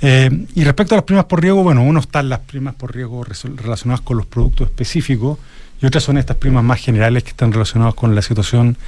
Eh, 0.00 0.46
y 0.54 0.64
respecto 0.64 0.94
a 0.94 0.96
las 0.96 1.04
primas 1.04 1.26
por 1.26 1.42
riesgo, 1.42 1.62
bueno, 1.62 1.82
uno 1.82 2.00
están 2.00 2.30
las 2.30 2.38
primas 2.38 2.74
por 2.74 2.94
riesgo 2.94 3.26
relacionadas 3.56 4.00
con 4.00 4.16
los 4.16 4.24
productos 4.24 4.68
específicos 4.68 5.38
y 5.82 5.84
otras 5.84 6.02
son 6.02 6.16
estas 6.16 6.38
primas 6.38 6.64
más 6.64 6.80
generales 6.80 7.24
que 7.24 7.28
están 7.28 7.52
relacionadas 7.52 7.92
con 7.92 8.14
la 8.14 8.22
situación 8.22 8.78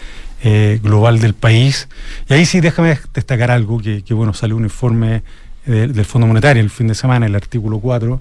eh, 0.42 0.80
global 0.82 1.20
del 1.20 1.34
país. 1.34 1.86
Y 2.30 2.32
ahí 2.32 2.46
sí 2.46 2.62
déjame 2.62 2.98
destacar 3.12 3.50
algo, 3.50 3.82
que, 3.82 4.14
bueno, 4.14 4.32
salió 4.32 4.56
un 4.56 4.64
informe 4.64 5.22
del 5.66 6.04
Fondo 6.06 6.26
Monetario 6.26 6.62
el 6.62 6.70
fin 6.70 6.86
de 6.88 6.94
semana, 6.94 7.26
el 7.26 7.34
artículo 7.34 7.80
4, 7.80 8.18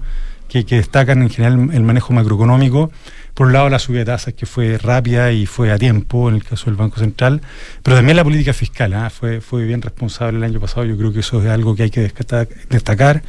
que, 0.54 0.66
que 0.66 0.76
destacan 0.76 1.24
en 1.24 1.32
general 1.32 1.72
el 1.74 1.82
manejo 1.82 2.14
macroeconómico 2.14 2.92
por 3.34 3.48
un 3.48 3.54
lado 3.54 3.70
la 3.70 3.80
subida 3.80 4.00
de 4.02 4.06
tasas 4.06 4.36
que 4.36 4.46
fue 4.46 4.78
rápida 4.78 5.32
y 5.32 5.48
fue 5.48 5.72
a 5.72 5.80
tiempo 5.80 6.30
en 6.30 6.36
el 6.36 6.44
caso 6.44 6.66
del 6.66 6.76
Banco 6.76 7.00
Central, 7.00 7.42
pero 7.82 7.98
también 7.98 8.18
la 8.18 8.24
política 8.24 8.54
fiscal 8.54 8.94
¿ah? 8.94 9.10
fue, 9.10 9.42
fue 9.42 9.66
bien 9.66 9.82
responsable 9.82 10.38
el 10.38 10.44
año 10.44 10.60
pasado, 10.60 10.86
yo 10.86 10.96
creo 10.96 11.12
que 11.12 11.22
eso 11.22 11.42
es 11.42 11.50
algo 11.50 11.76
que 11.76 11.84
hay 11.84 11.90
que 11.90 12.12
destacar, 12.70 13.24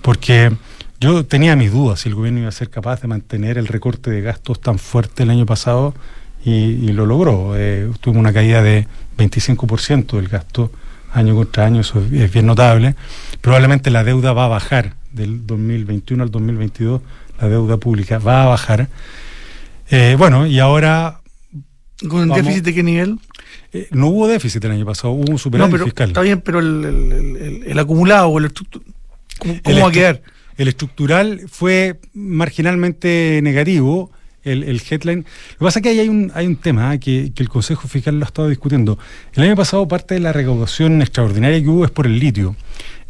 porque 0.00 0.50
yo 0.98 1.26
tenía 1.26 1.56
mis 1.56 1.72
dudas 1.72 2.00
si 2.00 2.08
el 2.08 2.14
gobierno 2.14 2.40
iba 2.40 2.48
a 2.48 2.52
ser 2.52 2.70
capaz 2.70 3.02
de 3.02 3.08
mantener 3.08 3.58
el 3.58 3.66
recorte 3.66 4.10
de 4.10 4.22
gastos 4.22 4.58
tan 4.58 4.78
fuerte 4.78 5.24
el 5.24 5.30
año 5.30 5.44
pasado 5.44 5.94
y, 6.42 6.88
lo 6.92 7.04
logró. 7.04 7.52
Eh, 7.54 7.90
tuvo 8.00 8.18
una 8.18 8.32
caída 8.32 8.62
de 8.62 8.86
25% 9.18 10.16
del 10.16 10.28
gasto 10.28 10.72
año 11.12 11.34
contra 11.34 11.66
año, 11.66 11.82
eso 11.82 12.00
es 12.00 12.32
bien 12.32 12.46
notable. 12.46 12.96
Probablemente 13.42 13.90
la 13.90 14.02
deuda 14.02 14.32
va 14.32 14.46
a 14.46 14.48
bajar 14.48 14.94
del 15.12 15.46
2021 15.46 16.22
al 16.22 16.30
2022, 16.30 17.00
la 17.40 17.48
deuda 17.48 17.76
pública 17.76 18.18
va 18.18 18.44
a 18.44 18.46
bajar 18.46 18.88
eh, 19.92 20.16
bueno, 20.16 20.46
y 20.46 20.58
ahora... 20.58 21.20
¿Con 22.08 22.22
un 22.22 22.28
déficit 22.30 22.64
de 22.64 22.74
qué 22.74 22.82
nivel? 22.82 23.18
Eh, 23.74 23.88
no 23.90 24.08
hubo 24.08 24.26
déficit 24.26 24.64
el 24.64 24.70
año 24.72 24.86
pasado, 24.86 25.12
hubo 25.12 25.30
un 25.30 25.38
superávit 25.38 25.78
no, 25.78 25.84
fiscal. 25.84 26.08
Está 26.08 26.22
bien, 26.22 26.40
pero 26.40 26.60
el, 26.60 27.78
acumulado 27.78 28.28
o 28.28 28.38
el 28.38 28.50
¿cómo, 29.38 29.80
va 29.80 29.88
a 29.88 29.92
quedar? 29.92 30.22
El 30.56 30.68
estructural 30.68 31.42
fue 31.46 32.00
marginalmente 32.14 33.40
negativo. 33.42 34.10
El, 34.44 34.82
headline. 34.90 35.18
Lo 35.18 35.58
que 35.58 35.64
pasa 35.64 35.78
es 35.78 35.82
que 35.84 35.90
hay 35.90 36.08
un, 36.08 36.32
hay 36.34 36.46
un 36.48 36.56
tema 36.56 36.98
que, 36.98 37.30
que, 37.32 37.44
el 37.44 37.48
Consejo 37.48 37.86
Fiscal 37.86 38.18
lo 38.18 38.24
ha 38.24 38.26
estado 38.26 38.48
discutiendo. 38.48 38.98
El 39.34 39.44
año 39.44 39.54
pasado 39.54 39.86
parte 39.86 40.14
de 40.14 40.20
la 40.20 40.32
recaudación 40.32 41.00
extraordinaria 41.00 41.62
que 41.62 41.68
hubo 41.68 41.84
es 41.84 41.92
por 41.92 42.06
el 42.06 42.18
litio. 42.18 42.56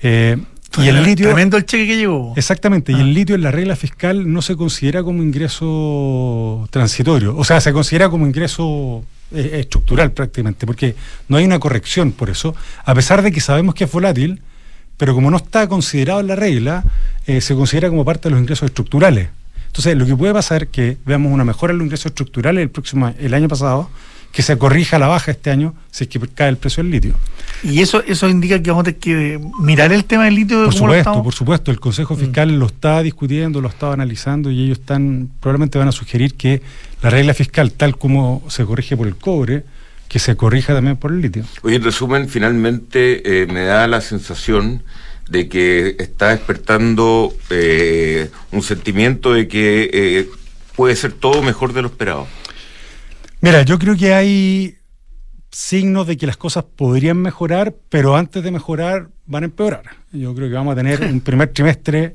Eh, 0.02 0.36
y 0.78 0.88
el 0.88 1.02
litio. 1.02 1.26
Tremendo 1.26 1.56
el 1.56 1.66
cheque 1.66 1.86
que 1.86 1.96
llegó. 1.96 2.32
Exactamente. 2.36 2.92
Y 2.92 2.96
el 2.96 3.02
ah. 3.02 3.04
litio 3.04 3.34
en 3.34 3.42
la 3.42 3.50
regla 3.50 3.76
fiscal 3.76 4.32
no 4.32 4.42
se 4.42 4.56
considera 4.56 5.02
como 5.02 5.22
ingreso 5.22 6.66
transitorio. 6.70 7.36
O 7.36 7.44
sea, 7.44 7.60
se 7.60 7.72
considera 7.72 8.08
como 8.08 8.26
ingreso 8.26 9.04
eh, 9.34 9.60
estructural 9.60 10.12
prácticamente, 10.12 10.66
porque 10.66 10.94
no 11.28 11.36
hay 11.36 11.44
una 11.44 11.58
corrección 11.58 12.12
por 12.12 12.30
eso, 12.30 12.54
a 12.84 12.94
pesar 12.94 13.22
de 13.22 13.32
que 13.32 13.40
sabemos 13.40 13.74
que 13.74 13.84
es 13.84 13.90
volátil, 13.90 14.42
pero 14.96 15.14
como 15.14 15.30
no 15.30 15.38
está 15.38 15.66
considerado 15.68 16.20
en 16.20 16.26
la 16.26 16.36
regla, 16.36 16.84
eh, 17.26 17.40
se 17.40 17.54
considera 17.54 17.88
como 17.88 18.04
parte 18.04 18.28
de 18.28 18.32
los 18.32 18.40
ingresos 18.40 18.66
estructurales. 18.66 19.28
Entonces, 19.68 19.96
lo 19.96 20.04
que 20.04 20.14
puede 20.14 20.34
pasar 20.34 20.64
es 20.64 20.68
que 20.68 20.98
veamos 21.06 21.32
una 21.32 21.44
mejora 21.44 21.72
en 21.72 21.78
los 21.78 21.86
ingresos 21.86 22.06
estructurales 22.06 22.62
el 22.62 22.70
próximo 22.70 23.14
el 23.18 23.32
año 23.32 23.48
pasado, 23.48 23.88
que 24.32 24.42
se 24.42 24.56
corrija 24.56 24.96
a 24.96 24.98
la 24.98 25.08
baja 25.08 25.30
este 25.30 25.50
año 25.50 25.74
si 25.90 26.04
es 26.04 26.10
que 26.10 26.18
cae 26.20 26.48
el 26.48 26.56
precio 26.56 26.82
del 26.82 26.90
litio. 26.90 27.14
¿Y 27.62 27.80
eso 27.80 28.02
eso 28.06 28.28
indica 28.28 28.60
que 28.60 28.70
vamos 28.70 28.82
a 28.82 28.92
tener 28.92 28.98
que 28.98 29.40
mirar 29.60 29.92
el 29.92 30.06
tema 30.06 30.24
del 30.24 30.34
litio? 30.34 30.64
Por 30.64 30.74
supuesto, 30.74 31.22
por 31.22 31.34
supuesto. 31.34 31.70
El 31.70 31.78
Consejo 31.78 32.16
Fiscal 32.16 32.50
mm. 32.50 32.58
lo 32.58 32.66
está 32.66 33.02
discutiendo, 33.02 33.60
lo 33.60 33.68
está 33.68 33.92
analizando 33.92 34.50
y 34.50 34.64
ellos 34.64 34.78
están 34.78 35.30
probablemente 35.38 35.78
van 35.78 35.88
a 35.88 35.92
sugerir 35.92 36.34
que 36.34 36.62
la 37.02 37.10
regla 37.10 37.34
fiscal, 37.34 37.72
tal 37.72 37.98
como 37.98 38.42
se 38.48 38.64
corrige 38.64 38.96
por 38.96 39.06
el 39.06 39.16
cobre, 39.16 39.64
que 40.08 40.18
se 40.18 40.34
corrija 40.34 40.72
también 40.72 40.96
por 40.96 41.12
el 41.12 41.20
litio. 41.20 41.44
Oye, 41.62 41.76
en 41.76 41.84
resumen, 41.84 42.28
finalmente 42.28 43.42
eh, 43.42 43.46
me 43.46 43.64
da 43.64 43.86
la 43.86 44.00
sensación 44.00 44.82
de 45.28 45.48
que 45.48 45.96
está 45.98 46.28
despertando 46.30 47.34
eh, 47.50 48.30
un 48.50 48.62
sentimiento 48.62 49.32
de 49.32 49.48
que 49.48 49.90
eh, 49.92 50.28
puede 50.76 50.96
ser 50.96 51.12
todo 51.12 51.42
mejor 51.42 51.72
de 51.72 51.82
lo 51.82 51.88
esperado. 51.88 52.26
Mira, 53.42 53.62
yo 53.62 53.76
creo 53.76 53.96
que 53.96 54.14
hay 54.14 54.78
signos 55.50 56.06
de 56.06 56.16
que 56.16 56.28
las 56.28 56.36
cosas 56.36 56.64
podrían 56.64 57.18
mejorar, 57.18 57.74
pero 57.88 58.16
antes 58.16 58.42
de 58.42 58.52
mejorar 58.52 59.08
van 59.26 59.42
a 59.42 59.46
empeorar. 59.46 59.82
Yo 60.12 60.32
creo 60.32 60.48
que 60.48 60.54
vamos 60.54 60.72
a 60.72 60.76
tener 60.76 61.02
un 61.02 61.20
primer 61.28 61.48
trimestre. 61.48 62.14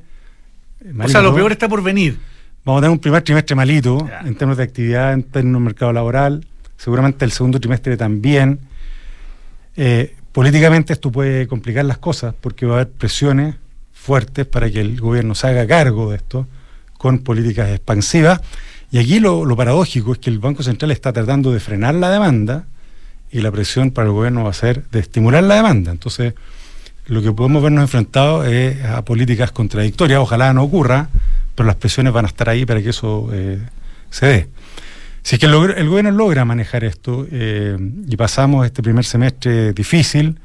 Malito. 0.85 1.05
O 1.05 1.09
sea, 1.09 1.21
lo 1.21 1.35
peor 1.35 1.51
está 1.51 1.67
por 1.67 1.83
venir. 1.83 2.17
Vamos 2.63 2.79
a 2.79 2.81
tener 2.83 2.91
un 2.91 2.99
primer 2.99 3.23
trimestre 3.23 3.57
malito 3.57 4.09
en 4.23 4.35
términos 4.35 4.57
de 4.57 4.63
actividad, 4.63 5.11
en 5.11 5.23
términos 5.23 5.59
del 5.59 5.65
mercado 5.65 5.91
laboral. 5.91 6.47
Seguramente 6.77 7.25
el 7.25 7.31
segundo 7.33 7.59
trimestre 7.59 7.97
también. 7.97 8.61
Eh, 9.75 10.15
políticamente 10.31 10.93
esto 10.93 11.11
puede 11.11 11.45
complicar 11.45 11.83
las 11.83 11.97
cosas 11.97 12.33
porque 12.39 12.65
va 12.65 12.75
a 12.75 12.81
haber 12.81 12.93
presiones 12.93 13.55
fuertes 13.91 14.45
para 14.45 14.71
que 14.71 14.79
el 14.79 14.97
gobierno 14.97 15.35
se 15.35 15.47
haga 15.47 15.67
cargo 15.67 16.09
de 16.09 16.17
esto 16.17 16.47
con 16.97 17.19
políticas 17.19 17.69
expansivas. 17.69 18.39
Y 18.91 18.99
aquí 18.99 19.19
lo, 19.19 19.55
paradójico 19.55 20.13
es 20.13 20.19
que 20.19 20.29
el 20.29 20.39
Banco 20.39 20.63
Central 20.63 20.91
está 20.91 21.11
tratando 21.11 21.51
de 21.51 21.59
frenar 21.59 21.95
la 21.95 22.09
demanda 22.09 22.65
y 23.31 23.41
la 23.41 23.51
presión 23.51 23.91
para 23.91 24.07
el 24.07 24.13
gobierno 24.13 24.45
va 24.45 24.51
a 24.51 24.53
ser 24.53 24.85
de 24.89 24.99
estimular 24.99 25.43
la 25.43 25.55
demanda. 25.55 25.91
Entonces, 25.91 26.33
lo 27.07 27.21
que 27.21 27.31
podemos 27.31 27.61
vernos 27.61 27.81
enfrentados 27.81 28.47
es 28.47 28.83
a 28.85 29.03
políticas 29.03 29.51
contradictorias. 29.51 30.19
Ojalá 30.19 30.53
no 30.53 30.63
ocurra, 30.63 31.09
pero 31.55 31.67
las 31.67 31.75
presiones 31.75 32.13
van 32.13 32.25
a 32.25 32.27
estar 32.29 32.47
ahí 32.49 32.65
para 32.65 32.81
que 32.81 32.89
eso 32.89 33.29
eh, 33.33 33.59
se 34.09 34.25
dé. 34.25 34.47
Si 35.21 35.35
es 35.35 35.39
que 35.39 35.47
el, 35.47 35.89
gobierno 35.89 36.11
logra 36.11 36.45
manejar 36.45 36.85
esto 36.85 37.27
eh, 37.29 37.77
y 38.07 38.15
pasamos 38.15 38.65
este 38.65 38.81
primer 38.81 39.03
semestre 39.03 39.73
difícil 39.73 40.39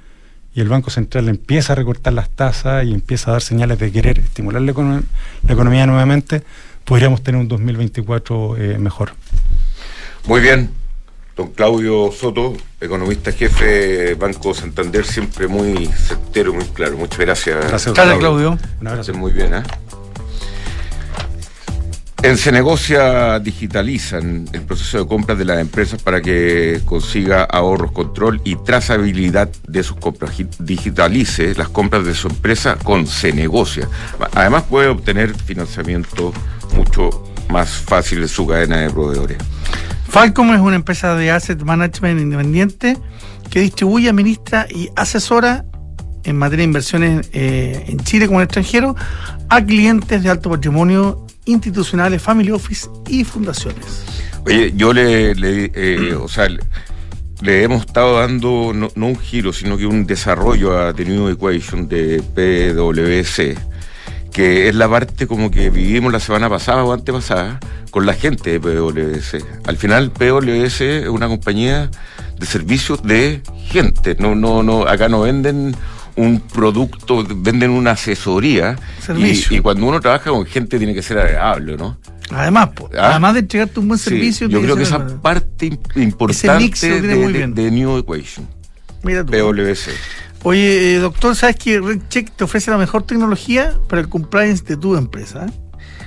y 0.54 0.60
el 0.60 0.68
Banco 0.68 0.90
Central 0.90 1.28
empieza 1.28 1.72
a 1.72 1.76
recortar 1.76 2.12
las 2.12 2.28
tasas 2.28 2.84
y 2.84 2.92
empieza 2.92 3.30
a 3.30 3.32
dar 3.34 3.42
señales 3.42 3.78
de 3.78 3.92
querer 3.92 4.18
estimular 4.18 4.60
la 4.60 4.72
economía 5.48 5.86
nuevamente, 5.86 6.42
podríamos 6.84 7.22
tener 7.22 7.40
un 7.40 7.48
2024 7.48 8.56
eh, 8.56 8.78
mejor. 8.78 9.12
Muy 10.26 10.40
bien, 10.40 10.70
don 11.36 11.50
Claudio 11.50 12.10
Soto, 12.12 12.54
economista 12.80 13.32
jefe 13.32 14.14
Banco 14.14 14.54
Santander, 14.54 15.04
siempre 15.04 15.48
muy 15.48 15.86
certero, 15.86 16.52
muy 16.52 16.64
claro. 16.66 16.96
Muchas 16.96 17.18
gracias. 17.18 17.66
Gracias, 17.68 17.94
Claudio. 17.94 18.58
Un 18.80 18.86
abrazo. 18.86 19.14
muy 19.14 19.32
bien, 19.32 19.54
¿eh? 19.54 19.62
En 22.22 22.38
Cenegocia 22.38 23.40
digitalizan 23.40 24.48
el 24.52 24.62
proceso 24.62 24.98
de 24.98 25.06
compras 25.08 25.38
de 25.38 25.44
las 25.44 25.58
empresas 25.58 26.00
para 26.00 26.22
que 26.22 26.80
consiga 26.84 27.42
ahorros, 27.42 27.90
control 27.90 28.40
y 28.44 28.54
trazabilidad 28.54 29.48
de 29.66 29.82
sus 29.82 29.96
compras. 29.96 30.36
Digitalice 30.60 31.52
las 31.56 31.68
compras 31.68 32.04
de 32.04 32.14
su 32.14 32.28
empresa 32.28 32.76
con 32.84 33.08
Cenegocia. 33.08 33.88
Además 34.36 34.62
puede 34.70 34.86
obtener 34.86 35.34
financiamiento 35.34 36.32
mucho 36.74 37.10
más 37.50 37.70
fácil 37.70 38.28
su 38.28 38.46
cadena 38.46 38.78
de 38.78 38.90
proveedores. 38.90 39.38
Falcom 40.08 40.52
es 40.54 40.60
una 40.60 40.76
empresa 40.76 41.14
de 41.14 41.30
asset 41.30 41.62
management 41.62 42.20
independiente 42.20 42.98
que 43.50 43.60
distribuye, 43.60 44.08
administra 44.08 44.66
y 44.70 44.88
asesora 44.96 45.64
en 46.24 46.36
materia 46.36 46.62
de 46.62 46.64
inversiones 46.64 47.30
eh, 47.32 47.84
en 47.88 47.98
Chile 48.00 48.26
como 48.26 48.38
en 48.38 48.42
el 48.42 48.44
extranjero 48.44 48.94
a 49.48 49.64
clientes 49.64 50.22
de 50.22 50.30
alto 50.30 50.50
patrimonio 50.50 51.26
institucionales, 51.44 52.22
family 52.22 52.50
office 52.50 52.88
y 53.08 53.24
fundaciones. 53.24 54.04
Oye, 54.46 54.72
yo 54.74 54.92
le, 54.92 55.32
eh, 55.34 56.14
o 56.14 56.28
sea, 56.28 56.48
le 57.42 57.62
hemos 57.62 57.86
estado 57.86 58.20
dando 58.20 58.72
no, 58.74 58.88
un 58.94 59.18
giro, 59.18 59.52
sino 59.52 59.76
que 59.76 59.86
un 59.86 60.06
desarrollo 60.06 60.78
a 60.78 60.92
The 60.94 61.04
New 61.04 61.28
Equation 61.28 61.88
de 61.88 62.22
PwC, 62.22 63.56
que 64.32 64.68
es 64.68 64.74
la 64.74 64.88
parte 64.88 65.26
como 65.26 65.50
que 65.50 65.70
vivimos 65.70 66.12
la 66.12 66.20
semana 66.20 66.48
pasada 66.48 66.84
o 66.84 66.92
antepasada 66.92 67.60
con 67.90 68.06
la 68.06 68.14
gente 68.14 68.58
de 68.58 68.60
PwC. 68.60 69.44
Al 69.64 69.76
final, 69.76 70.10
PwC 70.10 71.02
es 71.02 71.08
una 71.08 71.28
compañía 71.28 71.90
de 72.38 72.46
servicios 72.46 73.02
de 73.02 73.42
gente. 73.68 74.16
No, 74.18 74.34
no, 74.34 74.62
no, 74.62 74.88
acá 74.88 75.08
no 75.08 75.20
venden 75.20 75.76
un 76.16 76.40
producto, 76.40 77.24
venden 77.36 77.70
una 77.70 77.92
asesoría. 77.92 78.76
Y, 79.16 79.60
cuando 79.60 79.86
uno 79.86 80.00
trabaja 80.00 80.30
con 80.30 80.46
gente 80.46 80.78
tiene 80.78 80.94
que 80.94 81.02
ser 81.02 81.18
agradable, 81.18 81.76
¿no? 81.76 81.98
Además, 82.30 82.70
¿Ah? 82.96 83.10
además 83.10 83.34
de 83.34 83.40
entregarte 83.40 83.80
un 83.80 83.88
buen 83.88 83.98
servicio. 83.98 84.48
yo 84.48 84.62
creo 84.62 84.76
que, 84.76 84.84
esa 84.84 85.06
parte 85.20 85.78
importante 85.96 87.02
de, 87.02 87.70
New 87.70 87.98
Equation. 87.98 88.48
Mira 89.02 89.24
tú. 89.24 89.32
PwC. 89.32 89.90
Oye, 90.44 90.96
eh, 90.96 90.98
doctor, 90.98 91.36
¿sabes 91.36 91.54
que 91.56 91.80
RedCheck 91.80 92.32
te 92.32 92.44
ofrece 92.44 92.70
la 92.72 92.76
mejor 92.76 93.04
tecnología 93.04 93.78
para 93.88 94.02
el 94.02 94.08
compliance 94.08 94.64
de 94.64 94.76
tu 94.76 94.96
empresa? 94.96 95.46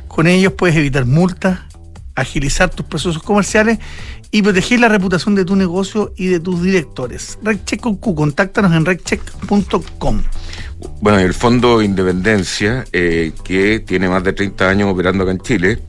Con 0.10 0.28
ellos 0.28 0.54
puedes 0.54 0.76
evitar 0.76 1.06
multas, 1.06 1.62
agilizar 2.16 2.70
tus 2.70 2.86
procesos 2.86 3.24
comerciales 3.24 3.80
y 4.32 4.42
proteger 4.42 4.82
la 4.82 4.90
reputación 4.90 5.36
de 5.36 5.46
tu 5.46 5.56
negocio 5.56 6.14
y 6.18 6.28
de 6.28 6.42
tus 6.42 6.62
directores. 6.62 7.40
RedCheck 7.44 7.80
con 7.80 7.96
Q, 7.96 8.14
contáctanos 8.14 8.74
en 8.74 8.86
redcheck.com. 8.86 10.22
Bueno, 11.00 11.20
el 11.20 11.34
Fondo 11.34 11.82
Independencia, 11.82 12.84
eh, 12.92 13.32
que 13.46 13.80
tiene 13.80 14.10
más 14.10 14.24
de 14.26 14.34
30 14.34 14.70
años 14.70 14.92
operando 14.92 15.24
acá 15.24 15.32
en 15.32 15.40
Chile, 15.40 15.80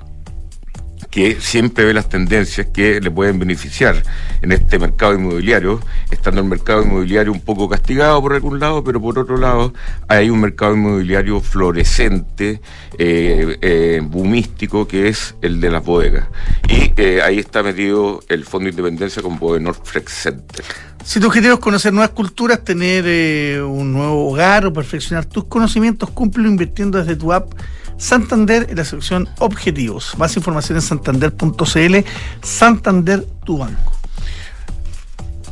que 1.17 1.41
siempre 1.41 1.87
ve 1.87 1.95
las 1.95 2.11
tendencias 2.11 2.67
que 2.67 3.01
le 3.01 3.11
pueden 3.11 3.39
beneficiar 3.39 4.03
en 4.43 4.53
este 4.53 4.79
mercado 4.79 5.15
inmobiliario, 5.15 5.81
estando 6.11 6.43
el 6.43 6.47
mercado 6.47 6.83
inmobiliario 6.83 7.33
un 7.33 7.41
poco 7.41 7.71
castigado 7.71 8.21
por 8.21 8.35
algún 8.35 8.61
lado, 8.61 8.85
pero 8.85 9.01
por 9.01 9.19
otro 9.19 9.39
lado 9.39 9.73
hay 10.09 10.29
un 10.29 10.43
mercado 10.43 10.75
inmobiliario 10.75 11.41
florescente, 11.41 12.61
eh, 12.99 13.57
eh, 13.63 14.03
boomístico, 14.05 14.87
que 14.87 15.09
es 15.09 15.35
el 15.41 15.59
de 15.59 15.71
las 15.71 15.83
bodegas. 15.83 16.29
Y 16.69 16.93
eh, 17.01 17.23
ahí 17.25 17.39
está 17.39 17.63
metido 17.63 18.23
el 18.29 18.45
Fondo 18.45 18.69
Independencia 18.69 19.23
con 19.23 19.39
Bodenor 19.39 19.75
Flex 19.83 20.13
Center. 20.13 20.67
Si 21.03 21.19
tu 21.19 21.29
objetivo 21.29 21.55
es 21.55 21.61
conocer 21.61 21.95
nuevas 21.95 22.11
culturas, 22.11 22.63
tener 22.63 23.63
un 23.63 23.91
nuevo 23.91 24.29
hogar 24.29 24.67
o 24.67 24.73
perfeccionar 24.75 25.25
tus 25.25 25.45
conocimientos, 25.45 26.11
cúmplelo 26.11 26.51
invirtiendo 26.51 26.99
desde 26.99 27.17
tu 27.17 27.33
app 27.33 27.55
Santander 27.99 28.67
en 28.69 28.77
la 28.77 28.85
sección 28.85 29.29
Objetivos. 29.39 30.17
Más 30.19 30.37
información 30.37 30.77
en 30.77 30.83
santander.cl. 30.83 31.97
Santander, 32.43 33.27
tu 33.45 33.59
banco. 33.59 33.93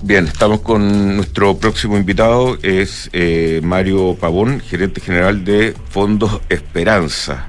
Bien, 0.02 0.26
estamos 0.26 0.60
con 0.60 1.16
nuestro 1.16 1.56
próximo 1.56 1.96
invitado, 1.96 2.58
es 2.62 3.08
eh, 3.14 3.60
Mario 3.64 4.16
Pavón, 4.20 4.60
gerente 4.60 5.00
general 5.00 5.44
de 5.46 5.74
Fondos 5.88 6.42
Esperanza. 6.50 7.48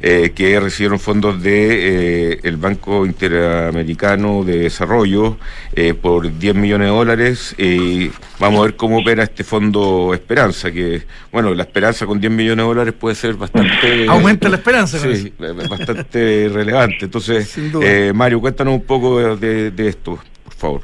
Eh, 0.00 0.30
que 0.32 0.60
recibieron 0.60 1.00
fondos 1.00 1.42
de 1.42 2.32
eh, 2.32 2.40
el 2.44 2.56
Banco 2.56 3.04
Interamericano 3.04 4.44
de 4.44 4.58
Desarrollo 4.58 5.38
eh, 5.74 5.92
por 5.92 6.38
10 6.38 6.54
millones 6.54 6.86
de 6.86 6.94
dólares 6.94 7.54
y 7.58 8.08
vamos 8.38 8.60
a 8.60 8.66
ver 8.66 8.76
cómo 8.76 8.98
opera 8.98 9.24
este 9.24 9.42
fondo 9.42 10.14
Esperanza, 10.14 10.70
que 10.70 11.02
bueno, 11.32 11.52
la 11.52 11.64
esperanza 11.64 12.06
con 12.06 12.20
10 12.20 12.32
millones 12.32 12.58
de 12.58 12.68
dólares 12.68 12.94
puede 12.94 13.16
ser 13.16 13.34
bastante... 13.34 14.06
Aumenta 14.08 14.48
la 14.48 14.56
esperanza. 14.58 14.98
Sí, 14.98 15.34
bastante 15.68 16.48
relevante. 16.48 17.06
Entonces, 17.06 17.58
Mario, 18.14 18.40
cuéntanos 18.40 18.74
un 18.74 18.84
poco 18.84 19.36
de, 19.36 19.72
esto, 19.78 20.16
por 20.44 20.54
favor. 20.54 20.82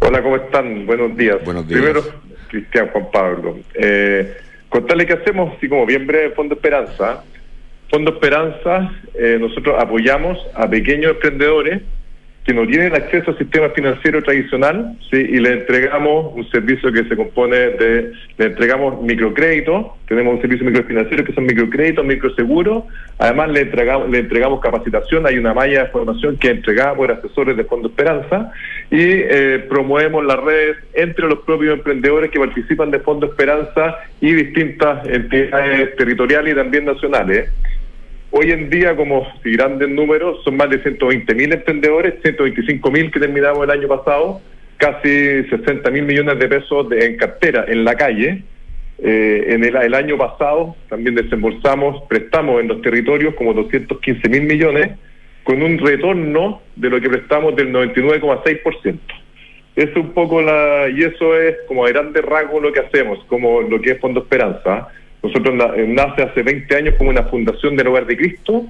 Hola, 0.00 0.22
¿cómo 0.22 0.36
están? 0.36 0.84
Buenos 0.84 1.16
días. 1.16 1.38
Buenos 1.42 1.66
días. 1.66 1.80
Primero, 1.80 2.04
Cristian 2.50 2.88
Juan 2.88 3.06
Pablo. 3.10 3.58
contarle 4.68 5.06
que 5.06 5.14
hacemos, 5.14 5.56
así 5.56 5.70
como 5.70 5.86
bien 5.86 6.06
breve, 6.06 6.34
Fondo 6.34 6.54
Esperanza. 6.54 7.24
Fondo 7.92 8.14
Esperanza, 8.14 8.90
eh, 9.14 9.36
nosotros 9.38 9.76
apoyamos 9.78 10.38
a 10.54 10.66
pequeños 10.66 11.12
emprendedores 11.12 11.82
que 12.42 12.54
no 12.54 12.66
tienen 12.66 12.94
acceso 12.94 13.32
al 13.32 13.38
sistema 13.38 13.68
financiero 13.68 14.22
tradicional 14.22 14.96
¿sí? 15.10 15.18
y 15.18 15.38
le 15.38 15.52
entregamos 15.52 16.32
un 16.34 16.48
servicio 16.50 16.90
que 16.90 17.04
se 17.04 17.14
compone 17.14 17.54
de, 17.54 18.12
le 18.38 18.46
entregamos 18.46 19.00
microcréditos, 19.02 19.88
tenemos 20.08 20.36
un 20.36 20.40
servicio 20.40 20.64
microfinanciero 20.64 21.22
que 21.22 21.34
son 21.34 21.44
microcréditos, 21.44 22.02
microseguros, 22.02 22.84
además 23.18 23.50
le 23.50 23.60
entregamos, 23.60 24.08
le 24.08 24.20
entregamos 24.20 24.60
capacitación, 24.60 25.26
hay 25.26 25.36
una 25.36 25.52
malla 25.52 25.84
de 25.84 25.90
formación 25.90 26.38
que 26.38 26.48
entregamos 26.48 26.96
por 26.96 27.12
asesores 27.12 27.58
de 27.58 27.64
Fondo 27.64 27.88
Esperanza 27.88 28.50
y 28.90 29.02
eh, 29.02 29.66
promovemos 29.68 30.24
las 30.24 30.38
redes 30.38 30.78
entre 30.94 31.28
los 31.28 31.40
propios 31.40 31.74
emprendedores 31.74 32.30
que 32.30 32.40
participan 32.40 32.90
de 32.90 33.00
Fondo 33.00 33.26
Esperanza 33.26 33.98
y 34.22 34.32
distintas 34.32 35.06
entidades 35.06 35.94
territoriales 35.94 36.54
y 36.54 36.56
también 36.56 36.86
nacionales. 36.86 37.50
Hoy 38.34 38.50
en 38.50 38.70
día, 38.70 38.96
como 38.96 39.26
si 39.42 39.52
grandes 39.52 39.90
números, 39.90 40.42
son 40.42 40.56
más 40.56 40.70
de 40.70 40.82
120 40.82 41.34
mil 41.34 41.52
emprendedores, 41.52 42.14
125 42.22 42.90
mil 42.90 43.10
que 43.10 43.20
terminamos 43.20 43.62
el 43.62 43.70
año 43.70 43.86
pasado, 43.86 44.40
casi 44.78 45.44
60 45.44 45.90
mil 45.90 46.04
millones 46.04 46.38
de 46.38 46.48
pesos 46.48 46.86
en 46.92 47.18
cartera 47.18 47.66
en 47.68 47.84
la 47.84 47.94
calle. 47.94 48.42
Eh, 49.04 49.44
en 49.48 49.64
el, 49.64 49.94
año 49.94 50.16
pasado 50.16 50.74
también 50.88 51.14
desembolsamos, 51.14 52.04
prestamos 52.08 52.62
en 52.62 52.68
los 52.68 52.80
territorios 52.80 53.34
como 53.34 53.52
215 53.52 54.26
mil 54.30 54.44
millones, 54.44 54.92
con 55.44 55.62
un 55.62 55.76
retorno 55.76 56.62
de 56.74 56.88
lo 56.88 57.02
que 57.02 57.10
prestamos 57.10 57.54
del 57.54 57.70
99,6%. 57.70 58.98
Eso 59.76 59.90
es 59.90 59.96
un 59.96 60.14
poco 60.14 60.40
la, 60.40 60.88
y 60.88 61.02
eso 61.02 61.38
es 61.38 61.56
como 61.68 61.84
a 61.84 61.90
grandes 61.90 62.24
rasgos 62.24 62.62
lo 62.62 62.72
que 62.72 62.80
hacemos, 62.80 63.22
como 63.26 63.60
lo 63.60 63.78
que 63.78 63.90
es 63.90 64.00
Fondo 64.00 64.20
Esperanza. 64.20 64.88
Nosotros 65.22 65.54
eh, 65.76 65.86
nace 65.88 66.22
hace 66.22 66.42
20 66.42 66.76
años 66.76 66.94
como 66.98 67.10
una 67.10 67.24
fundación 67.24 67.76
del 67.76 67.86
Hogar 67.86 68.06
de 68.06 68.16
Cristo 68.16 68.66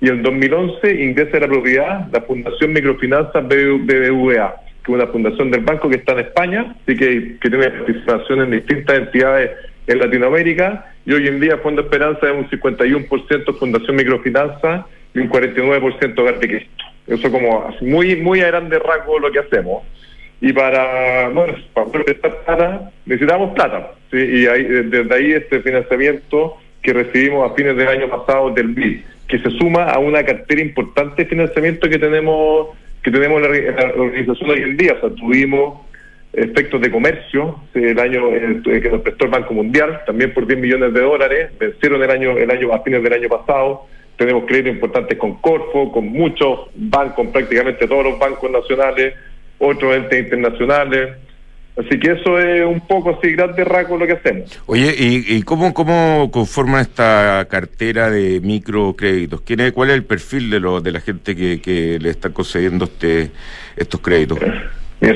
y 0.00 0.08
en 0.08 0.22
2011 0.22 1.02
ingresa 1.02 1.38
a 1.38 1.40
la 1.40 1.48
propiedad 1.48 2.06
la 2.12 2.20
Fundación 2.22 2.72
Microfinanzas 2.72 3.44
BBVA, 3.44 4.54
que 4.84 4.92
es 4.92 4.94
una 4.94 5.06
fundación 5.08 5.50
del 5.50 5.62
banco 5.62 5.88
que 5.88 5.96
está 5.96 6.12
en 6.12 6.20
España, 6.20 6.76
así 6.82 6.96
que, 6.96 7.38
que 7.40 7.50
tiene 7.50 7.70
participación 7.70 8.42
en 8.42 8.50
distintas 8.52 8.98
entidades 8.98 9.50
en 9.86 9.98
Latinoamérica 9.98 10.94
y 11.04 11.12
hoy 11.12 11.28
en 11.28 11.40
día 11.40 11.58
Fondo 11.58 11.82
Esperanza 11.82 12.28
es 12.28 12.36
un 12.36 12.48
51% 12.48 13.58
Fundación 13.58 13.96
Microfinanzas 13.96 14.84
y 15.14 15.18
un 15.18 15.30
49% 15.30 16.18
Hogar 16.18 16.38
de 16.38 16.48
Cristo. 16.48 16.84
Eso 17.06 17.30
como 17.30 17.74
muy 17.80 18.16
muy 18.16 18.40
a 18.40 18.48
grandes 18.48 18.80
rasgos 18.80 19.20
lo 19.20 19.30
que 19.30 19.38
hacemos 19.38 19.84
y 20.40 20.52
para, 20.52 21.28
bueno, 21.30 21.54
para 21.72 21.86
prestar 21.86 22.44
plata 22.44 22.90
necesitamos 23.06 23.54
plata. 23.54 23.92
¿sí? 24.10 24.18
Y 24.18 24.46
ahí, 24.46 24.64
desde 24.64 25.14
ahí 25.14 25.32
este 25.32 25.60
financiamiento 25.60 26.56
que 26.82 26.92
recibimos 26.92 27.50
a 27.50 27.54
fines 27.54 27.76
del 27.76 27.88
año 27.88 28.08
pasado 28.08 28.50
del 28.50 28.68
BID, 28.68 29.00
que 29.28 29.38
se 29.38 29.50
suma 29.50 29.84
a 29.84 29.98
una 29.98 30.24
cartera 30.24 30.60
importante 30.60 31.24
de 31.24 31.28
financiamiento 31.28 31.88
que 31.88 31.98
tenemos 31.98 32.68
que 33.02 33.10
tenemos 33.12 33.40
la, 33.40 33.48
la 33.48 33.92
organización 33.94 34.50
hoy 34.50 34.62
en 34.62 34.76
día. 34.76 34.94
O 34.94 35.00
sea, 35.00 35.10
tuvimos 35.10 35.86
efectos 36.32 36.80
de 36.80 36.90
comercio 36.90 37.58
el 37.72 37.98
año 37.98 38.30
que 38.62 38.90
nos 38.90 39.00
prestó 39.00 39.24
el 39.24 39.30
Banco 39.30 39.54
Mundial, 39.54 40.02
también 40.06 40.34
por 40.34 40.46
10 40.46 40.60
millones 40.60 40.92
de 40.92 41.00
dólares, 41.00 41.50
vencieron 41.58 42.02
el 42.02 42.10
año 42.10 42.36
el 42.36 42.50
año 42.50 42.72
a 42.74 42.82
fines 42.82 43.02
del 43.02 43.12
año 43.12 43.28
pasado. 43.28 43.86
Tenemos 44.16 44.44
créditos 44.46 44.72
importantes 44.72 45.18
con 45.18 45.36
Corfo, 45.40 45.92
con 45.92 46.06
muchos 46.08 46.68
bancos, 46.74 47.28
prácticamente 47.28 47.86
todos 47.86 48.04
los 48.04 48.18
bancos 48.18 48.50
nacionales, 48.50 49.14
otros 49.58 49.96
entes 49.96 50.24
internacionales. 50.24 51.16
Así 51.76 52.00
que 52.00 52.12
eso 52.12 52.38
es 52.38 52.64
un 52.64 52.80
poco 52.86 53.18
así 53.18 53.32
grande 53.32 53.62
rasgo 53.62 53.98
lo 53.98 54.06
que 54.06 54.14
hacemos. 54.14 54.62
Oye, 54.64 54.94
¿y, 54.98 55.42
cómo, 55.42 55.74
cómo 55.74 56.30
conforma 56.32 56.80
esta 56.80 57.46
cartera 57.50 58.10
de 58.10 58.40
microcréditos? 58.40 59.42
¿Quién 59.42 59.60
es, 59.60 59.72
¿Cuál 59.72 59.90
es 59.90 59.96
el 59.96 60.04
perfil 60.04 60.48
de, 60.48 60.60
lo, 60.60 60.80
de 60.80 60.92
la 60.92 61.00
gente 61.00 61.36
que, 61.36 61.60
que 61.60 61.98
le 62.00 62.08
está 62.08 62.30
concediendo 62.30 62.86
este, 62.86 63.30
estos 63.76 64.00
créditos? 64.00 64.38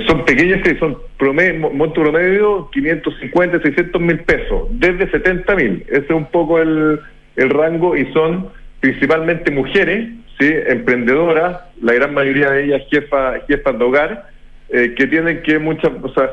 son 0.06 0.24
pequeños 0.26 0.60
que 0.62 0.78
son 0.78 0.98
promedio, 1.16 1.70
monto 1.70 2.02
promedio 2.02 2.68
550, 2.70 3.62
600 3.62 4.00
mil 4.00 4.18
pesos, 4.20 4.68
desde 4.72 5.10
70 5.10 5.56
mil. 5.56 5.84
Ese 5.88 6.04
es 6.04 6.10
un 6.10 6.26
poco 6.26 6.60
el, 6.60 7.00
el 7.36 7.50
rango 7.50 7.96
y 7.96 8.12
son 8.12 8.50
principalmente 8.80 9.50
mujeres 9.50 10.10
¿sí? 10.40 10.52
emprendedoras, 10.66 11.60
la 11.80 11.92
gran 11.92 12.14
mayoría 12.14 12.50
de 12.50 12.64
ellas 12.64 12.82
jefas, 12.90 13.42
jefas 13.46 13.78
de 13.78 13.84
hogar, 13.84 14.26
eh, 14.70 14.94
que 14.96 15.06
tienen 15.06 15.42
que 15.42 15.58
muchas, 15.58 15.92
o 16.02 16.08
sea, 16.14 16.30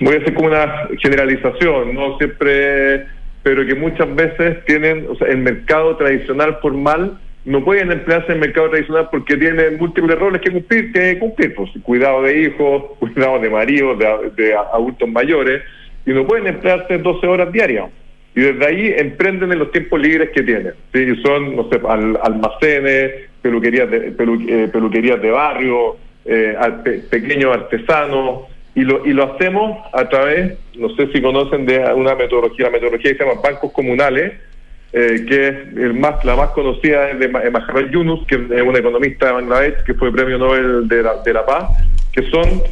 voy 0.00 0.14
a 0.14 0.18
hacer 0.18 0.34
como 0.34 0.48
una 0.48 0.88
generalización, 1.02 1.94
no 1.94 2.16
siempre, 2.18 3.06
pero 3.42 3.66
que 3.66 3.74
muchas 3.74 4.14
veces 4.14 4.64
tienen, 4.64 5.06
o 5.10 5.16
sea, 5.16 5.28
el 5.28 5.38
mercado 5.38 5.96
tradicional 5.96 6.58
formal 6.62 7.18
no 7.46 7.64
pueden 7.64 7.92
emplearse 7.92 8.26
en 8.26 8.34
el 8.34 8.40
mercado 8.40 8.70
tradicional 8.70 9.08
porque 9.10 9.36
tienen 9.36 9.78
múltiples 9.78 10.18
roles 10.18 10.40
que 10.42 10.50
cumplir, 10.50 10.92
que 10.92 11.18
cumplir, 11.18 11.54
pues 11.54 11.70
cuidado 11.82 12.22
de 12.22 12.42
hijos, 12.42 12.84
cuidado 12.98 13.38
de 13.38 13.50
maridos, 13.50 13.98
de, 13.98 14.54
adultos 14.54 15.08
mayores, 15.08 15.62
y 16.04 16.10
no 16.10 16.26
pueden 16.26 16.48
emplearse 16.48 16.98
12 16.98 17.26
horas 17.26 17.52
diarias. 17.52 17.90
Y 18.36 18.42
desde 18.42 18.66
ahí 18.66 18.94
emprenden 18.98 19.50
en 19.50 19.58
los 19.58 19.72
tiempos 19.72 19.98
libres 19.98 20.28
que 20.30 20.42
tienen. 20.42 20.74
¿sí? 20.92 21.16
Son, 21.22 21.56
no 21.56 21.70
sé, 21.70 21.80
almacenes, 22.22 23.30
peluquerías 23.40 23.90
de, 23.90 24.08
eh, 24.08 24.68
peluquerías 24.70 25.22
de 25.22 25.30
barrio, 25.30 25.96
eh, 26.26 26.54
pequeños 27.10 27.56
artesanos, 27.56 28.42
y 28.74 28.82
lo, 28.82 29.06
y 29.06 29.14
lo 29.14 29.32
hacemos 29.32 29.78
a 29.90 30.06
través, 30.06 30.52
no 30.76 30.90
sé 30.96 31.10
si 31.12 31.22
conocen 31.22 31.64
de 31.64 31.78
una 31.94 32.14
metodología, 32.14 32.66
la 32.66 32.72
metodología 32.72 33.12
que 33.12 33.16
se 33.16 33.24
llama 33.24 33.40
bancos 33.42 33.72
comunales, 33.72 34.34
eh, 34.92 35.24
que 35.26 35.48
es 35.48 35.54
el 35.74 35.94
más, 35.94 36.22
la 36.22 36.36
más 36.36 36.50
conocida 36.50 37.10
es 37.10 37.18
de 37.18 37.28
Maharal 37.28 37.90
Yunus, 37.90 38.26
que 38.26 38.34
es 38.34 38.62
un 38.62 38.76
economista 38.76 39.26
de 39.26 39.32
Bangladesh, 39.32 39.82
que 39.84 39.94
fue 39.94 40.12
premio 40.12 40.36
Nobel 40.36 40.86
de 40.88 41.02
la, 41.02 41.22
de 41.22 41.32
la 41.32 41.46
Paz, 41.46 41.70
que 42.12 42.22
son, 42.30 42.62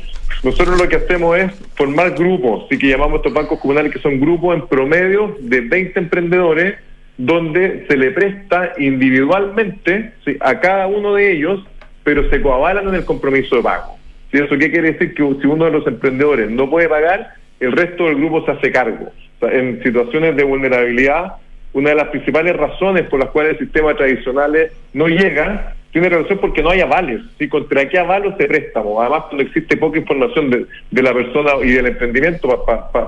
nosotros 0.43 0.81
lo 0.81 0.89
que 0.89 0.97
hacemos 0.97 1.39
es 1.39 1.53
formar 1.75 2.15
grupos, 2.15 2.65
así 2.67 2.79
que 2.79 2.89
llamamos 2.89 3.17
estos 3.17 3.33
bancos 3.33 3.61
comunales 3.61 3.93
que 3.93 3.99
son 4.01 4.21
grupos 4.21 4.57
en 4.57 4.67
promedio 4.67 5.37
de 5.41 5.61
20 5.63 5.99
emprendedores, 5.99 6.75
donde 7.17 7.87
se 7.89 7.97
le 7.97 8.11
presta 8.11 8.73
individualmente 8.79 10.13
a 10.41 10.61
cada 10.61 10.87
uno 10.87 11.15
de 11.15 11.33
ellos, 11.33 11.65
pero 12.03 12.29
se 12.29 12.43
coavalan 12.43 12.89
en 12.89 12.95
el 12.97 13.05
compromiso 13.05 13.57
de 13.57 13.63
pago. 13.63 13.97
¿Eso 14.33 14.59
qué 14.59 14.71
quiere 14.71 14.93
decir? 14.93 15.15
Que 15.15 15.23
si 15.41 15.47
uno 15.47 15.67
de 15.67 15.71
los 15.71 15.87
emprendedores 15.87 16.51
no 16.51 16.69
puede 16.69 16.89
pagar, 16.89 17.35
el 17.61 17.73
resto 17.73 18.07
del 18.07 18.17
grupo 18.17 18.45
se 18.45 18.51
hace 18.51 18.73
cargo. 18.73 19.13
en 19.43 19.83
situaciones 19.83 20.37
de 20.37 20.43
vulnerabilidad, 20.43 21.35
una 21.75 21.91
de 21.91 21.97
las 21.97 22.09
principales 22.09 22.57
razones 22.57 23.03
por 23.09 23.21
las 23.21 23.31
cuales 23.31 23.53
el 23.53 23.59
sistema 23.59 23.95
tradicional 23.95 24.71
no 24.93 25.07
llega 25.07 25.75
tiene 25.95 26.09
relación 26.09 26.41
porque 26.41 26.61
no 26.61 26.71
hay 26.71 26.81
avales. 26.81 27.23
¿sí? 27.39 27.49
¿Contra 27.49 27.89
qué 27.89 28.01
avalos 28.01 28.37
de 28.37 28.49
préstamo? 28.49 29.01
Además, 29.01 29.27
cuando 29.29 29.45
existe 29.45 29.77
poca 29.77 29.97
información 29.97 30.51
de, 30.51 31.03
la 31.03 31.15
persona 31.15 31.53
y 31.63 31.71
del 31.71 31.87
emprendimiento 31.87 32.65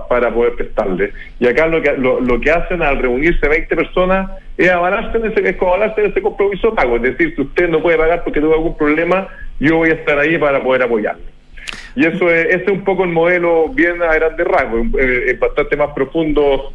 para 0.09 0.31
poder 0.31 0.53
prestarle. 0.55 1.13
Y 1.41 1.49
acá 1.49 1.67
lo 1.67 1.83
que, 1.83 1.95
lo, 1.97 2.41
que 2.41 2.49
hacen 2.49 2.83
al 2.83 2.99
reunirse 2.99 3.49
20 3.49 3.75
personas 3.75 4.31
es 4.57 4.71
avalarse 4.71 5.19
en 5.19 5.33
ese, 5.33 5.49
es 5.49 5.61
avalarse 5.61 6.01
en 6.01 6.11
ese 6.13 6.23
compromiso 6.23 6.77
pago. 6.77 6.95
Es 6.95 7.03
decir, 7.03 7.35
si 7.35 7.43
usted 7.43 7.69
no 7.69 7.83
puede 7.83 7.99
pagar 7.99 8.23
porque 8.23 8.41
tuvo 8.41 8.55
algún 8.55 8.77
problema, 8.77 9.27
yo 9.59 9.79
voy 9.79 9.91
a 9.91 9.95
estar 9.95 10.17
ahí 10.21 10.39
para 10.39 10.63
poder 10.63 10.85
apoyarle. 10.85 11.25
Y 11.97 12.07
eso 12.07 12.31
es, 12.31 12.47
ese 12.55 12.65
es 12.67 12.69
un 12.69 12.85
poco 12.85 13.03
el 13.03 13.11
modelo 13.11 13.69
bien 13.71 14.01
a 14.01 14.15
grandes 14.15 14.47
rasgos, 14.47 14.87
eh, 14.97 15.25
es 15.33 15.41
bastante 15.41 15.77
más 15.77 15.91
profundo 15.93 16.73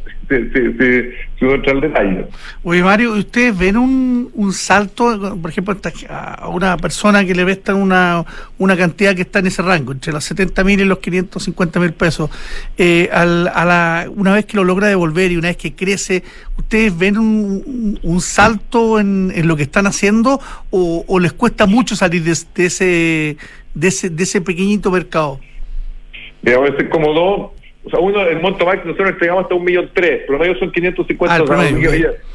uno 1.40 1.54
entra 1.54 1.72
al 1.72 1.80
detalle. 1.80 2.26
Oye, 2.62 2.82
Mario, 2.82 3.12
¿ustedes 3.12 3.56
ven 3.56 3.76
un, 3.76 4.30
un 4.34 4.52
salto, 4.52 5.36
por 5.40 5.50
ejemplo, 5.50 5.76
a 6.08 6.48
una 6.48 6.76
persona 6.76 7.24
que 7.24 7.34
le 7.34 7.44
prestan 7.44 7.76
una, 7.76 8.24
una 8.58 8.76
cantidad 8.76 9.14
que 9.14 9.22
está 9.22 9.40
en 9.40 9.46
ese 9.46 9.62
rango, 9.62 9.92
entre 9.92 10.12
los 10.12 10.24
70 10.24 10.64
mil 10.64 10.80
y 10.80 10.84
los 10.84 10.98
550 10.98 11.80
mil 11.80 11.92
pesos, 11.92 12.30
eh, 12.78 13.08
al, 13.12 13.48
a 13.48 13.64
la, 13.64 14.06
una 14.14 14.34
vez 14.34 14.46
que 14.46 14.56
lo 14.56 14.64
logra 14.64 14.88
devolver 14.88 15.32
y 15.32 15.36
una 15.36 15.48
vez 15.48 15.56
que 15.56 15.74
crece, 15.74 16.22
¿ustedes 16.56 16.96
ven 16.96 17.18
un, 17.18 17.98
un 18.02 18.20
salto 18.20 19.00
en, 19.00 19.32
en, 19.34 19.48
lo 19.48 19.56
que 19.56 19.64
están 19.64 19.86
haciendo 19.86 20.40
o, 20.70 21.04
o 21.06 21.18
les 21.18 21.32
cuesta 21.32 21.66
mucho 21.66 21.96
salir 21.96 22.22
de, 22.22 22.36
de 22.54 22.66
ese 22.66 23.36
de 23.74 23.88
ese, 23.88 24.10
de 24.10 24.22
ese 24.22 24.40
pequeñito 24.40 24.90
mercado? 24.90 25.40
Mira, 26.42 26.58
a 26.62 26.76
ser 26.76 26.88
como 26.88 27.12
dos. 27.12 27.50
O 27.84 27.90
sea, 27.90 27.98
uno, 27.98 28.20
el 28.20 28.40
monto 28.40 28.64
máximo 28.64 28.92
nosotros 28.92 29.10
entregamos 29.10 29.42
hasta 29.42 29.54
un 29.56 29.64
millón 29.64 29.90
tres, 29.92 30.22
promedio 30.26 30.56
son 30.56 30.70
550 30.70 31.34
ah, 31.34 31.70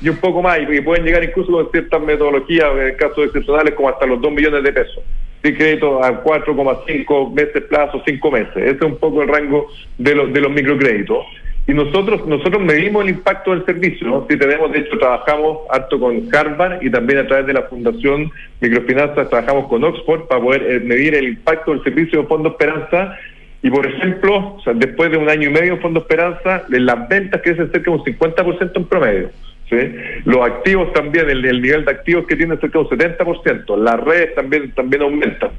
y, 0.02 0.10
un 0.10 0.18
poco 0.18 0.42
más, 0.42 0.60
y, 0.60 0.82
pueden 0.82 1.06
llegar 1.06 1.24
incluso 1.24 1.52
con 1.52 1.72
ciertas 1.72 2.02
metodologías, 2.02 2.70
en 2.78 2.96
casos 2.98 3.26
excepcionales, 3.26 3.74
como 3.74 3.90
hasta 3.90 4.06
los 4.06 4.22
2 4.22 4.32
millones 4.32 4.64
de 4.64 4.74
pesos. 4.74 5.00
Sí, 5.44 5.54
crédito 5.54 6.04
a 6.04 6.22
4,5 6.24 7.34
meses 7.34 7.64
plazo, 7.64 8.02
5 8.06 8.32
meses. 8.32 8.58
Ese 8.58 8.76
es 8.76 8.82
un 8.82 8.98
poco 8.98 9.22
el 9.22 9.30
rango 9.30 9.68
de 9.98 10.16
los, 10.16 10.34
de 10.34 10.42
los 10.42 10.52
microcréditos. 10.52 11.26
Y 11.68 11.74
nosotros 11.74 12.26
nosotros 12.26 12.62
medimos 12.64 13.04
el 13.04 13.10
impacto 13.10 13.52
del 13.52 13.66
servicio. 13.66 14.26
Si 14.30 14.38
tenemos, 14.38 14.72
de 14.72 14.80
hecho, 14.80 14.98
trabajamos 14.98 15.60
harto 15.70 16.00
con 16.00 16.34
Harvard 16.34 16.82
y 16.82 16.90
también 16.90 17.20
a 17.20 17.28
través 17.28 17.46
de 17.46 17.54
la 17.54 17.64
Fundación 17.64 18.32
Microfinanzas 18.62 19.30
trabajamos 19.30 19.68
con 19.68 19.84
Oxford 19.84 20.28
para 20.28 20.42
poder 20.42 20.64
eh, 20.64 20.80
medir 20.80 21.14
el 21.14 21.28
impacto 21.28 21.72
del 21.72 21.84
servicio 21.84 22.22
de 22.22 22.28
Fondo 22.28 22.50
Esperanza. 22.50 23.18
Y, 23.62 23.70
por 23.70 23.86
ejemplo, 23.86 24.58
después 24.76 25.12
de 25.12 25.18
un 25.18 25.30
año 25.30 25.50
y 25.50 25.52
medio 25.52 25.76
de 25.76 25.82
Fondo 25.82 26.02
Esperanza, 26.02 26.64
las 26.70 27.10
ventas 27.10 27.42
crecen 27.42 27.72
cerca 27.72 27.92
de 27.92 27.98
un 27.98 28.04
50% 28.04 28.72
en 28.76 28.86
promedio. 28.86 29.30
¿sí? 29.70 29.78
Los 30.26 30.46
activos 30.46 30.94
también, 30.94 31.30
el, 31.30 31.44
el, 31.44 31.62
nivel 31.62 31.86
de 31.86 31.92
activos 31.92 32.26
que 32.28 32.36
tiene 32.36 32.58
cerca 32.58 32.80
de 32.80 32.86
un 32.86 32.90
70%. 32.90 33.78
Las 33.78 34.00
redes 34.02 34.36
también, 34.36 34.72
también 34.72 35.02
aumentan. 35.02 35.52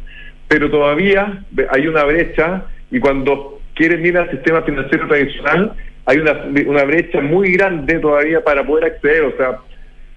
Pero 0.47 0.71
todavía 0.71 1.43
hay 1.71 1.87
una 1.87 2.05
brecha 2.05 2.65
y 2.91 3.01
cuando 3.01 3.61
quieren 3.75 4.05
ir 4.05 4.17
al 4.17 4.31
sistema 4.31 4.63
financiero 4.63 5.07
tradicional, 5.07 5.73
hay 6.07 6.19
una, 6.19 6.33
una 6.67 6.85
brecha 6.85 7.21
muy 7.21 7.53
grande 7.53 7.99
todavía 7.99 8.43
para 8.43 8.67
poder 8.67 8.87
acceder, 8.87 9.25
o 9.25 9.37
sea, 9.37 9.59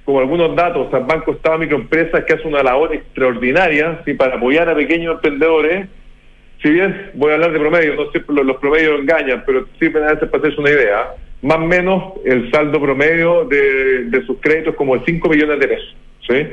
como 0.05 0.19
algunos 0.19 0.55
datos, 0.55 0.87
o 0.87 0.89
sea, 0.89 0.99
Banco 0.99 1.31
Estado 1.31 1.59
Microempresas 1.59 2.23
que 2.23 2.33
hace 2.33 2.47
una 2.47 2.63
labor 2.63 2.93
extraordinaria 2.93 4.01
¿sí? 4.05 4.13
para 4.13 4.35
apoyar 4.35 4.69
a 4.69 4.75
pequeños 4.75 5.15
emprendedores. 5.15 5.87
Si 6.61 6.69
bien 6.69 7.11
voy 7.15 7.31
a 7.31 7.35
hablar 7.35 7.53
de 7.53 7.59
promedio, 7.59 7.95
no 7.95 8.11
siempre 8.11 8.43
los, 8.43 8.57
promedios 8.57 8.99
engañan, 8.99 9.43
pero 9.45 9.67
sí 9.79 9.87
a 9.87 10.13
veces 10.13 10.29
para 10.29 10.43
hacerse 10.43 10.59
una 10.59 10.69
idea, 10.69 11.07
más 11.41 11.57
o 11.57 11.65
menos 11.65 12.13
el 12.23 12.51
saldo 12.51 12.79
promedio 12.79 13.45
de, 13.45 14.23
sus 14.27 14.37
créditos 14.39 14.75
como 14.75 14.95
de 14.95 15.03
5 15.05 15.27
millones 15.27 15.59
de 15.59 15.67
pesos. 15.67 15.95
¿sí? 16.27 16.47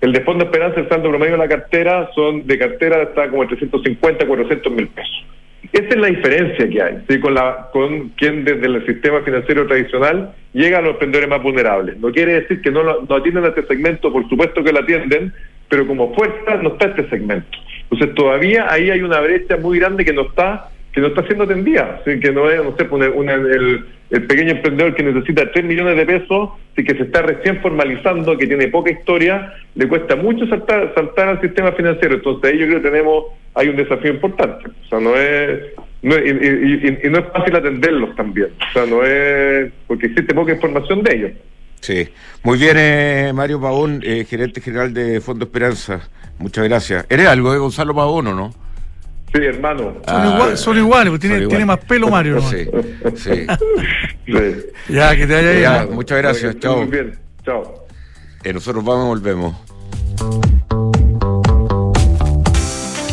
El 0.00 0.12
de 0.12 0.20
Fondo 0.22 0.44
Esperanza, 0.44 0.80
el 0.80 0.88
saldo 0.88 1.10
promedio 1.10 1.32
de 1.32 1.38
la 1.38 1.48
cartera, 1.48 2.10
son 2.12 2.44
de 2.44 2.58
cartera 2.58 3.02
está 3.02 3.28
como 3.28 3.46
350, 3.46 4.26
400 4.26 4.72
mil 4.72 4.88
pesos. 4.88 5.26
Esa 5.72 5.88
es 5.88 5.96
la 5.96 6.08
diferencia 6.08 6.68
que 6.68 6.82
hay 6.82 6.98
¿sí? 7.08 7.20
con, 7.20 7.34
la, 7.34 7.68
con 7.72 8.08
quien 8.10 8.44
desde 8.44 8.66
el 8.66 8.84
sistema 8.84 9.22
financiero 9.22 9.64
tradicional 9.68 10.34
llega 10.52 10.78
a 10.78 10.82
los 10.82 10.94
emprendedores 10.94 11.30
más 11.30 11.40
vulnerables. 11.40 11.98
No 11.98 12.10
quiere 12.10 12.40
decir 12.40 12.60
que 12.62 12.72
no, 12.72 12.82
no 12.82 13.14
atienden 13.14 13.44
a 13.44 13.48
este 13.48 13.64
segmento, 13.66 14.12
por 14.12 14.28
supuesto 14.28 14.64
que 14.64 14.72
lo 14.72 14.80
atienden, 14.80 15.32
pero 15.68 15.86
como 15.86 16.12
fuerza 16.16 16.56
no 16.56 16.70
está 16.70 16.88
este 16.88 17.08
segmento. 17.08 17.56
Entonces 17.92 18.14
todavía 18.14 18.72
ahí 18.72 18.90
hay 18.90 19.02
una 19.02 19.20
brecha 19.20 19.58
muy 19.58 19.78
grande 19.78 20.04
que 20.04 20.12
no 20.12 20.22
está 20.22 20.70
que 20.92 21.00
no 21.00 21.06
está 21.06 21.24
siendo 21.24 21.44
atendida, 21.44 22.02
¿sí? 22.04 22.20
que 22.20 22.32
no 22.32 22.50
es, 22.50 22.62
no 22.62 22.76
sé, 22.76 22.84
el, 22.84 23.86
el, 24.10 24.26
pequeño 24.26 24.50
emprendedor 24.50 24.94
que 24.94 25.02
necesita 25.02 25.50
3 25.50 25.64
millones 25.64 25.96
de 25.96 26.04
pesos, 26.04 26.50
y 26.76 26.84
que 26.84 26.94
se 26.94 27.04
está 27.04 27.22
recién 27.22 27.60
formalizando, 27.60 28.36
que 28.36 28.46
tiene 28.46 28.68
poca 28.68 28.90
historia, 28.90 29.52
le 29.74 29.88
cuesta 29.88 30.16
mucho 30.16 30.46
saltar, 30.46 30.92
saltar 30.94 31.28
al 31.28 31.40
sistema 31.40 31.72
financiero. 31.72 32.16
Entonces 32.16 32.52
ahí 32.52 32.58
yo 32.58 32.66
creo 32.66 32.82
que 32.82 32.90
tenemos 32.90 33.24
hay 33.54 33.68
un 33.68 33.76
desafío 33.76 34.12
importante. 34.12 34.68
O 34.68 34.88
sea, 34.88 35.00
no 35.00 35.16
es, 35.16 35.60
no 36.02 36.16
y, 36.16 37.10
no 37.10 37.18
es 37.18 37.24
fácil 37.32 37.56
atenderlos 37.56 38.16
también. 38.16 38.48
O 38.70 38.72
sea, 38.72 38.86
no 38.86 39.04
es 39.04 39.70
porque 39.86 40.06
existe 40.06 40.34
poca 40.34 40.52
información 40.52 41.02
de 41.02 41.14
ellos. 41.14 41.32
Sí, 41.80 42.08
muy 42.44 42.58
bien, 42.58 42.76
eh, 42.78 43.32
Mario 43.34 43.60
Pavón, 43.60 44.02
eh, 44.04 44.24
gerente 44.24 44.60
general 44.60 44.94
de 44.94 45.20
Fondo 45.20 45.46
Esperanza. 45.46 46.08
Muchas 46.38 46.64
gracias. 46.64 47.06
¿Eres 47.08 47.28
algo 47.28 47.52
de 47.52 47.58
Gonzalo 47.58 47.94
Pavón 47.94 48.26
o 48.28 48.34
no? 48.34 48.54
Sí, 49.32 49.40
hermano. 49.42 49.94
son, 50.56 50.76
iguales, 50.76 51.08
pues 51.08 51.20
tiene, 51.20 51.46
tiene 51.46 51.64
más 51.64 51.78
pelo 51.78 52.08
Mario. 52.08 52.40
Sí, 52.42 52.68
sí. 53.16 53.46
Ya, 54.88 55.16
que 55.16 55.26
te 55.26 55.34
vaya 55.34 55.82
bien. 55.82 55.94
muchas 55.94 56.18
gracias, 56.18 56.58
chao. 56.60 56.76
Muy 56.78 56.86
bien, 56.86 57.18
chao. 57.44 57.86
Eh, 58.44 58.52
nosotros 58.52 58.84
vamos 58.84 59.04
y 59.04 59.08
volvemos. 59.08 59.56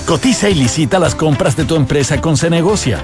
Cotiza 0.05 0.49
y 0.49 0.55
licita 0.55 0.99
las 0.99 1.15
compras 1.15 1.55
de 1.55 1.65
tu 1.65 1.76
empresa 1.76 2.20
con 2.22 2.38
Cenegocia. 2.38 3.03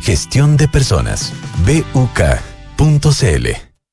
Gestión 0.00 0.56
de 0.56 0.68
personas. 0.68 1.32
BUK.cl 1.64 3.67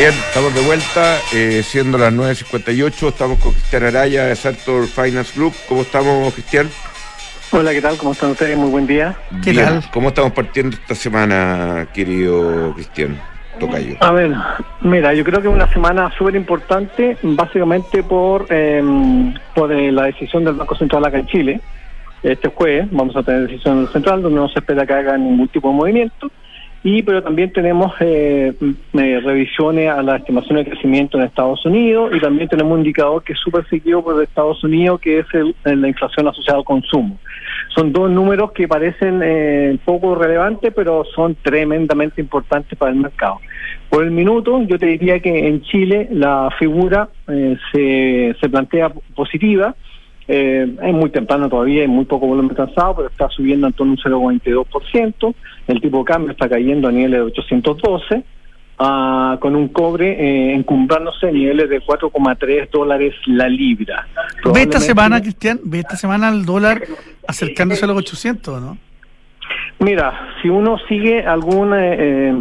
Bien, 0.00 0.14
estamos 0.14 0.54
de 0.54 0.62
vuelta, 0.62 1.18
eh, 1.34 1.62
siendo 1.62 1.98
las 1.98 2.10
9.58, 2.10 3.08
estamos 3.08 3.38
con 3.38 3.52
Cristian 3.52 3.84
Araya 3.84 4.24
de 4.24 4.34
Sartor 4.34 4.86
Finance 4.86 5.38
Group. 5.38 5.52
¿Cómo 5.68 5.82
estamos, 5.82 6.32
Cristian? 6.32 6.70
Hola, 7.50 7.72
¿qué 7.72 7.82
tal? 7.82 7.98
¿Cómo 7.98 8.12
están 8.12 8.30
ustedes? 8.30 8.56
Muy 8.56 8.70
buen 8.70 8.86
día. 8.86 9.14
¿Qué 9.44 9.52
tal? 9.52 9.82
¿Cómo 9.92 10.08
estamos 10.08 10.32
partiendo 10.32 10.74
esta 10.74 10.94
semana, 10.94 11.86
querido 11.92 12.72
Cristian? 12.76 13.20
Tocayo. 13.58 13.96
A 14.00 14.10
ver, 14.12 14.32
mira, 14.80 15.12
yo 15.12 15.22
creo 15.22 15.42
que 15.42 15.48
es 15.48 15.54
una 15.54 15.70
semana 15.70 16.10
súper 16.16 16.34
importante, 16.34 17.18
básicamente 17.20 18.02
por, 18.02 18.50
em, 18.50 19.34
por 19.54 19.70
eh, 19.70 19.92
la 19.92 20.04
decisión 20.04 20.46
del 20.46 20.54
Banco 20.54 20.76
Central 20.76 21.04
acá 21.04 21.18
en 21.18 21.26
Chile. 21.26 21.60
Este 22.22 22.48
jueves 22.48 22.88
vamos 22.90 23.14
a 23.16 23.22
tener 23.22 23.42
decisión 23.42 23.84
del 23.84 23.92
Central, 23.92 24.22
donde 24.22 24.40
no 24.40 24.48
se 24.48 24.60
espera 24.60 24.86
que 24.86 24.94
haga 24.94 25.18
ningún 25.18 25.48
tipo 25.48 25.68
de 25.68 25.74
movimiento 25.74 26.30
y 26.82 27.02
pero 27.02 27.22
también 27.22 27.52
tenemos 27.52 27.92
eh, 28.00 28.54
eh, 28.94 29.20
revisiones 29.22 29.90
a 29.90 30.02
las 30.02 30.20
estimaciones 30.20 30.64
de 30.64 30.70
crecimiento 30.70 31.18
en 31.18 31.24
Estados 31.24 31.64
Unidos 31.66 32.10
y 32.14 32.20
también 32.20 32.48
tenemos 32.48 32.72
un 32.72 32.78
indicador 32.78 33.22
que 33.22 33.34
es 33.34 33.38
súper 33.38 33.68
seguido 33.68 34.02
por 34.02 34.22
Estados 34.22 34.64
Unidos 34.64 34.98
que 35.00 35.18
es 35.18 35.26
el, 35.34 35.54
la 35.64 35.88
inflación 35.88 36.28
asociada 36.28 36.58
al 36.58 36.64
consumo. 36.64 37.18
Son 37.74 37.92
dos 37.92 38.10
números 38.10 38.52
que 38.52 38.66
parecen 38.66 39.20
eh, 39.22 39.76
poco 39.84 40.14
relevantes 40.14 40.72
pero 40.74 41.04
son 41.14 41.34
tremendamente 41.34 42.20
importantes 42.20 42.78
para 42.78 42.92
el 42.92 42.98
mercado. 42.98 43.40
Por 43.90 44.04
el 44.04 44.10
minuto 44.10 44.62
yo 44.62 44.78
te 44.78 44.86
diría 44.86 45.20
que 45.20 45.48
en 45.48 45.60
Chile 45.62 46.08
la 46.10 46.48
figura 46.58 47.10
eh, 47.28 47.58
se, 47.72 48.34
se 48.40 48.48
plantea 48.48 48.90
positiva, 49.14 49.74
eh, 50.32 50.76
es 50.80 50.94
muy 50.94 51.10
temprano 51.10 51.48
todavía, 51.48 51.82
hay 51.82 51.88
muy 51.88 52.04
poco 52.04 52.28
volumen 52.28 52.54
transado, 52.54 52.94
pero 52.94 53.08
está 53.08 53.28
subiendo 53.30 53.66
en 53.66 53.72
torno 53.72 53.94
a 53.94 54.16
un 54.16 54.40
0,22%. 54.40 55.34
El 55.66 55.80
tipo 55.80 55.98
de 55.98 56.04
cambio 56.04 56.30
está 56.30 56.48
cayendo 56.48 56.86
a 56.86 56.92
niveles 56.92 57.18
de 57.18 57.26
812, 57.26 58.22
ah, 58.78 59.38
con 59.40 59.56
un 59.56 59.66
cobre 59.68 60.12
eh, 60.12 60.54
encumbrándose 60.54 61.26
a 61.26 61.32
niveles 61.32 61.68
de 61.68 61.80
4,3 61.82 62.70
dólares 62.70 63.12
la 63.26 63.48
libra. 63.48 64.06
¿Ve 64.54 64.62
esta 64.62 64.78
semana, 64.78 65.20
Cristian? 65.20 65.58
¿Ve 65.64 65.80
esta 65.80 65.96
semana 65.96 66.28
el 66.28 66.44
dólar 66.44 66.80
acercándose 67.26 67.84
a 67.84 67.88
los 67.88 67.96
800, 67.96 68.62
no? 68.62 68.78
Mira, 69.80 70.36
si 70.40 70.48
uno 70.48 70.78
sigue 70.88 71.26
algún... 71.26 71.72
Eh, 71.74 72.32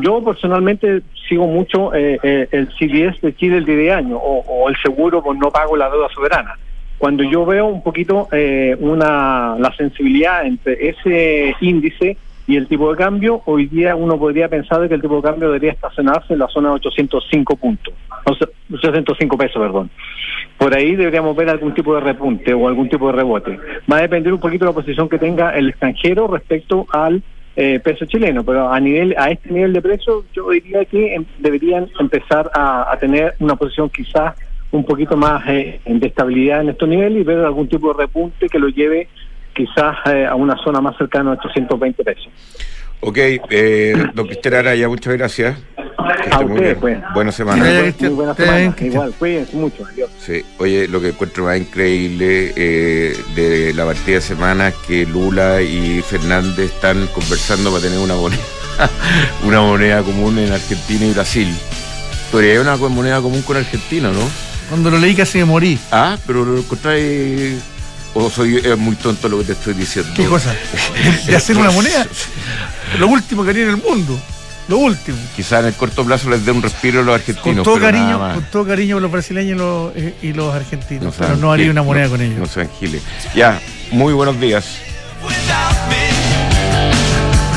yo 0.00 0.24
personalmente 0.24 1.02
sigo 1.28 1.46
mucho 1.46 1.92
eh, 1.94 2.48
el 2.50 2.68
CDS 2.68 3.20
de 3.20 3.36
Chile 3.36 3.58
el 3.58 3.66
día 3.66 3.76
de 3.76 3.92
año 3.92 4.16
o, 4.16 4.38
o 4.46 4.70
el 4.70 4.76
seguro 4.78 5.22
por 5.22 5.36
no 5.36 5.50
pago 5.50 5.76
la 5.76 5.90
deuda 5.90 6.08
soberana 6.14 6.56
cuando 7.02 7.24
yo 7.24 7.44
veo 7.44 7.66
un 7.66 7.82
poquito 7.82 8.28
eh, 8.30 8.76
una 8.78 9.56
la 9.58 9.74
sensibilidad 9.76 10.46
entre 10.46 10.90
ese 10.90 11.52
índice 11.60 12.16
y 12.46 12.54
el 12.54 12.68
tipo 12.68 12.92
de 12.92 12.96
cambio, 12.96 13.42
hoy 13.46 13.66
día 13.66 13.96
uno 13.96 14.16
podría 14.16 14.46
pensar 14.46 14.86
que 14.86 14.94
el 14.94 15.02
tipo 15.02 15.16
de 15.16 15.22
cambio 15.22 15.48
debería 15.48 15.72
estacionarse 15.72 16.32
en 16.32 16.38
la 16.38 16.46
zona 16.46 16.68
de 16.68 16.74
805 16.76 17.56
puntos, 17.56 17.92
805 18.24 19.36
pesos, 19.36 19.60
perdón. 19.60 19.90
Por 20.56 20.76
ahí 20.76 20.94
deberíamos 20.94 21.34
ver 21.34 21.48
algún 21.48 21.74
tipo 21.74 21.92
de 21.92 22.02
repunte 22.02 22.54
o 22.54 22.68
algún 22.68 22.88
tipo 22.88 23.08
de 23.08 23.14
rebote. 23.14 23.58
Va 23.90 23.96
a 23.96 24.02
depender 24.02 24.32
un 24.32 24.38
poquito 24.38 24.64
de 24.64 24.70
la 24.70 24.74
posición 24.76 25.08
que 25.08 25.18
tenga 25.18 25.50
el 25.56 25.70
extranjero 25.70 26.28
respecto 26.28 26.86
al 26.92 27.20
eh, 27.56 27.80
peso 27.80 28.04
chileno, 28.04 28.44
pero 28.44 28.70
a 28.70 28.78
nivel 28.78 29.16
a 29.18 29.28
este 29.28 29.50
nivel 29.50 29.72
de 29.72 29.82
precio 29.82 30.24
yo 30.32 30.50
diría 30.50 30.84
que 30.84 31.16
em, 31.16 31.24
deberían 31.40 31.88
empezar 31.98 32.48
a 32.54 32.96
tener 33.00 33.34
una 33.40 33.56
posición 33.56 33.90
quizás 33.90 34.36
un 34.72 34.84
poquito 34.84 35.16
más 35.16 35.42
eh, 35.48 35.80
de 35.84 36.06
estabilidad 36.06 36.62
en 36.62 36.70
estos 36.70 36.88
niveles 36.88 37.20
y 37.20 37.24
ver 37.24 37.38
algún 37.40 37.68
tipo 37.68 37.92
de 37.92 38.02
repunte 38.02 38.48
que 38.48 38.58
lo 38.58 38.68
lleve 38.68 39.08
quizás 39.54 39.96
eh, 40.06 40.26
a 40.26 40.34
una 40.34 40.56
zona 40.64 40.80
más 40.80 40.96
cercana 40.96 41.30
a 41.30 41.34
820 41.34 42.04
pesos. 42.04 42.28
Ok, 43.00 43.18
eh, 43.18 43.94
don 44.14 44.26
Cristian 44.26 44.54
Araya, 44.54 44.88
muchas 44.88 45.14
gracias. 45.14 45.58
a 46.30 46.40
usted, 46.40 46.76
pues. 46.78 46.98
Buena 47.14 47.32
semana. 47.32 47.64
Muy 48.00 48.08
buena 48.10 48.34
semana. 48.34 48.74
Igual, 48.80 49.12
cuídense 49.18 49.56
mucho. 49.56 49.84
Adiós. 49.84 50.10
Sí, 50.18 50.42
oye, 50.58 50.88
lo 50.88 51.00
que 51.00 51.08
encuentro 51.08 51.44
más 51.44 51.58
increíble 51.58 52.52
eh, 52.56 53.16
de 53.34 53.74
la 53.74 53.84
partida 53.84 54.16
de 54.16 54.20
semana 54.20 54.68
es 54.68 54.74
que 54.86 55.04
Lula 55.04 55.60
y 55.62 56.00
Fernández 56.02 56.72
están 56.72 57.06
conversando 57.08 57.70
para 57.70 57.82
tener 57.82 57.98
una 57.98 58.14
moneda, 58.14 58.42
una 59.44 59.60
moneda 59.60 60.02
común 60.02 60.38
en 60.38 60.52
Argentina 60.52 61.04
y 61.04 61.12
Brasil. 61.12 61.48
Pero 62.30 62.50
hay 62.50 62.56
una 62.56 62.76
moneda 62.76 63.20
común 63.20 63.42
con 63.42 63.56
Argentina, 63.56 64.10
¿no? 64.10 64.51
Cuando 64.72 64.90
lo 64.90 64.98
leí 64.98 65.14
casi 65.14 65.36
me 65.36 65.44
morí. 65.44 65.78
Ah, 65.90 66.16
pero 66.26 66.46
lo 66.46 66.56
encontré. 66.56 67.58
O 68.14 68.30
soy 68.30 68.56
es 68.56 68.78
muy 68.78 68.96
tonto 68.96 69.28
lo 69.28 69.36
que 69.40 69.44
te 69.44 69.52
estoy 69.52 69.74
diciendo. 69.74 70.10
¿Qué 70.16 70.24
cosa? 70.24 70.54
¿De 71.26 71.36
hacer 71.36 71.58
una 71.58 71.70
moneda? 71.70 72.06
Lo 72.98 73.08
último 73.08 73.44
que 73.44 73.50
haría 73.50 73.64
en 73.64 73.68
el 73.68 73.76
mundo. 73.76 74.18
Lo 74.68 74.78
último. 74.78 75.18
Quizás 75.36 75.60
en 75.60 75.66
el 75.66 75.74
corto 75.74 76.06
plazo 76.06 76.30
les 76.30 76.46
dé 76.46 76.52
un 76.52 76.62
respiro 76.62 77.00
a 77.00 77.02
los 77.02 77.14
argentinos. 77.16 77.56
Con 77.56 77.62
todo 77.64 77.74
pero 77.74 77.86
cariño, 77.86 78.04
nada 78.06 78.18
más. 78.18 78.34
con 78.36 78.44
todo 78.44 78.66
cariño 78.66 78.96
a 78.96 79.00
los 79.00 79.12
brasileños 79.12 79.56
y 79.56 79.58
los, 79.58 79.92
eh, 79.94 80.14
y 80.22 80.32
los 80.32 80.54
argentinos. 80.54 81.04
No 81.04 81.12
pero 81.26 81.36
no 81.36 81.52
haría 81.52 81.70
una 81.70 81.82
moneda 81.82 82.04
no- 82.06 82.10
con 82.12 82.22
ellos. 82.22 82.38
No 82.38 82.46
sean 82.46 82.70
giles. 82.80 83.02
Ya, 83.34 83.60
muy 83.90 84.14
buenos 84.14 84.40
días. 84.40 84.64